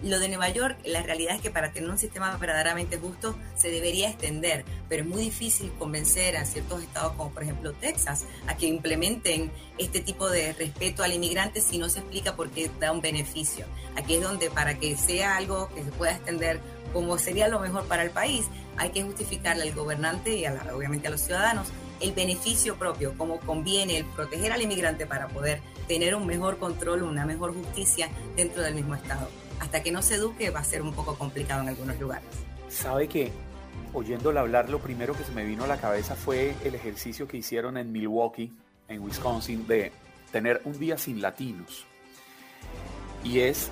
Lo 0.03 0.19
de 0.19 0.27
Nueva 0.27 0.49
York, 0.49 0.77
la 0.85 1.01
realidad 1.01 1.35
es 1.35 1.41
que 1.41 1.49
para 1.49 1.71
tener 1.71 1.89
un 1.89 1.97
sistema 1.97 2.37
verdaderamente 2.37 2.99
justo 2.99 3.35
se 3.55 3.71
debería 3.71 4.09
extender, 4.09 4.63
pero 4.87 5.01
es 5.01 5.09
muy 5.09 5.23
difícil 5.23 5.71
convencer 5.79 6.37
a 6.37 6.45
ciertos 6.45 6.83
estados 6.83 7.13
como 7.13 7.31
por 7.31 7.41
ejemplo 7.41 7.73
Texas 7.73 8.25
a 8.45 8.55
que 8.55 8.67
implementen 8.67 9.51
este 9.79 9.99
tipo 9.99 10.29
de 10.29 10.53
respeto 10.53 11.01
al 11.01 11.13
inmigrante 11.13 11.61
si 11.61 11.79
no 11.79 11.89
se 11.89 11.99
explica 11.99 12.35
por 12.35 12.51
qué 12.51 12.69
da 12.79 12.91
un 12.91 13.01
beneficio. 13.01 13.65
Aquí 13.95 14.15
es 14.15 14.21
donde 14.21 14.51
para 14.51 14.77
que 14.77 14.95
sea 14.95 15.35
algo 15.35 15.67
que 15.73 15.83
se 15.83 15.91
pueda 15.91 16.11
extender 16.11 16.61
como 16.93 17.17
sería 17.17 17.47
lo 17.47 17.59
mejor 17.59 17.87
para 17.87 18.03
el 18.03 18.11
país, 18.11 18.45
hay 18.77 18.91
que 18.91 19.01
justificarle 19.01 19.63
al 19.63 19.73
gobernante 19.73 20.37
y 20.37 20.45
obviamente 20.45 21.07
a 21.07 21.11
los 21.11 21.21
ciudadanos 21.21 21.69
el 22.01 22.11
beneficio 22.11 22.77
propio, 22.77 23.17
como 23.17 23.39
conviene 23.39 23.97
el 23.97 24.05
proteger 24.05 24.51
al 24.51 24.61
inmigrante 24.61 25.07
para 25.07 25.27
poder 25.27 25.59
tener 25.87 26.13
un 26.13 26.27
mejor 26.27 26.59
control, 26.59 27.01
una 27.01 27.25
mejor 27.25 27.55
justicia 27.55 28.09
dentro 28.35 28.61
del 28.61 28.75
mismo 28.75 28.93
Estado 28.93 29.27
hasta 29.59 29.83
que 29.83 29.91
no 29.91 30.01
se 30.01 30.15
eduque 30.15 30.49
va 30.49 30.59
a 30.59 30.63
ser 30.63 30.81
un 30.81 30.93
poco 30.93 31.17
complicado 31.17 31.61
en 31.61 31.69
algunos 31.69 31.99
lugares. 31.99 32.27
¿Sabe 32.69 33.07
que 33.07 33.31
oyéndola 33.93 34.41
hablar 34.41 34.69
lo 34.69 34.79
primero 34.79 35.13
que 35.13 35.23
se 35.23 35.31
me 35.31 35.45
vino 35.45 35.63
a 35.63 35.67
la 35.67 35.77
cabeza 35.77 36.15
fue 36.15 36.55
el 36.63 36.75
ejercicio 36.75 37.27
que 37.27 37.37
hicieron 37.37 37.77
en 37.77 37.91
Milwaukee, 37.91 38.53
en 38.87 39.01
Wisconsin, 39.01 39.67
de 39.67 39.91
tener 40.31 40.61
un 40.65 40.77
día 40.77 40.97
sin 40.97 41.21
latinos? 41.21 41.85
Y 43.23 43.39
es 43.39 43.71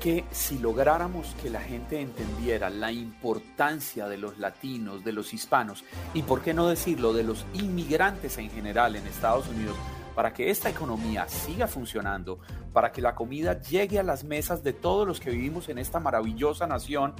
que 0.00 0.24
si 0.32 0.58
lográramos 0.58 1.34
que 1.42 1.48
la 1.48 1.60
gente 1.60 2.00
entendiera 2.00 2.68
la 2.68 2.92
importancia 2.92 4.06
de 4.06 4.18
los 4.18 4.38
latinos, 4.38 5.02
de 5.02 5.12
los 5.12 5.32
hispanos, 5.32 5.82
y 6.12 6.22
por 6.22 6.42
qué 6.42 6.52
no 6.52 6.68
decirlo, 6.68 7.12
de 7.14 7.22
los 7.22 7.46
inmigrantes 7.54 8.36
en 8.36 8.50
general 8.50 8.96
en 8.96 9.06
Estados 9.06 9.48
Unidos, 9.48 9.76
para 10.14 10.32
que 10.32 10.50
esta 10.50 10.70
economía 10.70 11.28
siga 11.28 11.66
funcionando, 11.66 12.38
para 12.72 12.92
que 12.92 13.02
la 13.02 13.14
comida 13.14 13.60
llegue 13.60 13.98
a 13.98 14.02
las 14.02 14.24
mesas 14.24 14.62
de 14.62 14.72
todos 14.72 15.06
los 15.06 15.20
que 15.20 15.30
vivimos 15.30 15.68
en 15.68 15.78
esta 15.78 16.00
maravillosa 16.00 16.66
nación, 16.66 17.14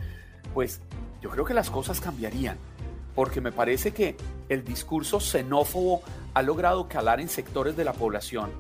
pues 0.53 0.81
yo 1.21 1.31
creo 1.31 1.45
que 1.45 1.55
las 1.55 1.71
cosas 1.71 2.01
cambiarían. 2.01 2.57
Porque 3.15 3.41
me 3.41 3.53
parece 3.53 3.93
que 3.93 4.17
el 4.49 4.65
discurso 4.65 5.21
xenófobo 5.21 6.03
ha 6.35 6.43
logrado 6.43 6.89
calar 6.89 7.21
en 7.21 7.29
sectores 7.29 7.77
de 7.77 7.85
la 7.85 7.93
población, 7.93 8.51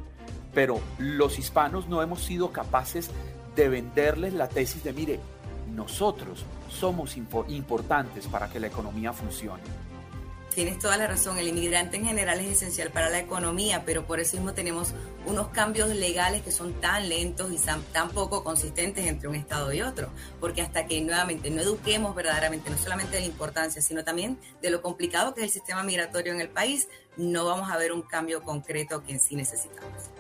pero 0.53 0.78
los 0.99 1.39
hispanos 1.39 1.89
no 1.89 2.03
hemos 2.03 2.22
sido 2.22 2.53
capaces 2.53 3.11
de 3.57 3.68
venderles 3.68 4.32
la 4.32 4.49
tesis 4.49 4.85
de, 4.85 4.93
mire, 4.93 5.20
nosotros 5.74 6.45
somos 6.68 7.16
importantes 7.16 8.26
para 8.28 8.49
que 8.49 8.61
la 8.61 8.68
economía 8.68 9.12
funcione. 9.12 9.62
Tienes 10.55 10.79
toda 10.79 10.97
la 10.97 11.07
razón, 11.07 11.39
el 11.39 11.49
inmigrante 11.49 11.97
en 11.97 12.07
general 12.07 12.41
es 12.41 12.53
esencial 12.53 12.91
para 12.91 13.11
la 13.11 13.19
economía, 13.19 13.83
pero 13.85 14.07
por 14.07 14.21
eso 14.21 14.37
mismo 14.37 14.55
tenemos 14.55 14.95
unos 15.27 15.49
cambios 15.49 15.89
legales 15.89 16.43
que 16.43 16.53
son 16.53 16.73
tan 16.81 17.09
lentos 17.09 17.53
y 17.53 17.59
tan 17.93 18.11
poco 18.11 18.45
consistentes 18.45 19.07
entre 19.07 19.29
un 19.29 19.35
Estado 19.35 19.73
y 19.73 19.83
otro, 19.83 20.09
porque 20.41 20.63
hasta 20.63 20.87
que 20.87 21.01
nuevamente 21.01 21.51
no 21.51 21.61
eduquemos 21.61 22.15
verdaderamente, 22.15 22.71
no 22.71 22.79
solamente 22.79 23.17
de 23.17 23.21
la 23.21 23.27
importancia, 23.27 23.83
sino 23.83 24.05
también 24.05 24.39
de 24.63 24.71
lo 24.71 24.81
complicado 24.81 25.35
que 25.35 25.41
es 25.41 25.47
el 25.47 25.53
sistema 25.53 25.83
migratorio 25.83 26.33
en 26.33 26.41
el 26.41 26.49
país, 26.49 26.89
no 27.17 27.45
vamos 27.45 27.71
a 27.71 27.77
ver 27.77 27.93
un 27.93 28.03
cambio 28.03 28.43
concreto 28.43 29.03
que 29.03 29.13
en 29.13 29.21
sí 29.21 29.37
necesitamos. 29.37 30.11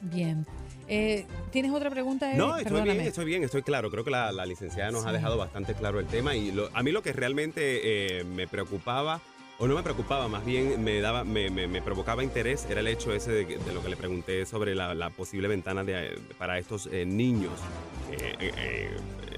Bien. 0.00 0.46
Eh, 0.94 1.24
¿Tienes 1.50 1.72
otra 1.72 1.88
pregunta? 1.88 2.34
No, 2.34 2.58
estoy 2.58 2.82
bien, 2.82 3.00
estoy 3.00 3.24
bien, 3.24 3.44
estoy 3.44 3.62
claro. 3.62 3.90
Creo 3.90 4.04
que 4.04 4.10
la, 4.10 4.44
licenciada 4.44 4.90
nos 4.90 5.06
ha 5.06 5.12
dejado 5.12 5.38
bastante 5.38 5.72
claro 5.72 5.98
el 5.98 6.06
tema 6.06 6.36
y 6.36 6.54
a 6.74 6.82
mí 6.82 6.92
lo 6.92 7.02
que 7.02 7.14
realmente 7.14 8.18
eh, 8.18 8.24
me 8.24 8.46
preocupaba 8.46 9.22
o 9.58 9.66
no 9.66 9.74
me 9.74 9.82
preocupaba, 9.82 10.28
más 10.28 10.44
bien 10.44 10.84
me 10.84 11.00
daba, 11.00 11.24
me, 11.24 11.48
me, 11.48 11.80
provocaba 11.80 12.22
interés, 12.22 12.66
era 12.68 12.80
el 12.80 12.88
hecho 12.88 13.12
ese 13.14 13.30
de, 13.30 13.44
de, 13.44 13.72
lo 13.72 13.82
que 13.82 13.88
le 13.88 13.96
pregunté 13.96 14.44
sobre 14.44 14.74
la, 14.74 15.10
posible 15.10 15.48
ventana 15.48 15.82
de, 15.82 16.18
para 16.36 16.58
estos 16.58 16.88
eh, 16.92 17.06
niños 17.06 17.52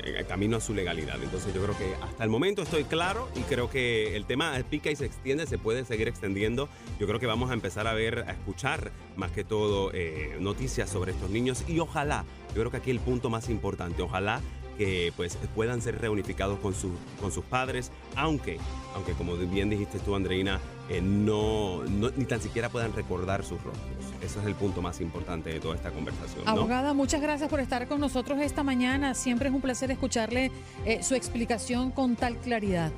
en 0.05 0.25
camino 0.27 0.57
a 0.57 0.61
su 0.61 0.75
legalidad. 0.75 1.23
Entonces 1.23 1.53
yo 1.55 1.63
creo 1.63 1.77
que 1.77 1.95
hasta 2.03 2.25
el 2.25 2.31
momento 2.31 2.63
estoy 2.63 2.85
claro 2.85 3.29
y 3.35 3.41
creo 3.41 3.71
que 3.71 4.17
el 4.17 4.25
tema 4.25 4.55
pica 4.69 4.91
y 4.91 4.97
se 4.97 5.07
extiende, 5.07 5.47
se 5.47 5.59
puede 5.59 5.85
seguir 5.85 6.09
extendiendo. 6.09 6.69
Yo 6.99 7.07
creo 7.07 7.21
que 7.21 7.27
vamos 7.27 7.51
a 7.51 7.55
empezar 7.55 7.87
a 7.87 7.95
ver, 7.95 8.25
a 8.27 8.33
escuchar 8.33 8.93
más 9.17 9.31
que 9.31 9.45
todo 9.45 9.91
eh, 9.93 10.37
noticias 10.41 10.91
sobre 10.91 11.13
estos 11.13 11.31
niños 11.31 11.65
y 11.69 11.79
ojalá, 11.81 12.25
yo 12.49 12.61
creo 12.61 12.71
que 12.71 12.77
aquí 12.79 12.91
el 12.91 13.01
punto 13.01 13.31
más 13.31 13.49
importante, 13.49 14.03
ojalá 14.03 14.41
que 14.77 15.13
pues 15.17 15.39
puedan 15.55 15.81
ser 15.81 16.01
reunificados 16.01 16.59
con, 16.59 16.75
su, 16.75 16.91
con 17.21 17.33
sus 17.33 17.45
padres, 17.45 17.91
aunque, 18.17 18.59
aunque 18.95 19.13
como 19.13 19.37
bien 19.37 19.71
dijiste 19.71 19.99
tú, 19.99 20.15
Andreina, 20.15 20.61
eh, 20.89 21.01
no, 21.01 21.83
ni 21.85 22.25
tan 22.25 22.41
siquiera 22.41 22.69
puedan 22.69 22.93
recordar 22.93 23.45
sus 23.45 23.63
rostros. 23.63 23.85
Ese 24.23 24.41
es 24.41 24.47
el 24.47 24.55
punto 24.55 24.83
más 24.83 25.01
importante 25.01 25.51
de 25.51 25.61
toda 25.61 25.77
esta 25.77 25.91
conversación. 25.91 26.47
Abogada, 26.47 26.93
muchas 26.95 27.21
gracias 27.21 27.49
por 27.49 27.61
estar 27.61 27.87
con 27.89 28.01
nosotros 28.01 28.41
esta 28.41 28.63
mañana. 28.63 29.15
Siempre 29.15 29.49
es 29.49 29.55
un 29.55 29.61
placer 29.61 29.91
escucharle 29.91 30.51
eh, 30.85 31.03
su 31.03 31.15
explicación 31.15 31.91
con 31.91 32.17
tal 32.17 32.37
claridad. 32.39 32.91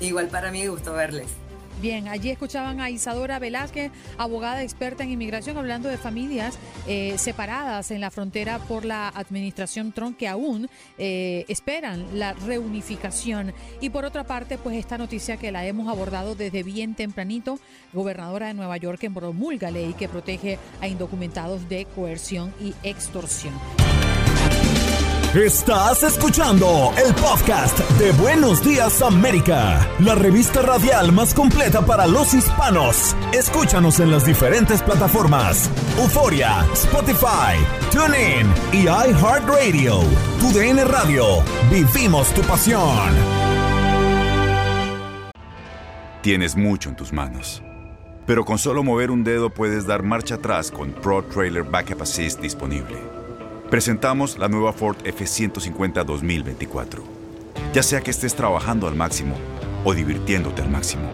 Igual 0.00 0.28
para 0.28 0.50
mí, 0.50 0.66
gusto 0.66 0.92
verles. 0.92 1.28
Bien, 1.80 2.08
allí 2.08 2.30
escuchaban 2.30 2.80
a 2.80 2.90
Isadora 2.90 3.38
Velázquez, 3.38 3.92
abogada 4.16 4.62
experta 4.62 5.04
en 5.04 5.10
inmigración, 5.10 5.56
hablando 5.58 5.88
de 5.88 5.96
familias 5.96 6.58
eh, 6.88 7.14
separadas 7.18 7.92
en 7.92 8.00
la 8.00 8.10
frontera 8.10 8.58
por 8.58 8.84
la 8.84 9.08
administración 9.08 9.92
Trump 9.92 10.16
que 10.16 10.26
aún 10.26 10.68
eh, 10.98 11.44
esperan 11.48 12.18
la 12.18 12.32
reunificación. 12.32 13.54
Y 13.80 13.90
por 13.90 14.04
otra 14.04 14.24
parte, 14.24 14.58
pues 14.58 14.76
esta 14.76 14.98
noticia 14.98 15.36
que 15.36 15.52
la 15.52 15.64
hemos 15.66 15.88
abordado 15.88 16.34
desde 16.34 16.64
bien 16.64 16.96
tempranito, 16.96 17.60
gobernadora 17.92 18.48
de 18.48 18.54
Nueva 18.54 18.76
York 18.76 19.04
en 19.04 19.14
promulga 19.14 19.70
ley 19.70 19.94
que 19.94 20.08
protege 20.08 20.58
a 20.80 20.88
indocumentados 20.88 21.68
de 21.68 21.84
coerción 21.94 22.52
y 22.60 22.74
extorsión. 22.82 23.54
Estás 25.34 26.02
escuchando 26.02 26.92
el 26.96 27.14
podcast 27.14 27.78
de 27.98 28.12
Buenos 28.12 28.64
Días 28.64 29.02
América, 29.02 29.86
la 30.00 30.14
revista 30.14 30.62
radial 30.62 31.12
más 31.12 31.34
completa 31.34 31.84
para 31.84 32.06
los 32.06 32.32
hispanos. 32.32 33.14
Escúchanos 33.32 34.00
en 34.00 34.10
las 34.10 34.24
diferentes 34.24 34.82
plataformas: 34.82 35.70
Euforia, 35.98 36.66
Spotify, 36.72 37.58
TuneIn 37.92 38.46
y 38.72 38.88
iHeartRadio. 38.88 40.00
Tu 40.40 40.50
DN 40.50 40.82
Radio. 40.86 41.24
Vivimos 41.70 42.32
tu 42.32 42.40
pasión. 42.42 43.10
Tienes 46.22 46.56
mucho 46.56 46.88
en 46.88 46.96
tus 46.96 47.12
manos, 47.12 47.62
pero 48.26 48.46
con 48.46 48.56
solo 48.58 48.82
mover 48.82 49.10
un 49.10 49.24
dedo 49.24 49.50
puedes 49.50 49.86
dar 49.86 50.02
marcha 50.02 50.36
atrás 50.36 50.70
con 50.70 50.90
Pro 50.92 51.22
Trailer 51.22 51.64
Backup 51.64 52.00
Assist 52.00 52.40
disponible. 52.40 53.17
Presentamos 53.70 54.38
la 54.38 54.48
nueva 54.48 54.72
Ford 54.72 54.96
F150 55.04 56.02
2024. 56.02 57.02
Ya 57.74 57.82
sea 57.82 58.00
que 58.00 58.10
estés 58.10 58.34
trabajando 58.34 58.88
al 58.88 58.94
máximo 58.94 59.36
o 59.84 59.92
divirtiéndote 59.92 60.62
al 60.62 60.70
máximo, 60.70 61.10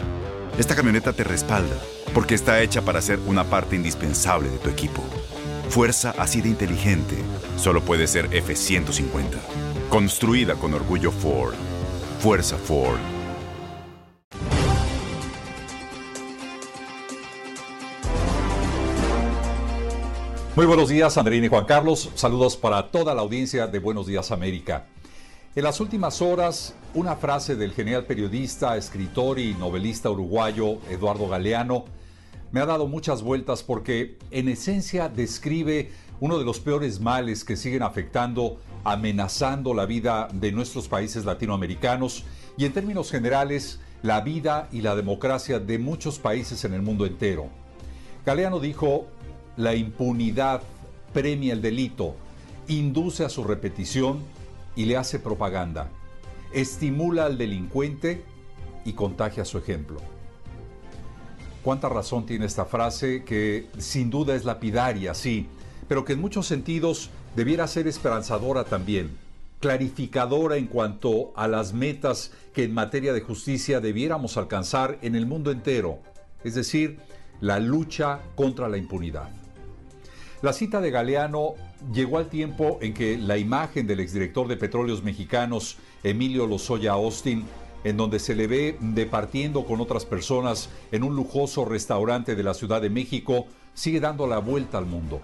esta 0.57 0.77
camioneta 0.77 1.13
te 1.13 1.25
respalda 1.25 1.75
porque 2.15 2.37
está 2.37 2.63
hecha 2.63 2.83
para 2.83 3.03
ser 3.03 3.19
una 3.27 3.43
parte 3.43 3.75
indispensable 3.75 4.49
de 4.51 4.59
tu 4.59 4.71
equipo. 4.71 5.03
Fuerza 5.69 6.15
así 6.17 6.43
de 6.43 6.49
inteligente 6.49 7.17
solo 7.57 7.81
puede 7.81 8.07
ser 8.07 8.31
F150. 8.31 9.37
Construida 9.91 10.55
con 10.55 10.75
orgullo 10.75 11.11
Ford. 11.11 11.55
Fuerza 12.21 12.57
Ford. 12.57 13.01
Muy 20.57 20.67
buenos 20.67 20.89
días, 20.89 21.19
Andreina 21.19 21.47
y 21.47 21.49
Juan 21.49 21.65
Carlos. 21.65 22.11
Saludos 22.15 22.57
para 22.57 22.93
toda 22.93 23.13
la 23.13 23.23
audiencia 23.23 23.67
de 23.67 23.81
Buenos 23.81 24.07
Días 24.07 24.31
América. 24.31 24.87
En 25.57 25.65
las 25.65 25.81
últimas 25.81 26.23
horas, 26.23 26.77
una 26.95 27.17
frase 27.17 27.57
del 27.57 27.73
genial 27.73 28.05
periodista, 28.05 28.77
escritor 28.77 29.41
y 29.41 29.55
novelista 29.55 30.11
uruguayo 30.11 30.79
Eduardo 30.91 31.27
Galeano 31.27 31.87
me 32.53 32.61
ha 32.61 32.67
dado 32.67 32.87
muchas 32.87 33.21
vueltas 33.23 33.65
porque 33.65 34.17
en 34.31 34.49
esencia 34.49 35.09
describe 35.09 35.91
uno 36.21 36.39
de 36.39 36.45
los 36.45 36.61
peores 36.61 37.01
males 37.01 37.43
que 37.43 37.57
siguen 37.57 37.83
afectando, 37.83 38.61
amenazando 38.85 39.75
la 39.75 39.87
vida 39.87 40.29
de 40.33 40.53
nuestros 40.53 40.87
países 40.87 41.25
latinoamericanos 41.25 42.23
y 42.57 42.65
en 42.65 42.73
términos 42.73 43.11
generales 43.11 43.81
la 44.03 44.21
vida 44.21 44.69
y 44.71 44.83
la 44.83 44.95
democracia 44.95 45.59
de 45.59 45.81
muchos 45.81 46.21
países 46.21 46.65
en 46.65 46.75
el 46.75 46.83
mundo 46.83 47.07
entero. 47.07 47.49
Galeano 48.25 48.61
dijo, 48.61 49.09
la 49.57 49.75
impunidad 49.75 50.63
premia 51.13 51.53
el 51.53 51.63
delito, 51.63 52.17
induce 52.69 53.25
a 53.25 53.29
su 53.29 53.45
repetición 53.45 54.21
y 54.77 54.87
le 54.87 54.97
hace 54.97 55.19
propaganda, 55.19 55.89
estimula 56.53 57.27
al 57.27 57.39
delincuente 57.39 58.25
y 58.85 58.93
contagia 58.93 59.45
su 59.45 59.59
ejemplo. 59.59 60.01
¿Cuánta 61.63 61.89
razón 61.89 62.27
tiene 62.27 62.47
esta 62.47 62.67
frase 62.67 63.25
que 63.25 63.69
sin 63.79 64.11
duda 64.11 64.35
es 64.35 64.45
lapidaria, 64.45 65.15
sí, 65.15 65.47
pero 65.89 66.05
que 66.05 66.13
en 66.13 66.21
muchos 66.21 66.47
sentidos 66.47 67.11
debiera 67.37 67.67
ser 67.67 67.87
esperanzadora 67.87 68.65
también, 68.65 69.17
clarificadora 69.61 70.57
en 70.57 70.67
cuanto 70.67 71.33
a 71.37 71.49
las 71.49 71.73
metas 71.73 72.33
que 72.53 72.65
en 72.65 72.75
materia 72.75 73.13
de 73.15 73.23
justicia 73.23 73.81
debiéramos 73.81 74.37
alcanzar 74.37 74.99
en 75.01 75.15
el 75.15 75.27
mundo 75.27 75.51
entero, 75.51 76.01
es 76.43 76.55
decir, 76.55 76.99
la 77.41 77.59
lucha 77.61 78.21
contra 78.35 78.69
la 78.69 78.77
impunidad. 78.77 79.31
La 80.45 80.53
cita 80.53 80.83
de 80.83 80.91
Galeano 80.91 81.55
llegó 81.91 82.19
al 82.19 82.29
tiempo 82.29 82.77
en 82.83 82.93
que 82.93 83.17
la 83.17 83.39
imagen 83.39 83.87
del 83.87 84.01
exdirector 84.01 84.47
de 84.47 84.59
Petróleos 84.59 85.03
Mexicanos, 85.03 85.79
Emilio 86.03 86.47
Lozoya 86.47 86.93
Austin, 86.93 87.47
en 87.83 87.97
donde 87.97 88.19
se 88.19 88.35
le 88.35 88.47
ve 88.47 88.77
departiendo 88.79 89.65
con 89.65 89.81
otras 89.81 90.05
personas 90.05 90.69
en 90.93 91.03
un 91.03 91.17
lujoso 91.17 91.65
restaurante 91.65 92.37
de 92.37 92.43
la 92.43 92.53
Ciudad 92.53 92.83
de 92.83 92.91
México, 92.91 93.47
sigue 93.73 94.01
dando 94.01 94.27
la 94.27 94.37
vuelta 94.37 94.77
al 94.77 94.85
mundo. 94.85 95.23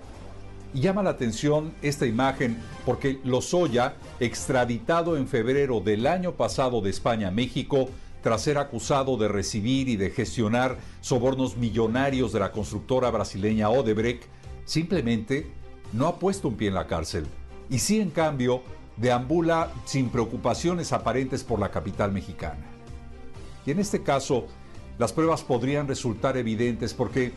Y 0.73 0.81
llama 0.81 1.03
la 1.03 1.11
atención 1.11 1.75
esta 1.83 2.07
imagen 2.07 2.57
porque 2.87 3.21
Lozoya, 3.23 3.97
extraditado 4.21 5.19
en 5.19 5.29
febrero 5.29 5.81
del 5.81 6.07
año 6.07 6.33
pasado 6.33 6.81
de 6.81 6.89
España 6.89 7.29
a 7.29 7.31
México, 7.31 7.91
tras 8.23 8.41
ser 8.41 8.57
acusado 8.57 9.19
de 9.19 9.29
recibir 9.29 9.91
y 9.91 9.97
de 9.97 10.09
gestionar 10.09 10.79
sobornos 11.03 11.59
millonarios 11.59 12.33
de 12.33 12.41
la 12.41 12.53
constructora 12.53 13.11
brasileña 13.11 13.69
Odebrecht, 13.69 14.25
simplemente 14.71 15.51
no 15.93 16.07
ha 16.07 16.21
puesto 16.21 16.47
un 16.47 16.55
pie 16.55 16.69
en 16.69 16.75
la 16.75 16.87
cárcel 16.87 17.27
y 17.69 17.81
sí 17.81 18.01
en 18.01 18.11
cambio 18.11 18.63
deambula 18.97 19.73
sin 19.85 20.11
preocupaciones 20.11 20.93
aparentes 20.93 21.43
por 21.43 21.59
la 21.59 21.73
capital 21.73 22.13
mexicana. 22.13 22.65
Y 23.67 23.73
en 23.73 23.81
este 23.81 24.05
caso, 24.05 24.47
las 24.97 25.13
pruebas 25.13 25.43
podrían 25.43 25.89
resultar 25.89 26.37
evidentes 26.37 26.95
porque, 26.95 27.33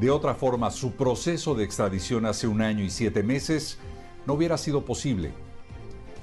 de 0.00 0.10
otra 0.10 0.34
forma, 0.34 0.72
su 0.72 0.92
proceso 0.94 1.54
de 1.54 1.62
extradición 1.62 2.26
hace 2.26 2.48
un 2.48 2.60
año 2.60 2.82
y 2.82 2.90
siete 2.90 3.22
meses 3.22 3.78
no 4.26 4.34
hubiera 4.34 4.58
sido 4.58 4.84
posible. 4.84 5.30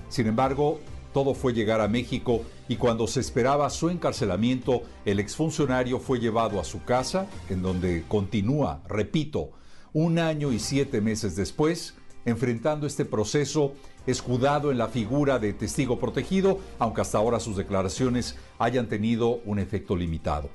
Sin 0.10 0.28
embargo, 0.28 0.82
todo 1.14 1.34
fue 1.34 1.54
llegar 1.54 1.80
a 1.80 1.88
México 1.88 2.42
y 2.68 2.76
cuando 2.76 3.08
se 3.08 3.22
esperaba 3.22 3.70
su 3.70 3.90
encarcelamiento, 3.90 4.82
el 5.06 5.22
exfuncionario 5.22 5.98
fue 6.00 6.20
llevado 6.20 6.60
a 6.60 6.66
su 6.66 6.84
casa, 6.84 7.28
en 7.50 7.62
donde 7.62 8.04
continúa, 8.10 8.82
repito, 8.90 9.52
un 9.94 10.20
año 10.20 10.52
y 10.52 10.60
siete 10.60 11.02
meses 11.02 11.36
después, 11.36 11.96
enfrentando 12.26 12.88
este 12.88 13.06
proceso 13.06 13.74
escudado 14.08 14.72
en 14.72 14.78
la 14.78 14.88
figura 14.88 15.40
de 15.40 15.54
testigo 15.54 16.00
protegido, 16.00 16.60
aunque 16.80 17.02
hasta 17.02 17.18
ahora 17.18 17.40
sus 17.40 17.58
declaraciones 17.58 18.36
hayan 18.58 18.88
tenido 18.88 19.42
un 19.46 19.60
efecto 19.60 19.96
limitado. 19.96 20.50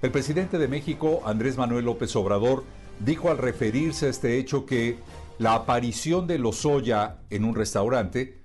El 0.00 0.10
presidente 0.10 0.58
de 0.58 0.68
México, 0.68 1.22
Andrés 1.24 1.56
Manuel 1.56 1.84
López 1.84 2.14
Obrador, 2.16 2.64
dijo 2.98 3.30
al 3.30 3.38
referirse 3.38 4.06
a 4.06 4.10
este 4.10 4.38
hecho 4.38 4.66
que 4.66 4.96
la 5.38 5.54
aparición 5.54 6.26
de 6.26 6.38
Lozoya 6.38 7.18
en 7.30 7.44
un 7.44 7.54
restaurante 7.54 8.38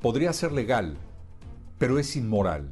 podría 0.00 0.32
ser 0.32 0.52
legal, 0.52 0.96
pero 1.78 1.98
es 1.98 2.16
inmoral. 2.16 2.68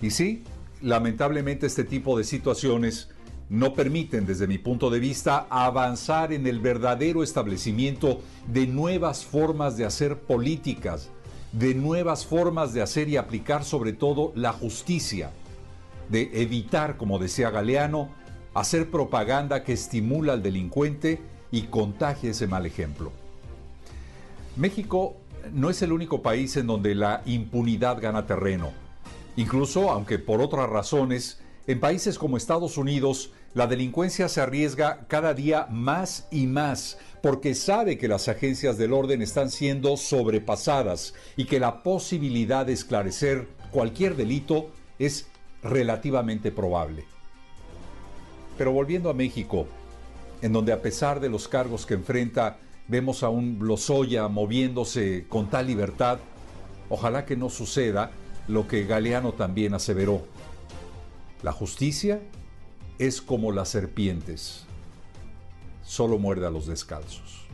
Y 0.00 0.10
sí, 0.10 0.44
lamentablemente 0.82 1.66
este 1.66 1.84
tipo 1.84 2.16
de 2.18 2.24
situaciones 2.24 3.10
no 3.48 3.74
permiten, 3.74 4.26
desde 4.26 4.46
mi 4.46 4.58
punto 4.58 4.90
de 4.90 4.98
vista, 4.98 5.46
avanzar 5.50 6.32
en 6.32 6.46
el 6.46 6.58
verdadero 6.58 7.22
establecimiento 7.22 8.20
de 8.46 8.66
nuevas 8.66 9.24
formas 9.24 9.76
de 9.76 9.84
hacer 9.84 10.18
políticas, 10.18 11.10
de 11.52 11.74
nuevas 11.74 12.26
formas 12.26 12.72
de 12.72 12.82
hacer 12.82 13.08
y 13.08 13.16
aplicar 13.16 13.64
sobre 13.64 13.92
todo 13.92 14.32
la 14.34 14.52
justicia, 14.52 15.30
de 16.08 16.30
evitar, 16.42 16.96
como 16.96 17.18
decía 17.18 17.50
Galeano, 17.50 18.10
hacer 18.54 18.90
propaganda 18.90 19.62
que 19.62 19.74
estimula 19.74 20.32
al 20.32 20.42
delincuente 20.42 21.20
y 21.50 21.62
contagie 21.62 22.30
ese 22.30 22.46
mal 22.46 22.66
ejemplo. 22.66 23.12
México 24.56 25.16
no 25.52 25.70
es 25.70 25.82
el 25.82 25.92
único 25.92 26.22
país 26.22 26.56
en 26.56 26.66
donde 26.66 26.94
la 26.94 27.22
impunidad 27.26 28.00
gana 28.00 28.26
terreno. 28.26 28.72
Incluso, 29.36 29.90
aunque 29.90 30.18
por 30.18 30.40
otras 30.40 30.68
razones, 30.68 31.40
en 31.66 31.80
países 31.80 32.18
como 32.18 32.36
Estados 32.36 32.78
Unidos, 32.78 33.32
la 33.54 33.66
delincuencia 33.66 34.28
se 34.28 34.40
arriesga 34.40 35.06
cada 35.08 35.34
día 35.34 35.66
más 35.70 36.28
y 36.30 36.46
más 36.46 36.98
porque 37.22 37.56
sabe 37.56 37.98
que 37.98 38.06
las 38.06 38.28
agencias 38.28 38.78
del 38.78 38.92
orden 38.92 39.20
están 39.20 39.50
siendo 39.50 39.96
sobrepasadas 39.96 41.14
y 41.36 41.46
que 41.46 41.58
la 41.58 41.82
posibilidad 41.82 42.64
de 42.64 42.72
esclarecer 42.72 43.48
cualquier 43.72 44.14
delito 44.14 44.70
es 45.00 45.26
relativamente 45.62 46.52
probable. 46.52 47.04
Pero 48.56 48.70
volviendo 48.70 49.10
a 49.10 49.14
México, 49.14 49.66
en 50.42 50.52
donde 50.52 50.72
a 50.72 50.82
pesar 50.82 51.18
de 51.18 51.28
los 51.28 51.48
cargos 51.48 51.84
que 51.84 51.94
enfrenta, 51.94 52.58
vemos 52.86 53.24
a 53.24 53.28
un 53.28 53.58
Lozoya 53.60 54.28
moviéndose 54.28 55.26
con 55.28 55.50
tal 55.50 55.66
libertad, 55.66 56.18
ojalá 56.88 57.24
que 57.24 57.36
no 57.36 57.50
suceda 57.50 58.12
lo 58.46 58.68
que 58.68 58.84
Galeano 58.84 59.32
también 59.32 59.74
aseveró. 59.74 60.22
La 61.42 61.52
justicia 61.52 62.20
es 62.98 63.20
como 63.20 63.52
las 63.52 63.68
serpientes, 63.68 64.64
solo 65.82 66.18
muerde 66.18 66.46
a 66.46 66.50
los 66.50 66.66
descalzos. 66.66 67.46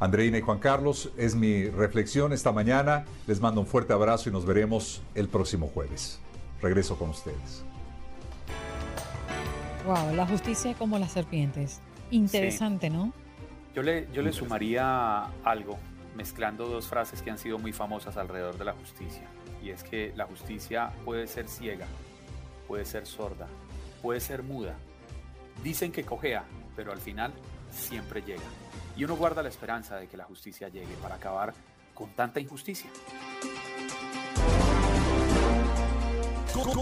Andreina 0.00 0.38
y 0.38 0.40
Juan 0.40 0.58
Carlos, 0.58 1.10
es 1.16 1.34
mi 1.34 1.68
reflexión 1.68 2.32
esta 2.32 2.50
mañana. 2.50 3.04
Les 3.26 3.40
mando 3.40 3.60
un 3.60 3.66
fuerte 3.66 3.92
abrazo 3.92 4.28
y 4.28 4.32
nos 4.32 4.44
veremos 4.44 5.02
el 5.14 5.28
próximo 5.28 5.68
jueves. 5.68 6.18
Regreso 6.60 6.98
con 6.98 7.10
ustedes. 7.10 7.64
Wow, 9.86 10.14
la 10.14 10.26
justicia 10.26 10.74
como 10.74 10.98
las 10.98 11.12
serpientes. 11.12 11.80
Interesante, 12.10 12.90
¿no? 12.90 13.12
Yo 13.74 13.82
le, 13.82 14.08
yo 14.12 14.22
le 14.22 14.32
sumaría 14.32 15.24
algo, 15.44 15.78
mezclando 16.16 16.66
dos 16.66 16.86
frases 16.86 17.22
que 17.22 17.30
han 17.30 17.38
sido 17.38 17.58
muy 17.58 17.72
famosas 17.72 18.16
alrededor 18.16 18.56
de 18.56 18.64
la 18.64 18.72
justicia. 18.72 19.26
Y 19.62 19.70
es 19.70 19.82
que 19.82 20.12
la 20.16 20.26
justicia 20.26 20.92
puede 21.04 21.26
ser 21.26 21.48
ciega, 21.48 21.86
puede 22.66 22.84
ser 22.84 23.06
sorda, 23.06 23.46
puede 24.02 24.20
ser 24.20 24.42
muda. 24.42 24.74
Dicen 25.62 25.92
que 25.92 26.04
cojea, 26.04 26.44
pero 26.76 26.92
al 26.92 26.98
final 26.98 27.32
siempre 27.70 28.22
llega. 28.22 28.42
Y 28.96 29.04
uno 29.04 29.16
guarda 29.16 29.42
la 29.42 29.48
esperanza 29.48 29.96
de 29.96 30.08
que 30.08 30.16
la 30.16 30.24
justicia 30.24 30.68
llegue 30.68 30.94
para 31.02 31.16
acabar 31.16 31.54
con 31.94 32.10
tanta 32.10 32.40
injusticia. 32.40 32.90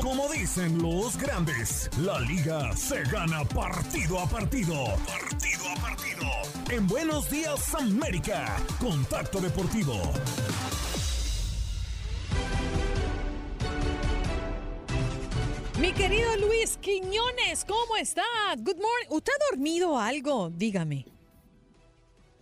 Como 0.03 0.28
dicen 0.28 0.83
los 0.83 1.16
grandes, 1.16 1.91
la 1.99 2.20
liga 2.20 2.76
se 2.76 3.03
gana 3.05 3.45
partido 3.45 4.18
a 4.18 4.26
partido. 4.26 4.74
Partido 5.07 5.64
a 5.70 5.80
partido. 5.80 6.28
En 6.70 6.87
Buenos 6.87 7.30
Días 7.30 7.74
América, 7.74 8.57
Contacto 8.78 9.41
Deportivo. 9.41 10.12
Mi 15.83 15.93
querido 15.93 16.37
Luis 16.37 16.78
Quiñones, 16.80 17.64
¿cómo 17.64 17.97
está? 17.97 18.22
Good 18.57 18.76
morning. 18.76 19.09
¿Usted 19.09 19.33
ha 19.33 19.51
dormido 19.51 19.99
algo? 19.99 20.49
Dígame. 20.49 21.05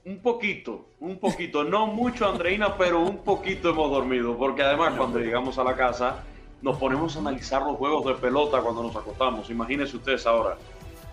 Un 0.05 0.19
poquito, 0.19 0.91
un 1.01 1.19
poquito, 1.19 1.65
no 1.65 1.87
mucho 1.87 2.29
Andreina, 2.29 2.77
pero 2.77 3.01
un 3.01 3.25
poquito 3.25 3.71
hemos 3.71 3.91
dormido, 3.91 4.37
porque 4.37 4.63
además 4.63 4.93
cuando 4.95 5.21
llegamos 5.21 5.57
a 5.59 5.65
la 5.65 5.75
casa 5.75 6.23
nos 6.61 6.77
ponemos 6.77 7.17
a 7.17 7.21
analizar 7.21 7.63
los 7.63 7.77
juegos 7.77 8.05
de 8.05 8.13
pelota 8.21 8.61
cuando 8.61 8.83
nos 8.83 8.95
acostamos. 8.95 9.49
Imagínense 9.49 9.97
ustedes 9.97 10.27
ahora. 10.27 10.59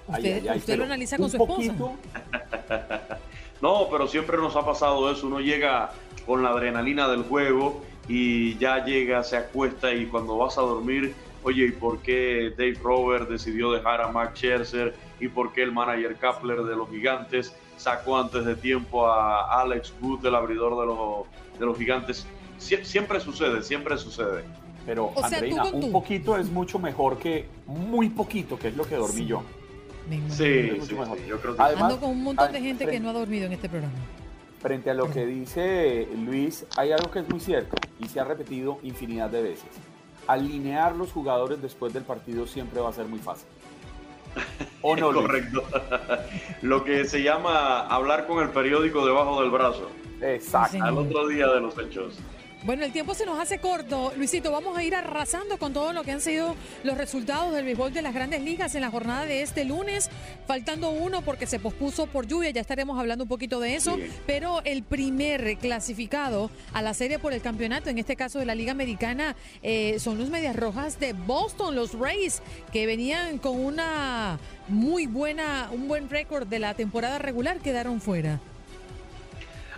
¿Usted, 0.09 0.78
lo 0.78 0.84
analiza 0.84 1.17
con 1.17 1.30
su 1.30 1.38
esposa? 1.38 1.73
no, 3.61 3.88
pero 3.89 4.05
siempre 4.05 4.36
nos 4.36 4.53
ha 4.57 4.65
pasado 4.65 5.09
eso. 5.09 5.28
Uno 5.28 5.39
llega 5.39 5.93
con 6.25 6.43
la 6.43 6.49
adrenalina 6.49 7.07
del 7.07 7.23
juego 7.23 7.86
y 8.09 8.57
ya 8.57 8.84
llega, 8.84 9.23
se 9.23 9.38
acuesta 9.38 9.93
y 9.93 10.07
cuando 10.07 10.38
vas 10.38 10.57
a 10.57 10.61
dormir, 10.61 11.15
oye, 11.47 11.67
¿y 11.67 11.71
por 11.71 11.99
qué 11.99 12.53
Dave 12.57 12.77
Rover 12.83 13.27
decidió 13.27 13.71
dejar 13.71 14.01
a 14.01 14.11
Max 14.11 14.39
Scherzer? 14.39 14.93
¿Y 15.19 15.29
por 15.29 15.53
qué 15.53 15.63
el 15.63 15.71
manager 15.71 16.15
Kapler 16.17 16.63
de 16.63 16.75
los 16.75 16.89
Gigantes 16.89 17.55
sacó 17.77 18.17
antes 18.17 18.45
de 18.45 18.55
tiempo 18.55 19.07
a 19.07 19.61
Alex 19.61 19.93
Wood, 20.01 20.25
el 20.25 20.35
abridor 20.35 20.77
de 20.79 20.85
los, 20.85 21.59
de 21.59 21.65
los 21.65 21.77
Gigantes? 21.77 22.27
siempre 22.57 23.19
sucede, 23.19 23.63
siempre 23.63 23.97
sucede. 23.97 24.43
Pero, 24.85 25.11
Andreina, 25.21 25.65
un 25.65 25.91
poquito 25.91 26.37
es 26.37 26.49
mucho 26.49 26.79
mejor 26.79 27.17
que 27.17 27.45
muy 27.65 28.09
poquito, 28.09 28.57
que 28.57 28.69
es 28.69 28.75
lo 28.75 28.85
que 28.85 28.95
dormí 28.95 29.25
yo. 29.25 29.43
Sí, 30.29 30.71
sí, 30.81 30.95
yo 31.27 31.39
creo 31.39 31.55
que 31.55 31.61
Ando 31.61 31.99
con 31.99 32.11
un 32.11 32.23
montón 32.23 32.51
de 32.51 32.61
gente 32.61 32.87
que 32.87 32.99
no 32.99 33.09
ha 33.09 33.13
dormido 33.13 33.45
en 33.45 33.53
este 33.53 33.69
programa. 33.69 33.95
Frente 34.59 34.89
a 34.89 34.93
lo 34.93 35.09
que 35.11 35.25
dice 35.25 36.07
Luis, 36.25 36.65
hay 36.77 36.91
algo 36.91 37.11
que 37.11 37.19
es 37.19 37.29
muy 37.29 37.39
cierto 37.39 37.75
y 37.99 38.07
se 38.07 38.19
ha 38.19 38.23
repetido 38.23 38.79
infinidad 38.81 39.29
de 39.29 39.43
veces. 39.43 39.69
Alinear 40.28 40.95
los 40.95 41.11
jugadores 41.11 41.61
después 41.61 41.93
del 41.93 42.03
partido 42.03 42.45
siempre 42.47 42.80
va 42.82 42.89
a 42.89 42.93
ser 42.93 43.05
muy 43.05 43.19
fácil. 43.19 43.47
¿O 44.82 44.95
no? 44.95 45.13
Correcto. 45.13 45.63
lo 46.61 46.84
que 46.84 47.05
se 47.05 47.23
llama 47.23 47.88
hablar 47.88 48.28
con 48.28 48.43
el 48.43 48.49
periódico 48.49 49.05
debajo 49.05 49.41
del 49.41 49.51
brazo. 49.51 49.89
Exacto. 50.21 50.84
Al 50.84 50.97
otro 50.97 51.28
día 51.28 51.47
de 51.47 51.61
los 51.61 51.78
hechos. 51.78 52.19
Bueno, 52.68 52.84
el 52.84 52.91
tiempo 52.91 53.13
se 53.13 53.26
nos 53.26 53.39
hace 53.39 53.59
corto. 53.59 54.11
Luisito, 54.18 54.51
vamos 54.51 54.78
a 54.78 54.84
ir 54.84 54.93
arrasando 54.93 55.57
con 55.57 55.72
todo 55.72 55.93
lo 55.93 56.03
que 56.03 56.11
han 56.11 56.20
sido 56.20 56.53
los 56.84 56.97
resultados 56.97 57.53
del 57.53 57.63
béisbol 57.63 57.93
de 57.93 58.01
las 58.01 58.13
grandes 58.13 58.41
ligas 58.41 58.76
en 58.76 58.82
la 58.82 58.91
jornada 58.91 59.26
de 59.26 59.41
este 59.41 59.63
lunes. 59.63 60.09
Faltando 60.47 60.89
uno 60.89 61.22
porque 61.22 61.47
se 61.47 61.59
pospuso 61.59 62.07
por 62.07 62.28
lluvia, 62.28 62.49
ya 62.49 62.59
estaremos 62.59 62.99
hablando 62.99 63.24
un 63.24 63.30
poquito 63.30 63.61
de 63.61 63.76
eso. 63.76 63.97
Pero 64.26 64.61
el 64.65 64.84
primer 64.84 65.57
clasificado 65.59 66.51
a 66.74 66.82
la 66.82 66.93
serie 66.93 67.20
por 67.20 67.32
el 67.32 67.41
campeonato, 67.41 67.89
en 67.89 67.99
este 67.99 68.18
caso 68.18 68.38
de 68.38 68.45
la 68.45 68.53
Liga 68.53 68.74
Americana, 68.74 69.38
eh, 69.63 69.97
son 70.01 70.18
los 70.18 70.30
Medias 70.30 70.57
Rojas 70.57 70.99
de 70.99 71.13
Boston, 71.13 71.74
los 71.74 71.93
Rays, 71.93 72.41
que 72.74 72.86
venían 72.86 73.38
con 73.38 73.63
una 73.63 74.39
muy 74.68 75.07
buena, 75.07 75.70
un 75.72 75.88
buen 75.88 76.09
récord 76.09 76.45
de 76.45 76.59
la 76.59 76.74
temporada 76.74 77.18
regular, 77.18 77.59
quedaron 77.59 78.01
fuera. 78.01 78.41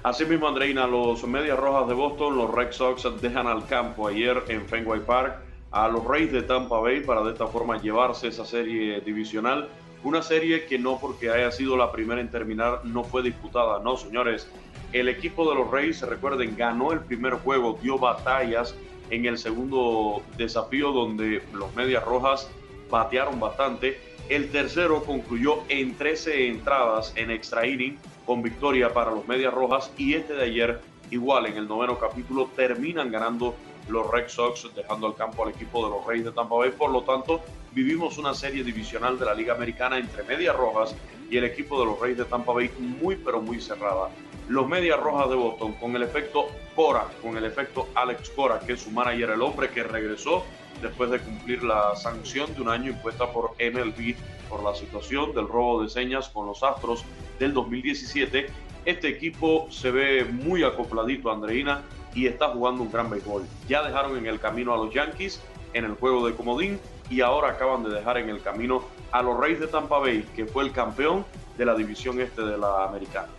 Asimismo, 0.01 0.47
Andreina, 0.47 0.87
los 0.87 1.25
Medias 1.25 1.59
Rojas 1.59 1.89
de 1.89 1.93
Boston, 1.93 2.37
los 2.37 2.53
Red 2.53 2.71
Sox 2.71 3.05
dejan 3.21 3.47
al 3.47 3.67
campo 3.67 4.07
ayer 4.07 4.41
en 4.47 4.65
Fenway 4.65 5.01
Park 5.01 5.35
a 5.71 5.89
los 5.89 6.05
Rays 6.05 6.31
de 6.31 6.41
Tampa 6.41 6.79
Bay 6.79 7.01
para 7.01 7.21
de 7.21 7.33
esta 7.33 7.47
forma 7.47 7.81
llevarse 7.81 8.29
esa 8.29 8.45
serie 8.45 9.01
divisional. 9.01 9.67
Una 10.01 10.21
serie 10.21 10.65
que 10.67 10.79
no 10.79 10.97
porque 10.99 11.29
haya 11.29 11.51
sido 11.51 11.75
la 11.75 11.91
primera 11.91 12.21
en 12.21 12.31
terminar 12.31 12.85
no 12.85 13.03
fue 13.03 13.21
disputada, 13.21 13.79
no 13.79 13.97
señores. 13.97 14.49
El 14.93 15.09
equipo 15.09 15.47
de 15.49 15.55
los 15.55 15.69
Rays, 15.69 16.01
recuerden, 16.01 16.55
ganó 16.55 16.93
el 16.93 17.01
primer 17.01 17.33
juego, 17.33 17.77
dio 17.81 17.97
batallas 17.97 18.75
en 19.09 19.25
el 19.25 19.37
segundo 19.37 20.21
desafío 20.37 20.93
donde 20.93 21.43
los 21.53 21.75
Medias 21.75 22.05
Rojas 22.05 22.49
batearon 22.89 23.37
bastante. 23.37 23.99
El 24.29 24.51
tercero 24.51 25.03
concluyó 25.03 25.63
en 25.69 25.97
13 25.97 26.49
entradas 26.49 27.13
en 27.15 27.31
extra 27.31 27.65
inning 27.65 27.97
con 28.27 28.43
victoria 28.43 28.93
para 28.93 29.09
los 29.09 29.27
Medias 29.27 29.51
Rojas 29.51 29.91
y 29.97 30.13
este 30.13 30.35
de 30.35 30.43
ayer 30.43 30.79
igual 31.09 31.47
en 31.47 31.57
el 31.57 31.67
noveno 31.67 31.97
capítulo 31.97 32.47
terminan 32.55 33.11
ganando 33.11 33.55
los 33.87 34.07
Red 34.11 34.27
Sox 34.27 34.69
dejando 34.75 35.07
al 35.07 35.15
campo 35.15 35.43
al 35.43 35.49
equipo 35.49 35.83
de 35.83 35.89
los 35.95 36.05
Reyes 36.05 36.25
de 36.25 36.31
Tampa 36.31 36.55
Bay. 36.55 36.69
Por 36.69 36.91
lo 36.91 37.01
tanto, 37.01 37.41
vivimos 37.71 38.19
una 38.19 38.35
serie 38.35 38.63
divisional 38.63 39.17
de 39.17 39.25
la 39.25 39.33
Liga 39.33 39.55
Americana 39.55 39.97
entre 39.97 40.21
Medias 40.21 40.55
Rojas 40.55 40.95
y 41.27 41.37
el 41.37 41.45
equipo 41.45 41.79
de 41.79 41.87
los 41.87 41.99
Reyes 41.99 42.19
de 42.19 42.25
Tampa 42.25 42.53
Bay 42.53 42.69
muy 42.77 43.15
pero 43.15 43.41
muy 43.41 43.59
cerrada. 43.59 44.09
Los 44.47 44.67
Medias 44.67 44.99
Rojas 44.99 45.27
de 45.31 45.37
Boston 45.37 45.73
con 45.73 45.95
el 45.95 46.03
efecto 46.03 46.45
Cora, 46.75 47.07
con 47.23 47.35
el 47.35 47.45
efecto 47.45 47.89
Alex 47.95 48.29
Cora, 48.29 48.59
que 48.59 48.73
es 48.73 48.81
su 48.81 48.91
manager, 48.91 49.31
el 49.31 49.41
hombre 49.41 49.69
que 49.69 49.81
regresó 49.81 50.45
después 50.81 51.09
de 51.09 51.19
cumplir 51.19 51.63
la 51.63 51.95
sanción 51.95 52.53
de 52.53 52.61
un 52.61 52.69
año 52.69 52.91
impuesta 52.91 53.31
por 53.31 53.51
MLB 53.59 54.15
por 54.49 54.63
la 54.63 54.75
situación 54.75 55.33
del 55.33 55.47
robo 55.47 55.83
de 55.83 55.89
señas 55.89 56.29
con 56.29 56.45
los 56.45 56.63
Astros 56.63 57.05
del 57.39 57.53
2017. 57.53 58.47
Este 58.85 59.07
equipo 59.07 59.67
se 59.69 59.91
ve 59.91 60.25
muy 60.25 60.63
acopladito, 60.63 61.31
Andreina, 61.31 61.83
y 62.15 62.27
está 62.27 62.49
jugando 62.49 62.83
un 62.83 62.91
gran 62.91 63.09
béisbol. 63.09 63.45
Ya 63.67 63.83
dejaron 63.83 64.17
en 64.17 64.25
el 64.25 64.39
camino 64.39 64.73
a 64.73 64.77
los 64.77 64.93
Yankees 64.93 65.41
en 65.73 65.85
el 65.85 65.93
juego 65.93 66.27
de 66.27 66.35
Comodín 66.35 66.79
y 67.09 67.21
ahora 67.21 67.49
acaban 67.49 67.83
de 67.83 67.89
dejar 67.89 68.17
en 68.17 68.29
el 68.29 68.41
camino 68.41 68.83
a 69.11 69.21
los 69.21 69.39
Reyes 69.39 69.59
de 69.59 69.67
Tampa 69.67 69.99
Bay, 69.99 70.27
que 70.35 70.45
fue 70.45 70.63
el 70.63 70.71
campeón 70.71 71.25
de 71.57 71.65
la 71.65 71.75
división 71.75 72.19
este 72.19 72.41
de 72.41 72.57
la 72.57 72.85
americana. 72.85 73.29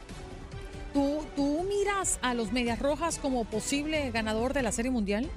¿Tú, 0.92 1.24
¿Tú 1.36 1.64
miras 1.68 2.18
a 2.20 2.34
los 2.34 2.52
Medias 2.52 2.80
Rojas 2.80 3.18
como 3.18 3.44
posible 3.44 4.10
ganador 4.10 4.52
de 4.52 4.62
la 4.62 4.72
Serie 4.72 4.90
Mundial? 4.90 5.30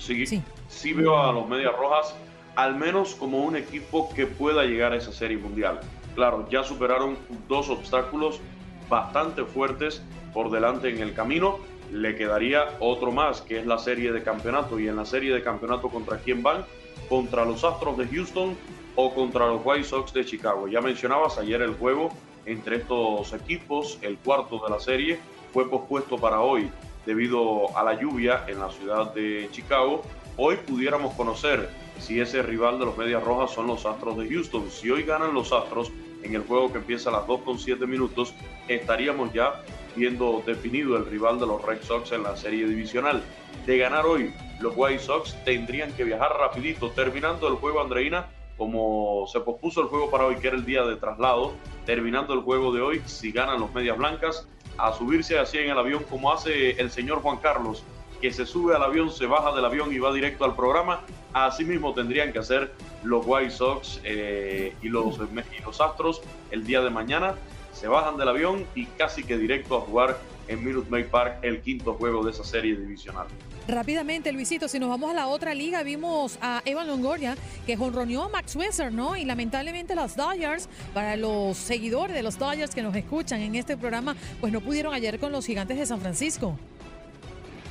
Sí, 0.00 0.42
sí, 0.68 0.92
veo 0.92 1.18
a 1.18 1.32
los 1.32 1.48
Medias 1.48 1.76
Rojas 1.76 2.14
al 2.56 2.76
menos 2.76 3.14
como 3.14 3.44
un 3.44 3.56
equipo 3.56 4.12
que 4.14 4.26
pueda 4.26 4.64
llegar 4.64 4.92
a 4.92 4.96
esa 4.96 5.12
serie 5.12 5.38
mundial. 5.38 5.80
Claro, 6.14 6.46
ya 6.50 6.64
superaron 6.64 7.16
dos 7.48 7.70
obstáculos 7.70 8.40
bastante 8.88 9.44
fuertes 9.44 10.02
por 10.34 10.50
delante 10.50 10.90
en 10.90 10.98
el 10.98 11.14
camino. 11.14 11.58
Le 11.92 12.16
quedaría 12.16 12.76
otro 12.80 13.12
más, 13.12 13.40
que 13.40 13.58
es 13.58 13.66
la 13.66 13.78
serie 13.78 14.12
de 14.12 14.22
campeonato. 14.22 14.78
Y 14.78 14.88
en 14.88 14.96
la 14.96 15.04
serie 15.04 15.32
de 15.32 15.42
campeonato, 15.42 15.88
¿contra 15.88 16.18
quién 16.18 16.42
van? 16.42 16.64
Contra 17.08 17.44
los 17.44 17.64
Astros 17.64 17.96
de 17.96 18.06
Houston 18.08 18.56
o 18.96 19.14
contra 19.14 19.46
los 19.46 19.62
White 19.64 19.84
Sox 19.84 20.12
de 20.12 20.24
Chicago. 20.24 20.68
Ya 20.68 20.80
mencionabas 20.80 21.38
ayer 21.38 21.62
el 21.62 21.74
juego 21.74 22.10
entre 22.46 22.76
estos 22.76 23.32
equipos, 23.32 23.98
el 24.02 24.18
cuarto 24.18 24.60
de 24.64 24.70
la 24.70 24.80
serie, 24.80 25.20
fue 25.52 25.68
pospuesto 25.68 26.18
para 26.18 26.40
hoy 26.40 26.70
debido 27.06 27.76
a 27.76 27.82
la 27.82 28.00
lluvia 28.00 28.44
en 28.48 28.60
la 28.60 28.70
ciudad 28.70 29.12
de 29.14 29.48
Chicago. 29.52 30.02
Hoy 30.36 30.56
pudiéramos 30.56 31.14
conocer 31.14 31.68
si 31.98 32.20
ese 32.20 32.42
rival 32.42 32.78
de 32.78 32.86
los 32.86 32.96
Medias 32.96 33.22
Rojas 33.22 33.52
son 33.52 33.66
los 33.66 33.84
Astros 33.86 34.16
de 34.18 34.28
Houston. 34.28 34.70
Si 34.70 34.90
hoy 34.90 35.02
ganan 35.02 35.34
los 35.34 35.52
Astros 35.52 35.92
en 36.22 36.34
el 36.34 36.42
juego 36.42 36.72
que 36.72 36.78
empieza 36.78 37.10
a 37.10 37.12
las 37.12 37.26
2 37.26 37.40
con 37.42 37.58
7 37.58 37.86
minutos, 37.86 38.34
estaríamos 38.68 39.32
ya 39.32 39.62
viendo 39.96 40.42
definido 40.46 40.96
el 40.96 41.06
rival 41.06 41.38
de 41.40 41.46
los 41.46 41.62
Red 41.62 41.82
Sox 41.82 42.12
en 42.12 42.22
la 42.22 42.36
serie 42.36 42.66
divisional. 42.66 43.22
De 43.66 43.78
ganar 43.78 44.06
hoy, 44.06 44.32
los 44.60 44.72
White 44.76 45.00
Sox 45.00 45.36
tendrían 45.44 45.92
que 45.92 46.04
viajar 46.04 46.32
rapidito, 46.38 46.90
terminando 46.90 47.48
el 47.48 47.54
juego 47.54 47.80
Andreina, 47.80 48.28
como 48.56 49.26
se 49.26 49.40
pospuso 49.40 49.80
el 49.80 49.88
juego 49.88 50.10
para 50.10 50.26
hoy, 50.26 50.36
que 50.36 50.48
era 50.48 50.56
el 50.56 50.64
día 50.64 50.84
de 50.84 50.96
traslado, 50.96 51.52
terminando 51.86 52.34
el 52.34 52.40
juego 52.40 52.72
de 52.72 52.82
hoy, 52.82 53.02
si 53.06 53.32
ganan 53.32 53.60
los 53.60 53.72
Medias 53.72 53.96
Blancas, 53.96 54.46
a 54.78 54.92
subirse 54.92 55.38
así 55.38 55.58
en 55.58 55.70
el 55.70 55.78
avión 55.78 56.04
como 56.04 56.32
hace 56.32 56.72
el 56.80 56.90
señor 56.90 57.20
Juan 57.22 57.38
Carlos, 57.38 57.82
que 58.20 58.32
se 58.32 58.44
sube 58.46 58.74
al 58.74 58.82
avión, 58.82 59.10
se 59.10 59.26
baja 59.26 59.52
del 59.54 59.64
avión 59.64 59.92
y 59.92 59.98
va 59.98 60.12
directo 60.12 60.44
al 60.44 60.54
programa. 60.54 61.00
Asimismo 61.32 61.94
tendrían 61.94 62.32
que 62.32 62.38
hacer 62.38 62.72
los 63.02 63.24
White 63.26 63.50
Sox 63.50 64.00
eh, 64.04 64.74
y, 64.82 64.88
los, 64.88 65.18
y 65.18 65.62
los 65.62 65.80
Astros 65.80 66.20
el 66.50 66.66
día 66.66 66.82
de 66.82 66.90
mañana. 66.90 67.34
Se 67.72 67.88
bajan 67.88 68.16
del 68.16 68.28
avión 68.28 68.66
y 68.74 68.86
casi 68.86 69.24
que 69.24 69.38
directo 69.38 69.76
a 69.76 69.80
jugar 69.80 70.18
en 70.50 70.64
Minute 70.64 70.90
Maid 70.90 71.06
Park 71.06 71.38
el 71.42 71.60
quinto 71.60 71.94
juego 71.94 72.24
de 72.24 72.32
esa 72.32 72.44
serie 72.44 72.76
divisional. 72.76 73.26
Rápidamente, 73.68 74.32
Luisito, 74.32 74.66
si 74.66 74.80
nos 74.80 74.88
vamos 74.88 75.10
a 75.10 75.14
la 75.14 75.28
otra 75.28 75.54
liga, 75.54 75.82
vimos 75.84 76.38
a 76.42 76.60
Evan 76.64 76.88
Longoria 76.88 77.36
que 77.66 77.76
honroneó 77.78 78.24
a 78.24 78.28
Max 78.28 78.52
Scherzer, 78.52 78.92
¿no? 78.92 79.16
Y 79.16 79.24
lamentablemente 79.24 79.94
los 79.94 80.16
Dodgers, 80.16 80.68
para 80.92 81.16
los 81.16 81.56
seguidores 81.56 82.14
de 82.14 82.22
los 82.22 82.36
Dodgers 82.36 82.74
que 82.74 82.82
nos 82.82 82.94
escuchan 82.96 83.40
en 83.40 83.54
este 83.54 83.76
programa, 83.76 84.16
pues 84.40 84.52
no 84.52 84.60
pudieron 84.60 84.92
ayer 84.92 85.20
con 85.20 85.30
los 85.30 85.46
gigantes 85.46 85.78
de 85.78 85.86
San 85.86 86.00
Francisco. 86.00 86.58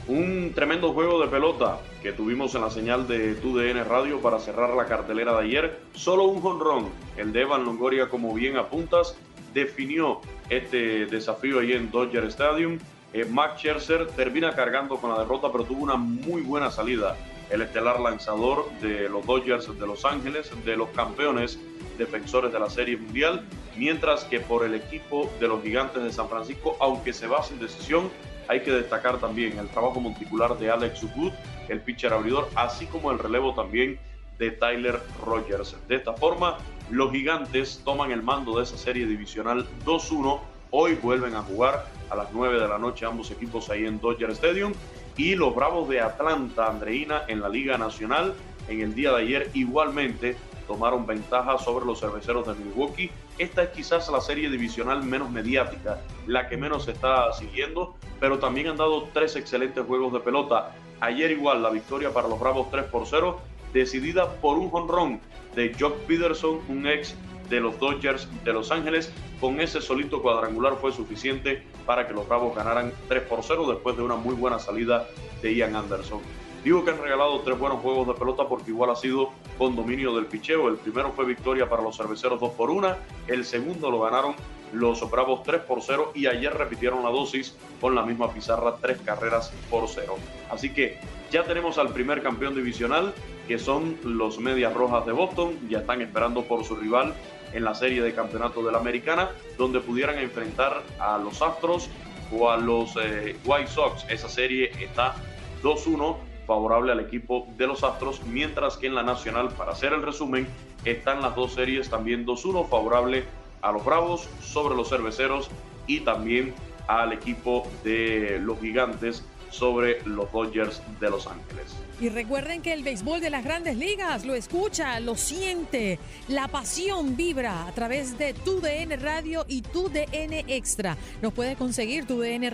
Un 0.07 0.53
tremendo 0.55 0.91
juego 0.93 1.21
de 1.21 1.27
pelota 1.27 1.81
que 2.01 2.13
tuvimos 2.13 2.55
en 2.55 2.61
la 2.61 2.71
señal 2.71 3.07
de 3.07 3.35
TUDN 3.35 3.85
Radio 3.85 4.19
para 4.21 4.39
cerrar 4.39 4.71
la 4.71 4.87
cartelera 4.87 5.33
de 5.33 5.45
ayer. 5.45 5.79
Solo 5.93 6.23
un 6.23 6.41
jonrón, 6.41 6.89
el 7.15 7.31
de 7.31 7.41
Evan 7.41 7.63
Longoria, 7.63 8.09
como 8.09 8.33
bien 8.33 8.57
apuntas, 8.57 9.15
definió 9.53 10.21
este 10.49 11.05
desafío 11.05 11.59
ahí 11.59 11.73
en 11.73 11.91
Dodger 11.91 12.25
Stadium. 12.25 12.79
Eh, 13.13 13.25
Max 13.25 13.59
Scherzer 13.59 14.07
termina 14.07 14.55
cargando 14.55 14.97
con 14.97 15.11
la 15.11 15.19
derrota, 15.19 15.51
pero 15.51 15.63
tuvo 15.63 15.83
una 15.83 15.95
muy 15.95 16.41
buena 16.41 16.69
salida. 16.69 17.15
El 17.49 17.61
estelar 17.61 17.99
lanzador 17.99 18.69
de 18.79 19.09
los 19.09 19.25
Dodgers 19.25 19.67
de 19.79 19.87
Los 19.87 20.05
Ángeles, 20.05 20.51
de 20.63 20.75
los 20.75 20.89
campeones 20.89 21.59
defensores 21.97 22.53
de 22.53 22.59
la 22.59 22.69
Serie 22.69 22.97
Mundial, 22.97 23.45
mientras 23.75 24.23
que 24.23 24.39
por 24.39 24.65
el 24.65 24.75
equipo 24.75 25.31
de 25.39 25.47
los 25.47 25.63
Gigantes 25.63 26.03
de 26.03 26.11
San 26.11 26.29
Francisco, 26.29 26.77
aunque 26.79 27.11
se 27.11 27.27
va 27.27 27.43
sin 27.43 27.59
decisión, 27.59 28.09
hay 28.47 28.61
que 28.61 28.71
destacar 28.71 29.19
también 29.19 29.59
el 29.59 29.67
trabajo 29.67 29.99
monticular 29.99 30.57
de 30.57 30.71
Alex 30.71 31.03
Wood, 31.15 31.33
el 31.67 31.81
pitcher 31.81 32.13
abridor, 32.13 32.49
así 32.55 32.87
como 32.87 33.11
el 33.11 33.19
relevo 33.19 33.53
también 33.53 33.99
de 34.39 34.51
Tyler 34.51 34.99
Rogers. 35.23 35.75
De 35.87 35.95
esta 35.95 36.13
forma, 36.13 36.57
los 36.89 37.11
gigantes 37.11 37.81
toman 37.85 38.11
el 38.11 38.23
mando 38.23 38.57
de 38.57 38.63
esa 38.63 38.77
serie 38.77 39.05
divisional 39.05 39.67
2-1. 39.85 40.39
Hoy 40.71 40.95
vuelven 40.95 41.35
a 41.35 41.41
jugar 41.41 41.87
a 42.09 42.15
las 42.15 42.31
9 42.31 42.59
de 42.59 42.67
la 42.67 42.77
noche 42.77 43.05
ambos 43.05 43.31
equipos 43.31 43.69
ahí 43.69 43.85
en 43.85 43.99
Dodger 43.99 44.31
Stadium. 44.31 44.73
Y 45.17 45.35
los 45.35 45.53
Bravos 45.53 45.89
de 45.89 45.99
Atlanta, 46.01 46.67
Andreina, 46.67 47.23
en 47.27 47.41
la 47.41 47.49
Liga 47.49 47.77
Nacional, 47.77 48.33
en 48.67 48.81
el 48.81 48.95
día 48.95 49.11
de 49.11 49.21
ayer 49.21 49.51
igualmente 49.53 50.37
tomaron 50.67 51.05
ventaja 51.05 51.57
sobre 51.57 51.85
los 51.85 51.99
cerveceros 51.99 52.47
de 52.47 52.53
Milwaukee. 52.53 53.09
Esta 53.39 53.63
es 53.63 53.69
quizás 53.69 54.07
la 54.09 54.21
serie 54.21 54.49
divisional 54.49 55.03
menos 55.03 55.31
mediática, 55.31 55.99
la 56.27 56.47
que 56.47 56.57
menos 56.57 56.85
se 56.85 56.91
está 56.91 57.33
siguiendo, 57.33 57.95
pero 58.19 58.37
también 58.37 58.67
han 58.67 58.77
dado 58.77 59.09
tres 59.11 59.35
excelentes 59.35 59.83
juegos 59.85 60.13
de 60.13 60.19
pelota. 60.19 60.75
Ayer 61.01 61.31
igual 61.31 61.63
la 61.63 61.69
victoria 61.69 62.13
para 62.13 62.27
los 62.27 62.39
Bravos 62.39 62.69
3 62.69 62.85
por 62.85 63.07
0, 63.07 63.39
decidida 63.73 64.35
por 64.35 64.57
un 64.57 64.69
jonrón 64.69 65.19
de 65.55 65.75
Jock 65.79 65.97
Peterson, 65.99 66.59
un 66.67 66.87
ex 66.87 67.15
de 67.49 67.59
los 67.59 67.79
Dodgers 67.79 68.27
de 68.43 68.53
Los 68.53 68.71
Ángeles. 68.71 69.11
Con 69.39 69.59
ese 69.59 69.81
solito 69.81 70.21
cuadrangular 70.21 70.75
fue 70.75 70.91
suficiente 70.91 71.63
para 71.85 72.07
que 72.07 72.13
los 72.13 72.27
Bravos 72.27 72.55
ganaran 72.55 72.93
3 73.07 73.23
por 73.23 73.39
0 73.41 73.65
después 73.69 73.95
de 73.97 74.03
una 74.03 74.15
muy 74.15 74.35
buena 74.35 74.59
salida 74.59 75.07
de 75.41 75.55
Ian 75.55 75.75
Anderson. 75.75 76.19
Digo 76.63 76.83
que 76.83 76.91
han 76.91 77.01
regalado 77.01 77.39
tres 77.39 77.57
buenos 77.57 77.79
juegos 77.79 78.07
de 78.07 78.13
pelota 78.15 78.47
porque 78.47 78.71
igual 78.71 78.89
ha 78.89 78.95
sido 78.95 79.29
con 79.57 79.77
dominio 79.77 80.13
del 80.13 80.25
picheo. 80.25 80.67
El 80.67 80.75
primero 80.75 81.13
fue 81.13 81.25
victoria 81.25 81.69
para 81.69 81.81
los 81.81 81.95
cerveceros 81.95 82.39
2 82.39 82.51
por 82.51 82.69
1. 82.69 82.95
El 83.27 83.45
segundo 83.45 83.89
lo 83.89 84.01
ganaron 84.01 84.35
los 84.73 85.09
Bravos 85.09 85.43
3 85.43 85.61
por 85.61 85.81
0 85.81 86.11
y 86.15 86.27
ayer 86.27 86.53
repitieron 86.53 87.01
la 87.01 87.09
dosis 87.09 87.55
con 87.79 87.95
la 87.95 88.03
misma 88.03 88.31
pizarra, 88.33 88.75
tres 88.81 88.99
carreras 89.03 89.51
por 89.69 89.87
0. 89.87 90.15
Así 90.51 90.71
que 90.71 90.99
ya 91.31 91.43
tenemos 91.45 91.77
al 91.77 91.93
primer 91.93 92.21
campeón 92.21 92.55
divisional, 92.55 93.13
que 93.49 93.57
son 93.57 93.97
los 94.03 94.37
Medias 94.37 94.75
Rojas 94.75 95.07
de 95.07 95.11
Boston. 95.11 95.57
Ya 95.69 95.79
están 95.79 96.03
esperando 96.03 96.43
por 96.43 96.63
su 96.63 96.75
rival 96.75 97.15
en 97.51 97.63
la 97.63 97.73
serie 97.73 98.03
de 98.03 98.13
campeonato 98.13 98.61
de 98.61 98.71
la 98.71 98.77
Americana, 98.77 99.31
donde 99.57 99.79
pudieran 99.79 100.19
enfrentar 100.19 100.83
a 100.99 101.17
los 101.17 101.41
Astros 101.41 101.89
o 102.31 102.51
a 102.51 102.57
los 102.57 102.95
eh, 103.01 103.37
White 103.43 103.71
Sox. 103.71 104.05
Esa 104.07 104.29
serie 104.29 104.71
está 104.79 105.15
2-1 105.63 106.17
favorable 106.45 106.91
al 106.91 106.99
equipo 106.99 107.47
de 107.57 107.65
los 107.65 107.83
Astros, 107.83 108.23
mientras 108.23 108.77
que 108.77 108.85
en 108.85 108.93
la 108.93 109.01
Nacional, 109.01 109.49
para 109.49 109.71
hacer 109.71 109.93
el 109.93 110.03
resumen, 110.03 110.47
están 110.85 111.23
las 111.23 111.35
dos 111.35 111.53
series 111.53 111.89
también 111.89 112.27
2-1 112.27 112.69
favorable 112.69 113.23
a 113.63 113.71
los 113.71 113.83
Bravos 113.83 114.29
sobre 114.43 114.75
los 114.75 114.89
Cerveceros 114.89 115.49
y 115.87 116.01
también 116.01 116.53
al 116.87 117.13
equipo 117.13 117.67
de 117.83 118.39
los 118.43 118.59
Gigantes 118.59 119.25
sobre 119.51 120.01
los 120.05 120.31
Dodgers 120.31 120.81
de 120.99 121.09
Los 121.09 121.27
Ángeles. 121.27 121.75
Y 122.01 122.09
recuerden 122.09 122.61
que 122.61 122.73
el 122.73 122.83
béisbol 122.83 123.19
de 123.19 123.29
las 123.29 123.43
grandes 123.43 123.75
ligas 123.75 124.25
lo 124.25 124.33
escucha, 124.33 124.99
lo 124.99 125.15
siente, 125.15 125.99
la 126.27 126.47
pasión 126.47 127.17
vibra 127.17 127.67
a 127.67 127.71
través 127.73 128.17
de 128.17 128.33
tu 128.33 128.61
DN 128.61 128.95
Radio 128.97 129.45
y 129.47 129.61
tu 129.61 129.89
DN 129.89 130.45
Extra. 130.47 130.97
Nos 131.21 131.33
puede 131.33 131.55
conseguir 131.55 132.05
tu 132.05 132.19
DN 132.19 132.49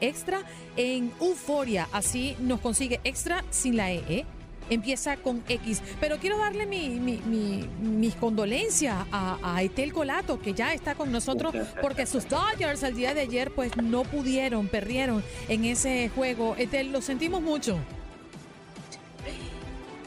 Extra 0.00 0.42
en 0.76 1.12
Euforia, 1.20 1.88
así 1.92 2.36
nos 2.40 2.60
consigue 2.60 3.00
Extra 3.04 3.44
sin 3.50 3.76
la 3.76 3.92
E. 3.92 4.02
¿eh? 4.08 4.26
Empieza 4.74 5.16
con 5.16 5.42
X. 5.48 5.82
Pero 6.00 6.18
quiero 6.18 6.38
darle 6.38 6.66
mi, 6.66 6.98
mis 6.98 8.14
condolencias 8.16 9.06
a, 9.10 9.38
a, 9.42 9.62
Etel 9.62 9.92
Colato, 9.92 10.40
que 10.40 10.54
ya 10.54 10.72
está 10.74 10.94
con 10.94 11.12
nosotros, 11.12 11.54
porque 11.80 12.06
sus 12.06 12.28
Dodgers 12.28 12.82
al 12.84 12.94
día 12.94 13.14
de 13.14 13.22
ayer 13.22 13.52
pues 13.54 13.76
no 13.76 14.02
pudieron, 14.04 14.68
perdieron 14.68 15.22
en 15.48 15.64
ese 15.64 16.10
juego. 16.14 16.54
Etel, 16.58 16.92
lo 16.92 17.02
sentimos 17.02 17.42
mucho. 17.42 17.78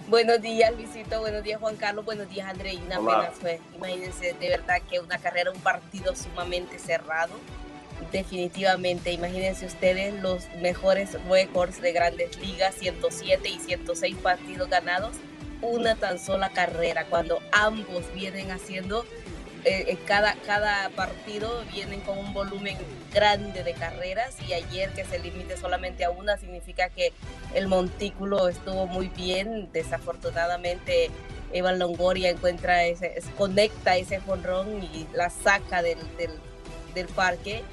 Buenos 0.07 0.39
días, 0.39 0.72
Luisito. 0.76 1.20
Buenos 1.20 1.43
días, 1.43 1.59
Juan 1.59 1.78
Carlos. 1.78 2.05
Buenos 2.05 2.30
días, 2.30 2.47
Andreina. 2.47 2.97
Apenas 2.97 3.34
fue, 3.39 3.59
imagínense, 3.76 4.36
de 4.39 4.49
verdad 4.49 4.78
que 4.88 4.99
una 4.99 5.18
carrera, 5.18 5.51
un 5.51 5.59
partido 5.61 6.16
sumamente 6.16 6.78
cerrado 6.78 7.34
definitivamente. 8.12 9.12
Imagínense 9.12 9.66
ustedes 9.66 10.14
los 10.22 10.48
mejores 10.62 11.18
récords 11.30 11.82
de 11.82 11.91
grandes 11.91 12.38
ligas, 12.39 12.76
107 12.76 13.50
y 13.50 13.60
106 13.60 14.16
partidos 14.18 14.70
ganados, 14.70 15.16
una 15.62 15.96
tan 15.96 16.20
sola 16.20 16.50
carrera, 16.50 17.06
cuando 17.06 17.39
ambos 17.52 18.04
vienen 18.14 18.52
haciendo, 18.52 19.06
eh, 19.64 19.86
eh, 19.88 19.98
cada, 20.06 20.36
cada 20.46 20.89
partido 20.89 21.64
vienen 21.74 22.02
con 22.02 22.20
un 22.20 22.34
volumen 22.34 22.78
grande 23.12 23.64
de 23.64 23.74
carreras 23.74 24.36
y 24.48 24.54
ayer 24.54 24.91
que 24.91 25.04
se 25.06 25.18
limite 25.18 25.58
solamente 25.58 26.06
a 26.06 26.12
una 26.12 26.38
significa 26.38 26.89
que 26.89 27.14
el 27.56 27.68
montículo 27.68 28.48
estuvo 28.48 28.86
muy 28.86 29.08
bien, 29.10 29.70
desafortunadamente. 29.72 31.10
Evan 31.52 31.80
Longoria 31.80 32.32
encuentra 32.32 32.86
ese, 32.86 33.22
conecta 33.38 33.96
ese 33.96 34.20
jonrón 34.20 34.84
y 34.84 35.08
la 35.14 35.30
saca 35.30 35.82
del, 35.82 36.00
del, 36.18 36.32
del 36.93 37.08
parque 37.08 37.64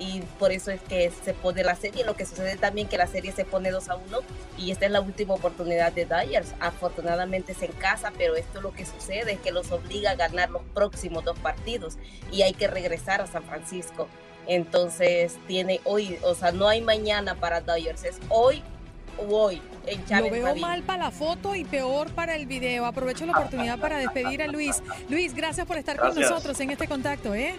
y 0.00 0.22
por 0.38 0.50
eso 0.50 0.70
es 0.70 0.80
que 0.80 1.12
se 1.24 1.34
pone 1.34 1.62
la 1.62 1.76
serie. 1.76 2.04
Lo 2.04 2.16
que 2.16 2.24
sucede 2.24 2.56
también 2.56 2.88
que 2.88 2.96
la 2.96 3.06
serie 3.06 3.32
se 3.32 3.44
pone 3.44 3.70
2 3.70 3.88
a 3.90 3.96
1 3.96 4.18
y 4.58 4.70
esta 4.72 4.86
es 4.86 4.90
la 4.90 5.00
última 5.00 5.34
oportunidad 5.34 5.92
de 5.92 6.06
Dyers. 6.06 6.54
Afortunadamente 6.58 7.52
es 7.52 7.62
en 7.62 7.72
casa, 7.72 8.10
pero 8.16 8.34
esto 8.34 8.62
lo 8.62 8.72
que 8.72 8.86
sucede 8.86 9.32
es 9.32 9.40
que 9.40 9.52
los 9.52 9.70
obliga 9.70 10.12
a 10.12 10.16
ganar 10.16 10.50
los 10.50 10.62
próximos 10.74 11.22
dos 11.24 11.38
partidos 11.38 11.98
y 12.32 12.42
hay 12.42 12.54
que 12.54 12.66
regresar 12.66 13.20
a 13.20 13.26
San 13.26 13.44
Francisco. 13.44 14.08
Entonces 14.46 15.38
tiene 15.46 15.80
hoy, 15.84 16.18
o 16.22 16.34
sea, 16.34 16.50
no 16.50 16.66
hay 16.66 16.80
mañana 16.80 17.34
para 17.34 17.60
Dyers, 17.60 18.04
es 18.04 18.18
hoy 18.30 18.62
hoy 19.28 19.60
en 19.86 20.02
Chávez 20.06 20.30
Lo 20.30 20.36
veo 20.36 20.44
Marín. 20.44 20.62
mal 20.62 20.82
para 20.82 21.04
la 21.04 21.10
foto 21.10 21.54
y 21.54 21.64
peor 21.64 22.10
para 22.12 22.36
el 22.36 22.46
video. 22.46 22.86
Aprovecho 22.86 23.26
la 23.26 23.32
oportunidad 23.32 23.78
para 23.78 23.98
despedir 23.98 24.42
a 24.42 24.46
Luis. 24.46 24.82
Luis, 25.10 25.34
gracias 25.34 25.66
por 25.66 25.76
estar 25.76 25.98
con 25.98 26.14
nosotros 26.14 26.58
en 26.60 26.70
este 26.70 26.88
contacto, 26.88 27.34
¿eh? 27.34 27.54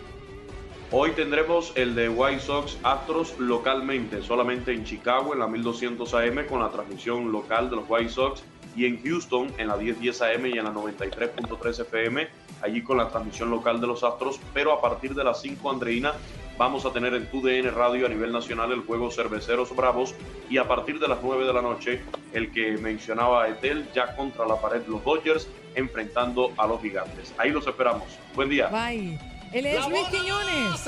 Hoy 0.93 1.11
tendremos 1.11 1.71
el 1.75 1.95
de 1.95 2.09
White 2.09 2.41
Sox 2.41 2.77
Astros 2.83 3.39
localmente, 3.39 4.21
solamente 4.21 4.73
en 4.73 4.83
Chicago 4.83 5.31
en 5.31 5.39
la 5.39 5.47
1200 5.47 6.13
AM 6.13 6.45
con 6.49 6.59
la 6.59 6.69
transmisión 6.69 7.31
local 7.31 7.69
de 7.69 7.77
los 7.77 7.85
White 7.87 8.09
Sox 8.09 8.43
y 8.75 8.85
en 8.85 9.01
Houston 9.01 9.53
en 9.57 9.69
la 9.69 9.77
1010 9.77 10.21
AM 10.21 10.47
y 10.47 10.57
en 10.57 10.65
la 10.65 10.73
93.3 10.73 11.79
FM, 11.83 12.27
allí 12.61 12.81
con 12.83 12.97
la 12.97 13.07
transmisión 13.07 13.49
local 13.49 13.79
de 13.79 13.87
los 13.87 14.03
Astros, 14.03 14.37
pero 14.53 14.73
a 14.73 14.81
partir 14.81 15.15
de 15.15 15.23
las 15.23 15.41
5 15.41 15.71
Andreina 15.71 16.11
vamos 16.57 16.85
a 16.85 16.91
tener 16.91 17.13
en 17.13 17.25
TUDN 17.27 17.73
Radio 17.73 18.05
a 18.05 18.09
nivel 18.09 18.33
nacional 18.33 18.73
el 18.73 18.81
juego 18.81 19.09
Cerveceros 19.11 19.73
Bravos 19.73 20.13
y 20.49 20.57
a 20.57 20.67
partir 20.67 20.99
de 20.99 21.07
las 21.07 21.19
9 21.23 21.45
de 21.45 21.53
la 21.53 21.61
noche 21.61 22.01
el 22.33 22.51
que 22.51 22.77
mencionaba 22.77 23.47
Etel 23.47 23.87
ya 23.93 24.13
contra 24.17 24.45
la 24.45 24.59
pared 24.59 24.81
los 24.87 25.01
Dodgers 25.05 25.47
enfrentando 25.73 26.51
a 26.57 26.67
los 26.67 26.81
gigantes. 26.81 27.33
Ahí 27.37 27.51
los 27.51 27.65
esperamos. 27.65 28.19
Buen 28.35 28.49
día. 28.49 28.67
Bye. 28.67 29.40
Él 29.53 29.65
es 29.65 29.87
Luis 29.89 30.07
Quiñones. 30.09 30.81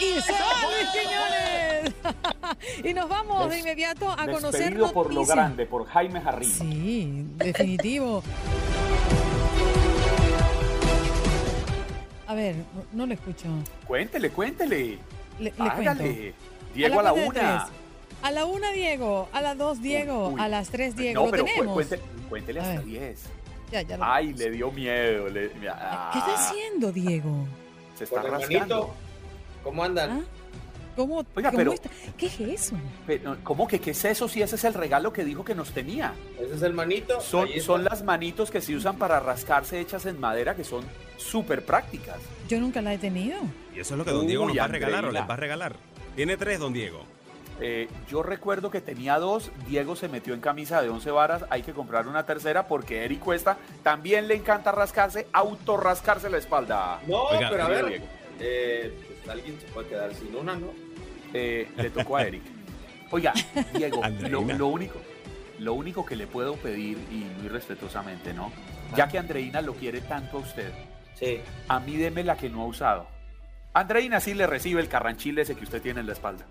y 0.00 0.20
se 0.20 0.32
va 0.32 0.48
Luis 0.68 0.88
Quiñones. 0.92 1.94
y 2.84 2.94
nos 2.94 3.08
vamos 3.08 3.48
de 3.50 3.58
inmediato 3.60 4.10
a 4.10 4.26
conocer 4.26 4.60
Despedido 4.60 4.92
por 4.92 5.06
lo 5.08 5.14
noticias. 5.14 5.36
grande, 5.36 5.66
por 5.66 5.86
Jaime 5.86 6.20
Jarrín. 6.20 6.50
Sí, 6.50 7.24
definitivo. 7.36 8.22
A 12.26 12.34
ver, 12.34 12.56
no, 12.92 13.06
lo 13.06 13.14
escucho. 13.14 13.46
Cuéntele, 13.86 14.30
cuéntele. 14.30 14.98
Le, 15.38 15.44
le 15.44 15.52
Hágale. 15.58 15.82
cuento. 15.84 16.38
Diego 16.74 17.00
a 17.00 17.02
la, 17.02 17.12
una. 17.14 17.68
A 18.22 18.30
la 18.30 18.44
una, 18.44 18.70
Diego. 18.72 19.28
A 19.32 19.40
las 19.40 19.56
dos, 19.56 19.80
Diego. 19.80 20.28
Uy. 20.28 20.40
A 20.40 20.48
las 20.48 20.68
tres, 20.68 20.94
Diego. 20.94 21.20
No, 21.20 21.26
lo 21.26 21.30
pero 21.30 21.44
tenemos. 21.44 21.72
cuéntele, 21.74 22.02
cuéntele 22.28 22.60
A 22.60 22.62
hasta 22.64 22.82
ver. 22.82 23.16
10. 23.70 23.72
Ya, 23.72 23.82
ya 23.82 23.96
lo- 23.96 24.04
Ay, 24.04 24.32
le 24.34 24.50
dio 24.50 24.70
miedo. 24.70 25.28
le- 25.28 25.50
¿Qué 25.50 25.68
ah, 25.70 26.12
está 26.14 26.34
haciendo, 26.34 26.92
Diego? 26.92 27.46
Se 27.96 28.04
está 28.04 28.22
rascando. 28.22 28.94
¿cómo 29.64 29.84
andan? 29.84 30.10
¿Ah? 30.10 30.20
¿Cómo, 30.96 31.24
Oiga, 31.36 31.50
cómo 31.50 31.58
pero- 31.58 31.72
está? 31.74 31.90
¿Qué 32.16 32.26
es 32.26 32.40
eso? 32.40 32.76
Pero, 33.06 33.36
¿Cómo 33.44 33.68
que 33.68 33.80
qué 33.80 33.92
es 33.92 34.04
eso 34.04 34.26
si 34.28 34.42
ese 34.42 34.56
es 34.56 34.64
el 34.64 34.74
regalo 34.74 35.12
que 35.12 35.24
dijo 35.24 35.44
que 35.44 35.54
nos 35.54 35.70
tenía? 35.70 36.12
Ese 36.40 36.54
es 36.56 36.62
el 36.62 36.72
manito. 36.72 37.20
Son, 37.20 37.48
son 37.60 37.84
las 37.84 38.02
manitos 38.02 38.50
que 38.50 38.60
se 38.60 38.74
usan 38.74 38.96
para 38.96 39.20
rascarse 39.20 39.78
hechas 39.78 40.06
en 40.06 40.18
madera 40.18 40.56
que 40.56 40.64
son 40.64 40.84
súper 41.16 41.64
prácticas. 41.64 42.16
Yo 42.48 42.58
nunca 42.60 42.82
la 42.82 42.94
he 42.94 42.98
tenido. 42.98 43.38
Y 43.76 43.80
eso 43.80 43.94
es 43.94 43.98
lo 43.98 44.04
que 44.04 44.10
don 44.10 44.26
Diego 44.26 44.44
nos 44.44 44.52
Uy, 44.54 44.58
va 44.58 44.64
a 44.64 44.68
regalar 44.68 45.04
o 45.04 45.12
les 45.12 45.22
va 45.22 45.34
a 45.34 45.36
regalar. 45.36 45.76
Tiene 46.16 46.36
tres, 46.36 46.58
don 46.58 46.72
Diego. 46.72 47.04
Eh, 47.60 47.88
yo 48.08 48.22
recuerdo 48.22 48.70
que 48.70 48.80
tenía 48.80 49.18
dos, 49.18 49.50
Diego 49.66 49.96
se 49.96 50.08
metió 50.08 50.32
en 50.34 50.40
camisa 50.40 50.80
de 50.80 50.88
11 50.90 51.10
varas, 51.10 51.44
hay 51.50 51.62
que 51.62 51.72
comprar 51.72 52.06
una 52.06 52.24
tercera 52.24 52.68
porque 52.68 53.04
Eric 53.04 53.18
Cuesta 53.20 53.56
también 53.82 54.28
le 54.28 54.34
encanta 54.36 54.70
rascarse, 54.70 55.26
autorrascarse 55.32 56.30
la 56.30 56.38
espalda. 56.38 57.00
No, 57.06 57.24
Oiga, 57.24 57.48
pero 57.50 57.64
a 57.64 57.68
ver, 57.68 57.86
Diego. 57.86 58.06
eh, 58.38 58.94
pues 59.24 59.28
alguien 59.28 59.60
se 59.60 59.66
puede 59.68 59.88
quedar 59.88 60.14
sin 60.14 60.34
una, 60.36 60.54
¿no? 60.54 60.68
Eh, 61.34 61.68
le 61.76 61.90
tocó 61.90 62.16
a 62.16 62.22
Eric. 62.22 62.42
Oiga, 63.10 63.32
Diego, 63.74 64.02
lo, 64.28 64.68
único, 64.68 65.00
lo 65.58 65.74
único 65.74 66.04
que 66.06 66.14
le 66.14 66.26
puedo 66.26 66.54
pedir, 66.56 66.96
y 67.10 67.24
muy 67.40 67.48
respetuosamente, 67.48 68.32
¿no? 68.34 68.52
Ya 68.94 69.08
que 69.08 69.18
Andreina 69.18 69.60
lo 69.62 69.74
quiere 69.74 70.00
tanto 70.02 70.36
a 70.38 70.40
usted, 70.40 70.70
Sí. 71.14 71.40
a 71.66 71.80
mí 71.80 71.96
deme 71.96 72.22
la 72.22 72.36
que 72.36 72.48
no 72.48 72.62
ha 72.62 72.66
usado. 72.66 73.08
Andreina 73.74 74.20
sí 74.20 74.34
le 74.34 74.46
recibe 74.46 74.80
el 74.80 74.88
carranchile 74.88 75.42
ese 75.42 75.54
que 75.56 75.64
usted 75.64 75.82
tiene 75.82 76.00
en 76.00 76.06
la 76.06 76.12
espalda. 76.12 76.44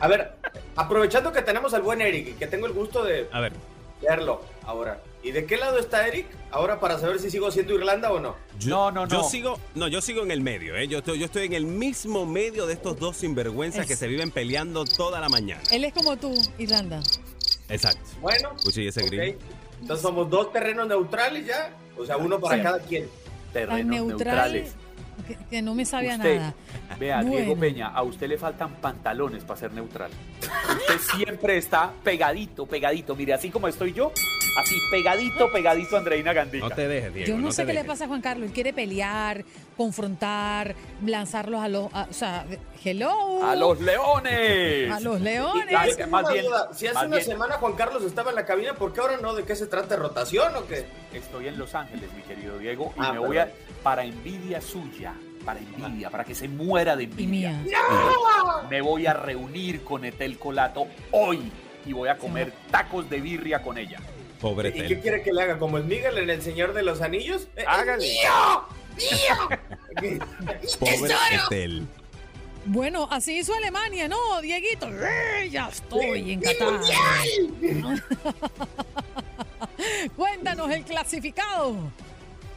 A 0.00 0.08
ver, 0.08 0.32
aprovechando 0.76 1.32
que 1.32 1.42
tenemos 1.42 1.72
al 1.74 1.82
buen 1.82 2.00
Eric 2.00 2.28
y 2.28 2.32
que 2.32 2.46
tengo 2.46 2.66
el 2.66 2.72
gusto 2.72 3.04
de 3.04 3.28
A 3.32 3.40
ver, 3.40 3.52
verlo 4.02 4.42
ahora. 4.64 5.00
¿Y 5.22 5.30
de 5.32 5.46
qué 5.46 5.56
lado 5.56 5.78
está 5.78 6.06
Eric? 6.06 6.26
Ahora 6.50 6.78
para 6.80 6.98
saber 6.98 7.18
si 7.18 7.30
sigo 7.30 7.50
siendo 7.50 7.72
Irlanda 7.74 8.12
o 8.12 8.20
no. 8.20 8.36
yo, 8.58 8.68
No, 8.70 8.90
no, 8.90 9.08
yo 9.08 9.18
no. 9.18 9.24
sigo, 9.24 9.58
no, 9.74 9.88
yo 9.88 10.02
sigo 10.02 10.22
en 10.22 10.30
el 10.30 10.42
medio, 10.42 10.76
¿eh? 10.76 10.86
Yo 10.88 10.98
estoy, 10.98 11.18
yo 11.18 11.24
estoy 11.24 11.46
en 11.46 11.54
el 11.54 11.64
mismo 11.64 12.26
medio 12.26 12.66
de 12.66 12.74
estos 12.74 12.98
dos 12.98 13.16
sinvergüenzas 13.16 13.82
Es- 13.82 13.86
que 13.86 13.96
se 13.96 14.06
viven 14.06 14.30
peleando 14.30 14.84
toda 14.84 15.20
la 15.20 15.28
mañana. 15.30 15.62
Él 15.70 15.84
es 15.84 15.94
como 15.94 16.16
tú, 16.18 16.34
Irlanda. 16.58 17.00
Exacto. 17.70 18.00
Bueno, 18.20 18.52
Escuche, 18.56 18.82
¿y 18.82 18.88
ese 18.88 19.02
ok. 19.02 19.06
grillo? 19.10 19.38
Entonces 19.80 20.02
somos 20.02 20.28
dos 20.28 20.52
terrenos 20.52 20.86
neutrales 20.88 21.46
ya. 21.46 21.70
O 21.96 22.04
sea, 22.04 22.16
uno 22.18 22.38
para 22.40 22.56
Sí. 22.56 22.62
cada 22.62 22.78
quien. 22.80 23.08
Terrenos 23.52 23.86
neutral 23.86 24.08
neutrales. 24.52 24.74
Que, 25.26 25.36
que 25.36 25.62
no 25.62 25.74
me 25.74 25.84
sabe 25.84 26.10
a 26.10 26.16
Usted, 26.16 26.36
nada. 26.38 26.54
Vea, 26.98 27.22
Diego. 27.22 27.56
Peña, 27.56 27.88
a 27.88 28.02
usted 28.02 28.28
le 28.28 28.38
faltan 28.38 28.74
pantalones 28.76 29.44
para 29.44 29.60
ser 29.60 29.72
neutral. 29.72 30.10
Usted 30.40 30.98
siempre 31.16 31.56
está 31.56 31.92
pegadito, 32.02 32.66
pegadito. 32.66 33.14
Mire, 33.14 33.34
así 33.34 33.50
como 33.50 33.68
estoy 33.68 33.92
yo, 33.92 34.12
así 34.58 34.76
pegadito, 34.90 35.50
pegadito 35.52 35.96
a 35.96 35.98
Andreina 36.00 36.32
Gandica. 36.32 36.68
No 36.68 36.74
te 36.74 36.86
dejes, 36.88 37.14
Diego. 37.14 37.28
Yo 37.28 37.38
no, 37.38 37.52
sé 37.52 37.66
qué 37.66 37.72
le 37.74 37.84
pasa 37.84 38.04
a 38.04 38.08
Juan 38.08 38.20
Carlos. 38.20 38.46
Él 38.48 38.52
quiere 38.54 38.72
pelear, 38.72 39.44
confrontar, 39.76 40.74
lanzarlos 41.04 41.62
a 41.62 41.68
los. 41.68 41.92
a- 41.94 42.06
o 42.10 42.12
sea, 42.12 42.44
hello. 42.84 43.44
¡A 43.44 43.54
los 43.56 43.80
leones! 43.80 44.90
A 44.90 45.00
los 45.00 45.20
Y- 45.20 45.24
leones. 45.24 45.98
y 45.98 46.06
más 46.10 46.22
una 46.24 46.32
bien- 46.32 46.44
duda, 46.46 46.68
si 46.72 46.86
hace 46.86 46.94
más 46.94 47.06
una 47.06 47.16
bien- 47.16 47.28
semana 47.28 47.54
Juan 47.56 47.72
Carlos 47.74 48.02
estaba 48.04 48.30
en 48.30 48.36
la 48.36 48.44
cabina, 48.44 48.74
¿por 48.74 48.92
qué 48.92 49.00
ahora 49.00 49.16
no? 49.20 49.34
¿De 49.34 49.44
qué 49.44 49.56
se 49.56 49.66
trata? 49.66 49.96
¿Rotación 49.96 50.54
o 50.56 50.66
qué? 50.66 50.84
Estoy 51.12 51.48
en 51.48 51.58
Los 51.58 51.74
Ángeles, 51.74 52.10
mi 52.14 52.22
querido 52.22 52.58
Diego, 52.58 52.92
y 52.96 53.00
Ah, 53.00 53.12
me 53.12 53.18
voy 53.20 53.38
a, 53.38 53.50
para 53.82 54.04
envidia 54.04 54.60
suya, 54.60 55.14
para 55.44 55.60
envidia, 55.60 56.10
para 56.10 56.24
que 56.24 56.34
se 56.34 56.48
muera 56.48 56.96
de 56.96 57.04
Y 57.04 57.06
envidia. 57.06 57.52
mía. 57.52 57.74
Me 58.70 58.80
voy 58.80 59.06
a 59.06 59.12
reunir 59.14 59.82
con 59.84 60.04
Etel 60.04 60.38
Colato 60.38 60.86
hoy 61.12 61.50
y 61.86 61.92
voy 61.92 62.08
a 62.08 62.16
comer 62.16 62.52
tacos 62.70 63.08
de 63.10 63.20
birria 63.20 63.62
con 63.62 63.76
ella. 63.78 63.98
Pobre 64.40 64.70
¿Y 64.70 64.86
qué 64.86 65.00
quiere 65.00 65.22
que 65.22 65.32
le 65.32 65.42
haga? 65.42 65.58
¿Como 65.58 65.78
el 65.78 65.84
Miguel 65.84 66.18
en 66.18 66.30
El 66.30 66.42
Señor 66.42 66.72
de 66.74 66.82
los 66.82 67.00
Anillos? 67.00 67.48
Eh, 67.56 67.64
Hágale. 67.66 68.06
Pobre 70.78 71.14
Tel. 71.48 71.86
Bueno, 72.66 73.08
así 73.10 73.38
hizo 73.38 73.54
Alemania, 73.54 74.08
¿no, 74.08 74.40
Dieguito? 74.40 74.88
¡Eh, 74.88 75.48
Ya 75.50 75.68
estoy 75.68 76.32
en 76.32 76.40
Qatar. 76.40 76.80
Cuéntanos 80.16 80.70
el 80.70 80.84
clasificado. 80.84 81.76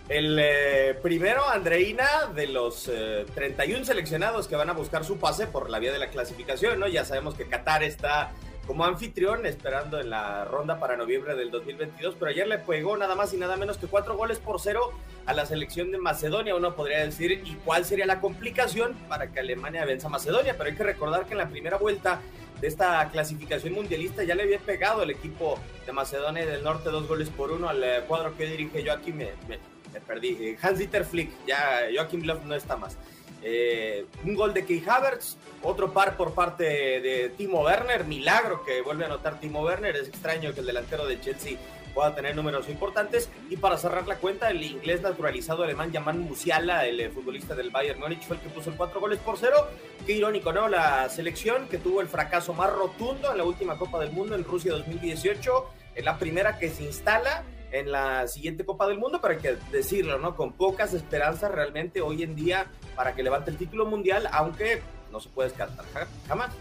El 0.07 0.39
eh, 0.39 0.97
primero, 1.01 1.47
Andreina, 1.49 2.07
de 2.34 2.47
los 2.47 2.89
eh, 2.89 3.25
31 3.36 3.84
seleccionados 3.84 4.47
que 4.47 4.55
van 4.55 4.69
a 4.69 4.73
buscar 4.73 5.03
su 5.03 5.17
pase 5.17 5.47
por 5.47 5.69
la 5.69 5.80
vía 5.80 5.91
de 5.91 5.99
la 5.99 6.09
clasificación, 6.09 6.80
¿no? 6.80 6.88
Ya 6.88 7.03
sabemos 7.03 7.36
que 7.36 7.47
Qatar 7.47 7.84
está 7.84 8.32
como 8.68 8.84
anfitrión 8.84 9.45
esperando 9.45 9.97
en 9.99 10.09
la 10.09 10.43
ronda 10.43 10.78
para 10.78 10.97
noviembre 10.97 11.36
del 11.36 11.49
2022, 11.49 12.15
pero 12.20 12.30
ayer 12.30 12.47
le 12.47 12.57
pegó 12.57 12.97
nada 12.97 13.15
más 13.15 13.34
y 13.34 13.38
nada 13.38 13.55
menos 13.55 13.78
que 13.78 13.88
cuatro 13.88 14.18
goles 14.18 14.39
por 14.39 14.59
cero 14.59 14.91
a 15.26 15.34
la 15.34 15.45
selección 15.45 15.89
de 15.91 15.97
Macedonia. 15.97 16.53
Uno 16.53 16.76
podría 16.76 17.05
decir, 17.05 17.32
¿y 17.32 17.55
cuál 17.63 17.86
sería 17.86 18.05
la 18.05 18.20
complicación 18.20 18.93
para 19.07 19.32
que 19.32 19.39
Alemania 19.39 19.86
venza 19.86 20.07
a 20.07 20.09
Macedonia? 20.09 20.55
Pero 20.57 20.70
hay 20.70 20.76
que 20.76 20.84
recordar 20.84 21.26
que 21.26 21.32
en 21.32 21.38
la 21.38 21.47
primera 21.47 21.78
vuelta 21.78 22.20
de 22.59 22.68
esta 22.68 23.09
clasificación 23.09 23.74
mundialista 23.74 24.24
ya 24.26 24.36
le 24.36 24.43
había 24.43 24.59
pegado 24.59 25.01
el 25.03 25.11
equipo 25.11 25.57
de 25.86 25.93
Macedonia 25.93 26.45
del 26.45 26.63
Norte 26.63 26.89
dos 26.89 27.07
goles 27.07 27.30
por 27.30 27.51
uno 27.51 27.70
al 27.70 27.82
eh, 27.82 28.03
cuadro 28.05 28.36
que 28.36 28.47
dirige 28.47 28.84
Joaquim, 28.86 29.15
me, 29.15 29.99
perdí, 30.05 30.38
eh, 30.41 30.57
Hans-Dieter 30.61 31.05
Flick, 31.05 31.32
ya 31.47 31.88
Joachim 31.95 32.24
Löw 32.24 32.41
no 32.43 32.55
está 32.55 32.76
más. 32.76 32.97
Eh, 33.43 34.05
un 34.23 34.35
gol 34.35 34.53
de 34.53 34.65
Key 34.65 34.83
Havertz, 34.88 35.38
otro 35.63 35.93
par 35.93 36.17
por 36.17 36.33
parte 36.33 36.63
de 36.63 37.31
Timo 37.38 37.61
Werner, 37.61 38.03
milagro 38.05 38.63
que 38.63 38.81
vuelve 38.81 39.03
a 39.03 39.07
anotar 39.07 39.39
Timo 39.39 39.61
Werner, 39.61 39.95
es 39.95 40.07
extraño 40.07 40.53
que 40.53 40.61
el 40.61 40.65
delantero 40.65 41.05
de 41.05 41.19
Chelsea 41.21 41.57
pueda 41.93 42.13
tener 42.13 42.35
números 42.35 42.69
importantes. 42.69 43.27
Y 43.49 43.57
para 43.57 43.77
cerrar 43.77 44.07
la 44.07 44.17
cuenta, 44.17 44.51
el 44.51 44.63
inglés 44.63 45.01
naturalizado 45.01 45.63
alemán 45.63 45.91
Yaman 45.91 46.19
Musiala, 46.19 46.85
el 46.85 46.99
eh, 46.99 47.09
futbolista 47.09 47.55
del 47.55 47.71
Bayern 47.71 47.99
Múnich, 47.99 48.21
fue 48.21 48.35
el 48.35 48.41
que 48.43 48.49
puso 48.49 48.69
el 48.69 48.75
cuatro 48.75 48.99
goles 48.99 49.17
por 49.19 49.38
cero. 49.38 49.67
Qué 50.05 50.13
irónico, 50.13 50.53
¿no? 50.53 50.67
La 50.67 51.09
selección 51.09 51.67
que 51.67 51.79
tuvo 51.79 52.01
el 52.01 52.07
fracaso 52.07 52.53
más 52.53 52.71
rotundo 52.71 53.31
en 53.31 53.38
la 53.39 53.43
última 53.43 53.79
Copa 53.79 53.99
del 53.99 54.11
Mundo 54.11 54.35
en 54.35 54.43
Rusia 54.43 54.73
2018, 54.73 55.69
es 55.95 56.05
la 56.05 56.19
primera 56.19 56.59
que 56.59 56.69
se 56.69 56.83
instala 56.83 57.43
en 57.80 57.91
la 57.91 58.28
siguiente 58.28 58.65
Copa 58.65 58.88
del 58.88 58.97
Mundo, 58.97 59.19
hay 59.36 59.38
que 59.38 59.57
decirlo, 59.71 60.17
¿no? 60.19 60.36
Con 60.36 60.53
pocas 60.53 60.93
esperanzas 60.93 61.51
realmente 61.51 62.01
hoy 62.01 62.23
en 62.23 62.36
día 62.36 62.67
para 62.95 63.13
que 63.15 63.23
levante 63.23 63.51
el 63.51 63.57
título 63.57 63.86
mundial, 63.86 64.28
aunque 64.32 64.82
no 65.11 65.19
se 65.19 65.30
puede 65.30 65.49
descartar 65.49 65.86
ja- 65.93 66.07
jamás. 66.28 66.51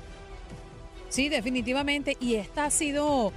Sí, 1.09 1.29
definitivamente. 1.29 2.17
Y 2.21 2.35
esta 2.35 2.65
ha 2.67 2.71
sido 2.71 3.33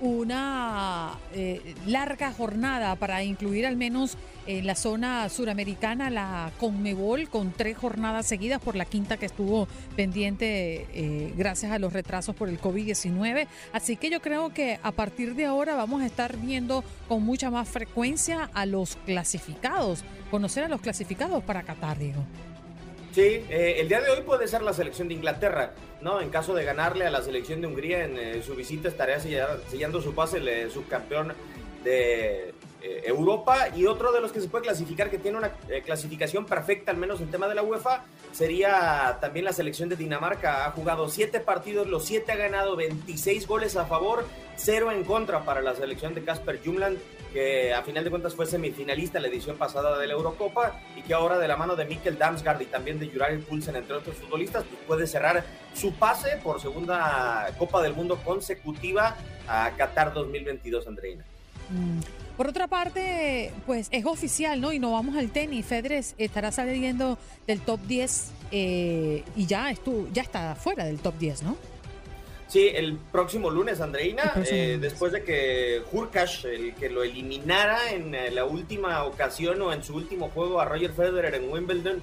una 0.00 1.18
eh, 1.32 1.74
larga 1.86 2.32
jornada 2.32 2.94
para 2.96 3.22
incluir 3.24 3.66
al 3.66 3.76
menos 3.76 4.16
en 4.48 4.66
la 4.66 4.74
zona 4.74 5.28
suramericana 5.28 6.08
la 6.08 6.50
Conmebol 6.58 7.28
con 7.28 7.52
tres 7.52 7.76
jornadas 7.76 8.24
seguidas 8.26 8.62
por 8.62 8.76
la 8.76 8.86
quinta 8.86 9.18
que 9.18 9.26
estuvo 9.26 9.68
pendiente 9.94 10.86
eh, 10.94 11.34
gracias 11.36 11.70
a 11.70 11.78
los 11.78 11.92
retrasos 11.92 12.34
por 12.34 12.48
el 12.48 12.58
COVID-19. 12.58 13.46
Así 13.74 13.98
que 13.98 14.08
yo 14.08 14.22
creo 14.22 14.54
que 14.54 14.80
a 14.82 14.92
partir 14.92 15.34
de 15.34 15.44
ahora 15.44 15.76
vamos 15.76 16.00
a 16.00 16.06
estar 16.06 16.38
viendo 16.38 16.82
con 17.08 17.22
mucha 17.24 17.50
más 17.50 17.68
frecuencia 17.68 18.48
a 18.54 18.64
los 18.64 18.96
clasificados, 19.04 20.02
conocer 20.30 20.64
a 20.64 20.68
los 20.68 20.80
clasificados 20.80 21.44
para 21.44 21.62
Qatar, 21.62 21.98
Diego. 21.98 22.24
Sí, 23.12 23.44
eh, 23.50 23.76
el 23.78 23.88
día 23.88 24.00
de 24.00 24.08
hoy 24.08 24.22
puede 24.22 24.48
ser 24.48 24.62
la 24.62 24.72
selección 24.72 25.08
de 25.08 25.14
Inglaterra, 25.14 25.74
¿no? 26.00 26.22
En 26.22 26.30
caso 26.30 26.54
de 26.54 26.64
ganarle 26.64 27.06
a 27.06 27.10
la 27.10 27.20
selección 27.20 27.60
de 27.60 27.66
Hungría 27.66 28.04
en 28.04 28.16
eh, 28.16 28.42
su 28.42 28.54
visita 28.54 28.88
estaría 28.88 29.20
sellando 29.20 30.00
su 30.00 30.14
pase 30.14 30.38
el 30.38 30.70
subcampeón 30.70 31.34
de 31.84 32.54
eh, 32.88 33.02
Europa 33.04 33.68
y 33.76 33.84
otro 33.84 34.12
de 34.12 34.20
los 34.20 34.32
que 34.32 34.40
se 34.40 34.48
puede 34.48 34.64
clasificar 34.64 35.10
que 35.10 35.18
tiene 35.18 35.36
una 35.36 35.52
eh, 35.68 35.82
clasificación 35.84 36.46
perfecta, 36.46 36.90
al 36.90 36.96
menos 36.96 37.20
en 37.20 37.30
tema 37.30 37.46
de 37.46 37.54
la 37.54 37.62
UEFA, 37.62 38.04
sería 38.32 39.18
también 39.20 39.44
la 39.44 39.52
selección 39.52 39.90
de 39.90 39.96
Dinamarca. 39.96 40.66
Ha 40.66 40.70
jugado 40.70 41.08
siete 41.10 41.40
partidos, 41.40 41.86
los 41.86 42.06
siete 42.06 42.32
ha 42.32 42.36
ganado 42.36 42.76
26 42.76 43.46
goles 43.46 43.76
a 43.76 43.84
favor, 43.84 44.24
cero 44.56 44.90
en 44.90 45.04
contra 45.04 45.44
para 45.44 45.60
la 45.60 45.74
selección 45.74 46.14
de 46.14 46.24
Casper 46.24 46.60
Jumland, 46.64 46.98
que 47.32 47.74
a 47.74 47.82
final 47.82 48.04
de 48.04 48.10
cuentas 48.10 48.34
fue 48.34 48.46
semifinalista 48.46 49.20
la 49.20 49.28
edición 49.28 49.58
pasada 49.58 49.98
de 49.98 50.06
la 50.06 50.14
Eurocopa 50.14 50.80
y 50.96 51.02
que 51.02 51.12
ahora 51.12 51.38
de 51.38 51.46
la 51.46 51.58
mano 51.58 51.76
de 51.76 51.84
Mikkel 51.84 52.16
Damsgaard 52.16 52.62
y 52.62 52.66
también 52.66 52.98
de 52.98 53.08
Juraj 53.08 53.38
Pulsen, 53.40 53.76
entre 53.76 53.96
otros 53.96 54.16
futbolistas, 54.16 54.64
pues 54.64 54.80
puede 54.86 55.06
cerrar 55.06 55.44
su 55.74 55.92
pase 55.92 56.38
por 56.42 56.58
segunda 56.58 57.54
Copa 57.58 57.82
del 57.82 57.92
Mundo 57.92 58.18
consecutiva 58.24 59.14
a 59.46 59.72
Qatar 59.76 60.14
2022, 60.14 60.86
Andreina. 60.86 61.24
Mm. 61.68 62.27
Por 62.38 62.46
otra 62.46 62.68
parte, 62.68 63.50
pues 63.66 63.88
es 63.90 64.06
oficial, 64.06 64.60
¿no? 64.60 64.72
Y 64.72 64.78
no 64.78 64.92
vamos 64.92 65.16
al 65.16 65.30
tenis. 65.30 65.66
Federer 65.66 66.04
estará 66.18 66.52
saliendo 66.52 67.18
del 67.48 67.60
top 67.60 67.80
10 67.80 68.30
eh, 68.52 69.24
y 69.34 69.46
ya, 69.46 69.72
estuvo, 69.72 70.08
ya 70.12 70.22
está 70.22 70.54
fuera 70.54 70.84
del 70.84 71.00
top 71.00 71.18
10, 71.18 71.42
¿no? 71.42 71.56
Sí, 72.46 72.70
el 72.72 72.96
próximo 73.10 73.50
lunes, 73.50 73.80
Andreina, 73.80 74.34
eh, 74.48 74.78
después 74.80 75.10
de 75.10 75.24
que 75.24 75.82
Hurkacz, 75.90 76.44
el 76.44 76.76
que 76.76 76.88
lo 76.88 77.02
eliminara 77.02 77.90
en 77.90 78.14
eh, 78.14 78.30
la 78.30 78.44
última 78.44 79.02
ocasión 79.02 79.60
o 79.60 79.72
en 79.72 79.82
su 79.82 79.96
último 79.96 80.30
juego 80.30 80.60
a 80.60 80.64
Roger 80.64 80.92
Federer 80.92 81.34
en 81.34 81.50
Wimbledon, 81.50 82.00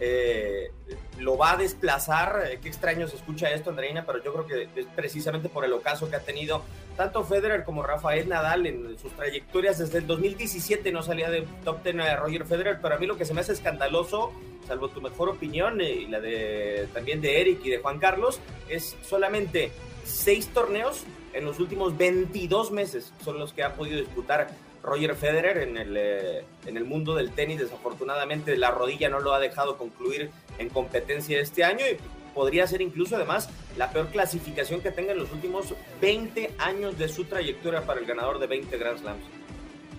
eh, 0.00 0.70
lo 1.18 1.36
va 1.36 1.52
a 1.52 1.56
desplazar. 1.56 2.44
Eh, 2.50 2.58
qué 2.62 2.68
extraño 2.68 3.08
se 3.08 3.16
escucha 3.16 3.50
esto, 3.50 3.70
Andreina, 3.70 4.04
pero 4.06 4.22
yo 4.22 4.32
creo 4.32 4.46
que 4.46 4.80
es 4.80 4.86
precisamente 4.94 5.48
por 5.48 5.64
el 5.64 5.72
ocaso 5.72 6.08
que 6.08 6.16
ha 6.16 6.20
tenido 6.20 6.62
tanto 6.96 7.24
Federer 7.24 7.64
como 7.64 7.82
Rafael 7.82 8.28
Nadal 8.28 8.66
en 8.66 8.98
sus 8.98 9.12
trayectorias. 9.12 9.78
Desde 9.78 9.98
el 9.98 10.06
2017 10.06 10.90
no 10.92 11.02
salía 11.02 11.30
de 11.30 11.46
top 11.64 11.82
10 11.82 12.00
a 12.00 12.16
Roger 12.16 12.44
Federer, 12.44 12.78
pero 12.80 12.94
a 12.94 12.98
mí 12.98 13.06
lo 13.06 13.16
que 13.16 13.24
se 13.24 13.34
me 13.34 13.40
hace 13.40 13.52
escandaloso, 13.52 14.32
salvo 14.66 14.88
tu 14.88 15.00
mejor 15.00 15.28
opinión 15.28 15.80
eh, 15.80 15.90
y 15.90 16.06
la 16.06 16.20
de 16.20 16.88
también 16.92 17.20
de 17.20 17.40
Eric 17.40 17.60
y 17.64 17.70
de 17.70 17.78
Juan 17.78 17.98
Carlos, 17.98 18.40
es 18.68 18.96
solamente 19.02 19.70
seis 20.04 20.48
torneos 20.48 21.04
en 21.32 21.44
los 21.44 21.60
últimos 21.60 21.96
22 21.96 22.70
meses 22.72 23.12
son 23.24 23.38
los 23.38 23.52
que 23.52 23.62
ha 23.62 23.74
podido 23.74 23.98
disputar 23.98 24.48
Roger 24.82 25.14
Federer 25.14 25.58
en 25.58 25.76
el, 25.76 25.96
eh, 25.96 26.44
en 26.66 26.76
el 26.76 26.84
mundo 26.84 27.14
del 27.14 27.32
tenis. 27.32 27.60
Desafortunadamente 27.60 28.56
la 28.56 28.70
rodilla 28.70 29.08
no 29.08 29.20
lo 29.20 29.32
ha 29.32 29.40
dejado 29.40 29.76
concluir 29.76 30.30
en 30.58 30.68
competencia 30.68 31.40
este 31.40 31.64
año 31.64 31.84
y 31.86 31.96
podría 32.34 32.66
ser 32.66 32.80
incluso 32.80 33.16
además 33.16 33.48
la 33.76 33.90
peor 33.90 34.08
clasificación 34.08 34.80
que 34.80 34.90
tenga 34.90 35.12
en 35.12 35.18
los 35.18 35.32
últimos 35.32 35.74
20 36.00 36.52
años 36.58 36.98
de 36.98 37.08
su 37.08 37.24
trayectoria 37.24 37.82
para 37.82 38.00
el 38.00 38.06
ganador 38.06 38.38
de 38.38 38.46
20 38.46 38.78
Grand 38.78 38.98
Slams. 38.98 39.24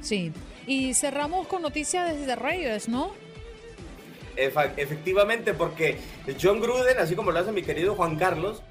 Sí, 0.01 0.31
y 0.65 0.93
cerramos 0.93 1.47
con 1.47 1.61
noticias 1.61 2.17
desde 2.17 2.35
Raiders, 2.35 2.87
¿no? 2.87 3.11
efectivamente, 4.37 5.53
porque 5.53 5.97
John 6.41 6.61
Gruden, 6.61 6.97
así 6.97 7.13
como 7.13 7.31
lo 7.31 7.39
hace 7.39 7.51
mi 7.51 7.61
querido 7.61 7.95
Juan 7.95 8.15
Carlos, 8.15 8.61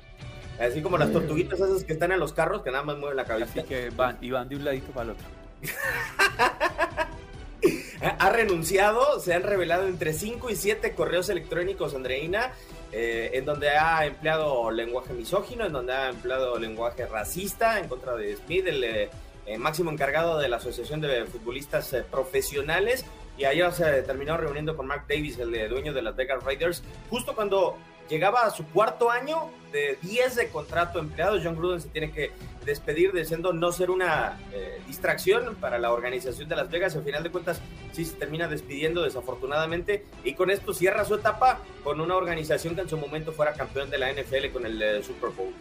así 0.59 0.81
como 0.81 0.97
las 0.99 1.13
tortuguitas 1.13 1.61
esas 1.61 1.85
que 1.85 1.93
están 1.93 2.13
en 2.13 2.21
los 2.21 2.33
carros, 2.33 2.63
que 2.63 2.71
nada 2.71 2.85
más 2.85 2.97
mueven 2.97 3.17
la 3.17 3.25
cabeza. 3.25 3.53
Así 3.59 3.69
que 3.69 3.91
van, 3.91 4.19
y 4.21 4.31
van 4.31 4.49
de 4.49 4.57
un 4.57 4.65
ladito 4.65 4.93
para 4.93 5.05
el 5.05 5.11
otro. 5.11 5.38
ha 8.19 8.31
renunciado, 8.31 9.21
se 9.21 9.35
han 9.35 9.43
revelado 9.43 9.87
entre 9.87 10.13
5 10.13 10.51
y 10.51 10.57
7 10.57 10.95
correos 10.95 11.29
electrónicos, 11.29 11.95
Andreina, 11.95 12.53
eh, 12.93 13.31
en 13.35 13.45
donde 13.45 13.71
ha 13.71 14.07
empleado 14.07 14.71
lenguaje 14.71 15.13
misógino, 15.13 15.67
en 15.67 15.73
donde 15.73 15.93
ha 15.93 16.09
empleado 16.09 16.59
lenguaje 16.59 17.07
racista 17.07 17.79
en 17.79 17.89
contra 17.89 18.17
de 18.17 18.37
Smith, 18.37 18.67
el 18.67 18.85
eh, 18.85 19.11
máximo 19.59 19.91
encargado 19.91 20.39
de 20.39 20.49
la 20.49 20.57
Asociación 20.57 21.01
de 21.01 21.25
Futbolistas 21.27 21.93
eh, 21.93 22.05
Profesionales. 22.09 23.05
Y 23.37 23.45
ayer 23.45 23.71
se 23.73 24.03
terminó 24.03 24.37
reuniendo 24.37 24.77
con 24.77 24.87
Mark 24.87 25.05
Davis, 25.09 25.39
el 25.39 25.69
dueño 25.69 25.93
de 25.93 26.03
las 26.03 26.17
Vegas 26.17 26.43
Raiders, 26.43 26.83
justo 27.09 27.37
cuando 27.37 27.79
llegaba 28.09 28.43
a 28.43 28.51
su 28.51 28.67
cuarto 28.67 29.11
año 29.11 29.51
de 29.73 29.99
10 30.03 30.37
de 30.37 30.49
contrato 30.49 30.99
empleado. 30.99 31.39
John 31.43 31.57
Gruden 31.57 31.81
se 31.81 31.89
tiene 31.89 32.11
que 32.11 32.33
despedir 32.65 33.13
diciendo 33.13 33.53
no 33.53 33.73
ser 33.73 33.91
una 33.91 34.39
eh, 34.53 34.81
distracción 34.87 35.57
para 35.57 35.79
la 35.79 35.93
organización 35.93 36.49
de 36.49 36.57
Las 36.57 36.71
Vegas. 36.71 36.97
Al 36.97 37.05
final 37.05 37.23
de 37.23 37.31
cuentas, 37.31 37.61
sí 37.93 38.05
se 38.05 38.17
termina 38.17 38.49
despidiendo 38.49 39.03
desafortunadamente 39.03 40.05
y 40.25 40.35
con 40.35 40.51
esto 40.51 40.75
cierra 40.75 41.05
su 41.05 41.15
etapa 41.15 41.61
con 41.85 42.01
una 42.01 42.17
organización 42.17 42.75
que 42.75 42.83
en 42.83 42.89
su 42.89 42.99
momento 42.99 43.33
fuera 43.33 43.53
campeón 43.53 43.91
de 43.91 43.99
la 43.99 44.13
NFL 44.13 44.49
con 44.53 44.67
el 44.67 44.81
eh, 44.81 45.03
Super 45.03 45.31
Bowl. 45.31 45.53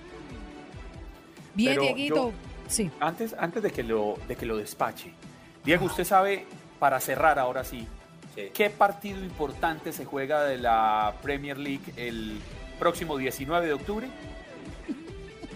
Bien, 1.54 1.80
Dieguito. 1.80 2.34
sí. 2.68 2.92
Antes, 3.00 3.36
antes 3.38 3.64
de, 3.64 3.72
que 3.72 3.84
lo, 3.84 4.18
de 4.28 4.36
que 4.36 4.46
lo 4.46 4.58
despache, 4.58 5.12
Diego, 5.64 5.86
usted 5.86 6.04
sabe, 6.04 6.46
para 6.80 7.00
cerrar 7.00 7.40
ahora 7.40 7.64
sí, 7.64 7.88
¿Qué 8.54 8.70
partido 8.70 9.20
importante 9.20 9.92
se 9.92 10.06
juega 10.06 10.44
de 10.44 10.60
la 10.60 11.16
Premier 11.24 11.58
League 11.58 11.94
el 11.96 12.38
próximo 12.78 13.18
19 13.18 13.66
de 13.66 13.74
octubre? 13.74 14.08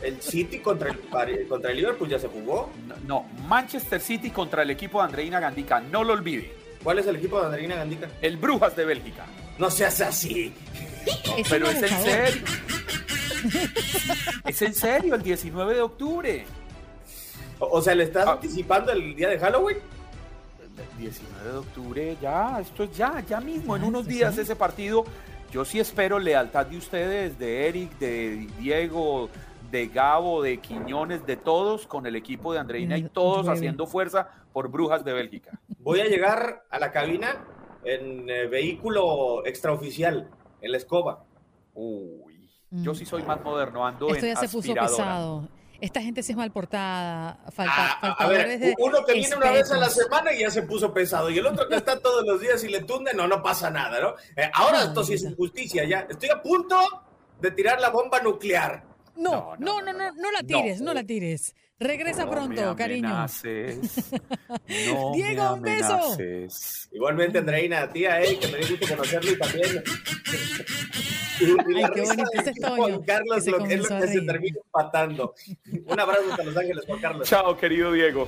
El 0.01 0.19
City 0.19 0.59
contra 0.59 0.89
el, 0.89 1.47
contra 1.47 1.69
el 1.69 1.77
Liverpool 1.77 2.09
ya 2.09 2.17
se 2.17 2.27
jugó. 2.27 2.71
No, 3.05 3.27
Manchester 3.47 4.01
City 4.01 4.31
contra 4.31 4.63
el 4.63 4.71
equipo 4.71 4.97
de 4.99 5.05
Andreina 5.05 5.39
Gandica, 5.39 5.79
no 5.79 6.03
lo 6.03 6.13
olvide. 6.13 6.55
¿Cuál 6.83 6.97
es 6.97 7.05
el 7.05 7.17
equipo 7.17 7.39
de 7.39 7.45
Andreina 7.45 7.75
Gandica? 7.75 8.09
El 8.19 8.37
Brujas 8.37 8.75
de 8.75 8.85
Bélgica. 8.85 9.27
No 9.59 9.69
seas 9.69 10.01
así. 10.01 10.51
Pero 11.49 11.69
es 11.69 11.83
en 11.83 12.03
serio. 12.03 12.43
es 14.45 14.61
en 14.63 14.73
serio, 14.73 15.13
el 15.13 15.21
19 15.21 15.75
de 15.75 15.81
octubre. 15.81 16.45
O, 17.59 17.79
sea, 17.79 17.93
¿le 17.93 18.05
estás 18.05 18.27
ah. 18.27 18.31
anticipando 18.31 18.91
el 18.91 19.15
día 19.15 19.29
de 19.29 19.37
Halloween? 19.37 19.77
19 20.97 21.51
de 21.51 21.57
octubre, 21.57 22.17
ya, 22.21 22.59
esto 22.59 22.83
es 22.83 22.95
ya, 22.95 23.19
ya 23.27 23.39
mismo, 23.39 23.75
en 23.75 23.83
unos 23.83 24.07
días 24.07 24.37
ese 24.37 24.55
partido. 24.55 25.05
Yo 25.51 25.65
sí 25.65 25.79
espero 25.79 26.17
lealtad 26.17 26.65
de 26.65 26.77
ustedes, 26.77 27.37
de 27.37 27.67
Eric, 27.67 27.97
de 27.97 28.47
Diego, 28.57 29.29
de 29.69 29.87
Gabo, 29.87 30.41
de 30.41 30.59
Quiñones, 30.59 31.25
de 31.25 31.35
todos 31.35 31.87
con 31.87 32.05
el 32.05 32.15
equipo 32.15 32.53
de 32.53 32.59
Andreina 32.59 32.97
y 32.97 33.03
todos 33.03 33.47
haciendo 33.47 33.85
fuerza 33.85 34.29
por 34.53 34.69
Brujas 34.69 35.03
de 35.03 35.13
Bélgica. 35.13 35.59
Voy 35.79 35.99
a 35.99 36.05
llegar 36.05 36.63
a 36.69 36.79
la 36.79 36.91
cabina 36.91 37.45
en 37.83 38.29
eh, 38.29 38.47
vehículo 38.47 39.45
extraoficial, 39.45 40.29
en 40.61 40.71
la 40.71 40.77
escoba. 40.77 41.23
Uy, 41.73 42.49
yo 42.69 42.93
sí 42.93 43.05
soy 43.05 43.23
más 43.23 43.43
moderno, 43.43 43.85
ando 43.85 44.09
Esto 44.09 44.25
ya 44.25 44.35
se 44.35 44.47
puso 44.47 44.73
pesado 44.73 45.47
esta 45.81 46.01
gente 46.01 46.23
sí 46.23 46.31
es 46.31 46.37
mal 46.37 46.51
portada. 46.51 47.39
Falta, 47.51 47.99
ah, 48.01 48.15
a 48.17 48.27
ver, 48.27 48.75
uno 48.77 49.03
que 49.03 49.13
viene 49.13 49.35
una 49.35 49.51
vez 49.51 49.71
a 49.71 49.77
la 49.77 49.89
semana 49.89 50.31
y 50.31 50.41
ya 50.41 50.51
se 50.51 50.61
puso 50.61 50.93
pesado, 50.93 51.29
y 51.29 51.39
el 51.39 51.45
otro 51.47 51.67
que 51.67 51.75
está 51.75 51.99
todos 51.99 52.25
los 52.25 52.39
días 52.39 52.63
y 52.63 52.69
le 52.69 52.83
tunde, 52.83 53.13
no, 53.13 53.27
no 53.27 53.41
pasa 53.41 53.69
nada, 53.69 53.99
¿no? 53.99 54.15
Eh, 54.35 54.49
ahora 54.53 54.83
esto 54.83 55.03
sí 55.03 55.15
es 55.15 55.23
injusticia, 55.23 55.83
ya. 55.83 56.07
Estoy 56.09 56.29
a 56.29 56.41
punto 56.41 56.77
de 57.41 57.51
tirar 57.51 57.81
la 57.81 57.89
bomba 57.89 58.21
nuclear. 58.21 58.83
No, 59.15 59.55
no, 59.57 59.81
no, 59.81 59.91
no, 59.91 60.11
no, 60.11 60.31
la 60.31 60.43
tires, 60.43 60.81
no, 60.81 60.93
la 60.93 61.03
tires. 61.03 61.55
Regresa 61.81 62.29
pronto, 62.29 62.75
cariño. 62.75 63.25
Diego, 65.15 65.53
un 65.55 65.61
beso. 65.63 66.15
Igualmente, 66.91 67.39
Andreina, 67.39 67.91
tía, 67.91 68.21
eh, 68.21 68.37
que 68.37 68.47
me 68.49 68.59
dio 68.59 68.77
gusto 68.77 68.87
conocerlo 68.95 69.31
y 69.31 69.39
también. 69.39 69.83
Ay, 71.41 71.85
qué 71.95 72.01
bonito 72.01 72.29
ese 72.33 72.53
Juan 72.61 73.01
Carlos, 73.01 73.47
lo 73.47 73.63
que 73.63 73.73
es 73.73 73.89
lo 73.89 73.99
que 73.99 74.07
se 74.07 74.21
termina 74.21 74.59
empatando. 74.63 75.33
Un 75.87 75.99
abrazo 75.99 76.29
hasta 76.29 76.43
Los 76.43 76.55
Ángeles, 76.55 76.85
Juan 76.85 76.99
Carlos. 76.99 77.27
Chao, 77.27 77.57
querido 77.57 77.91
Diego. 77.93 78.27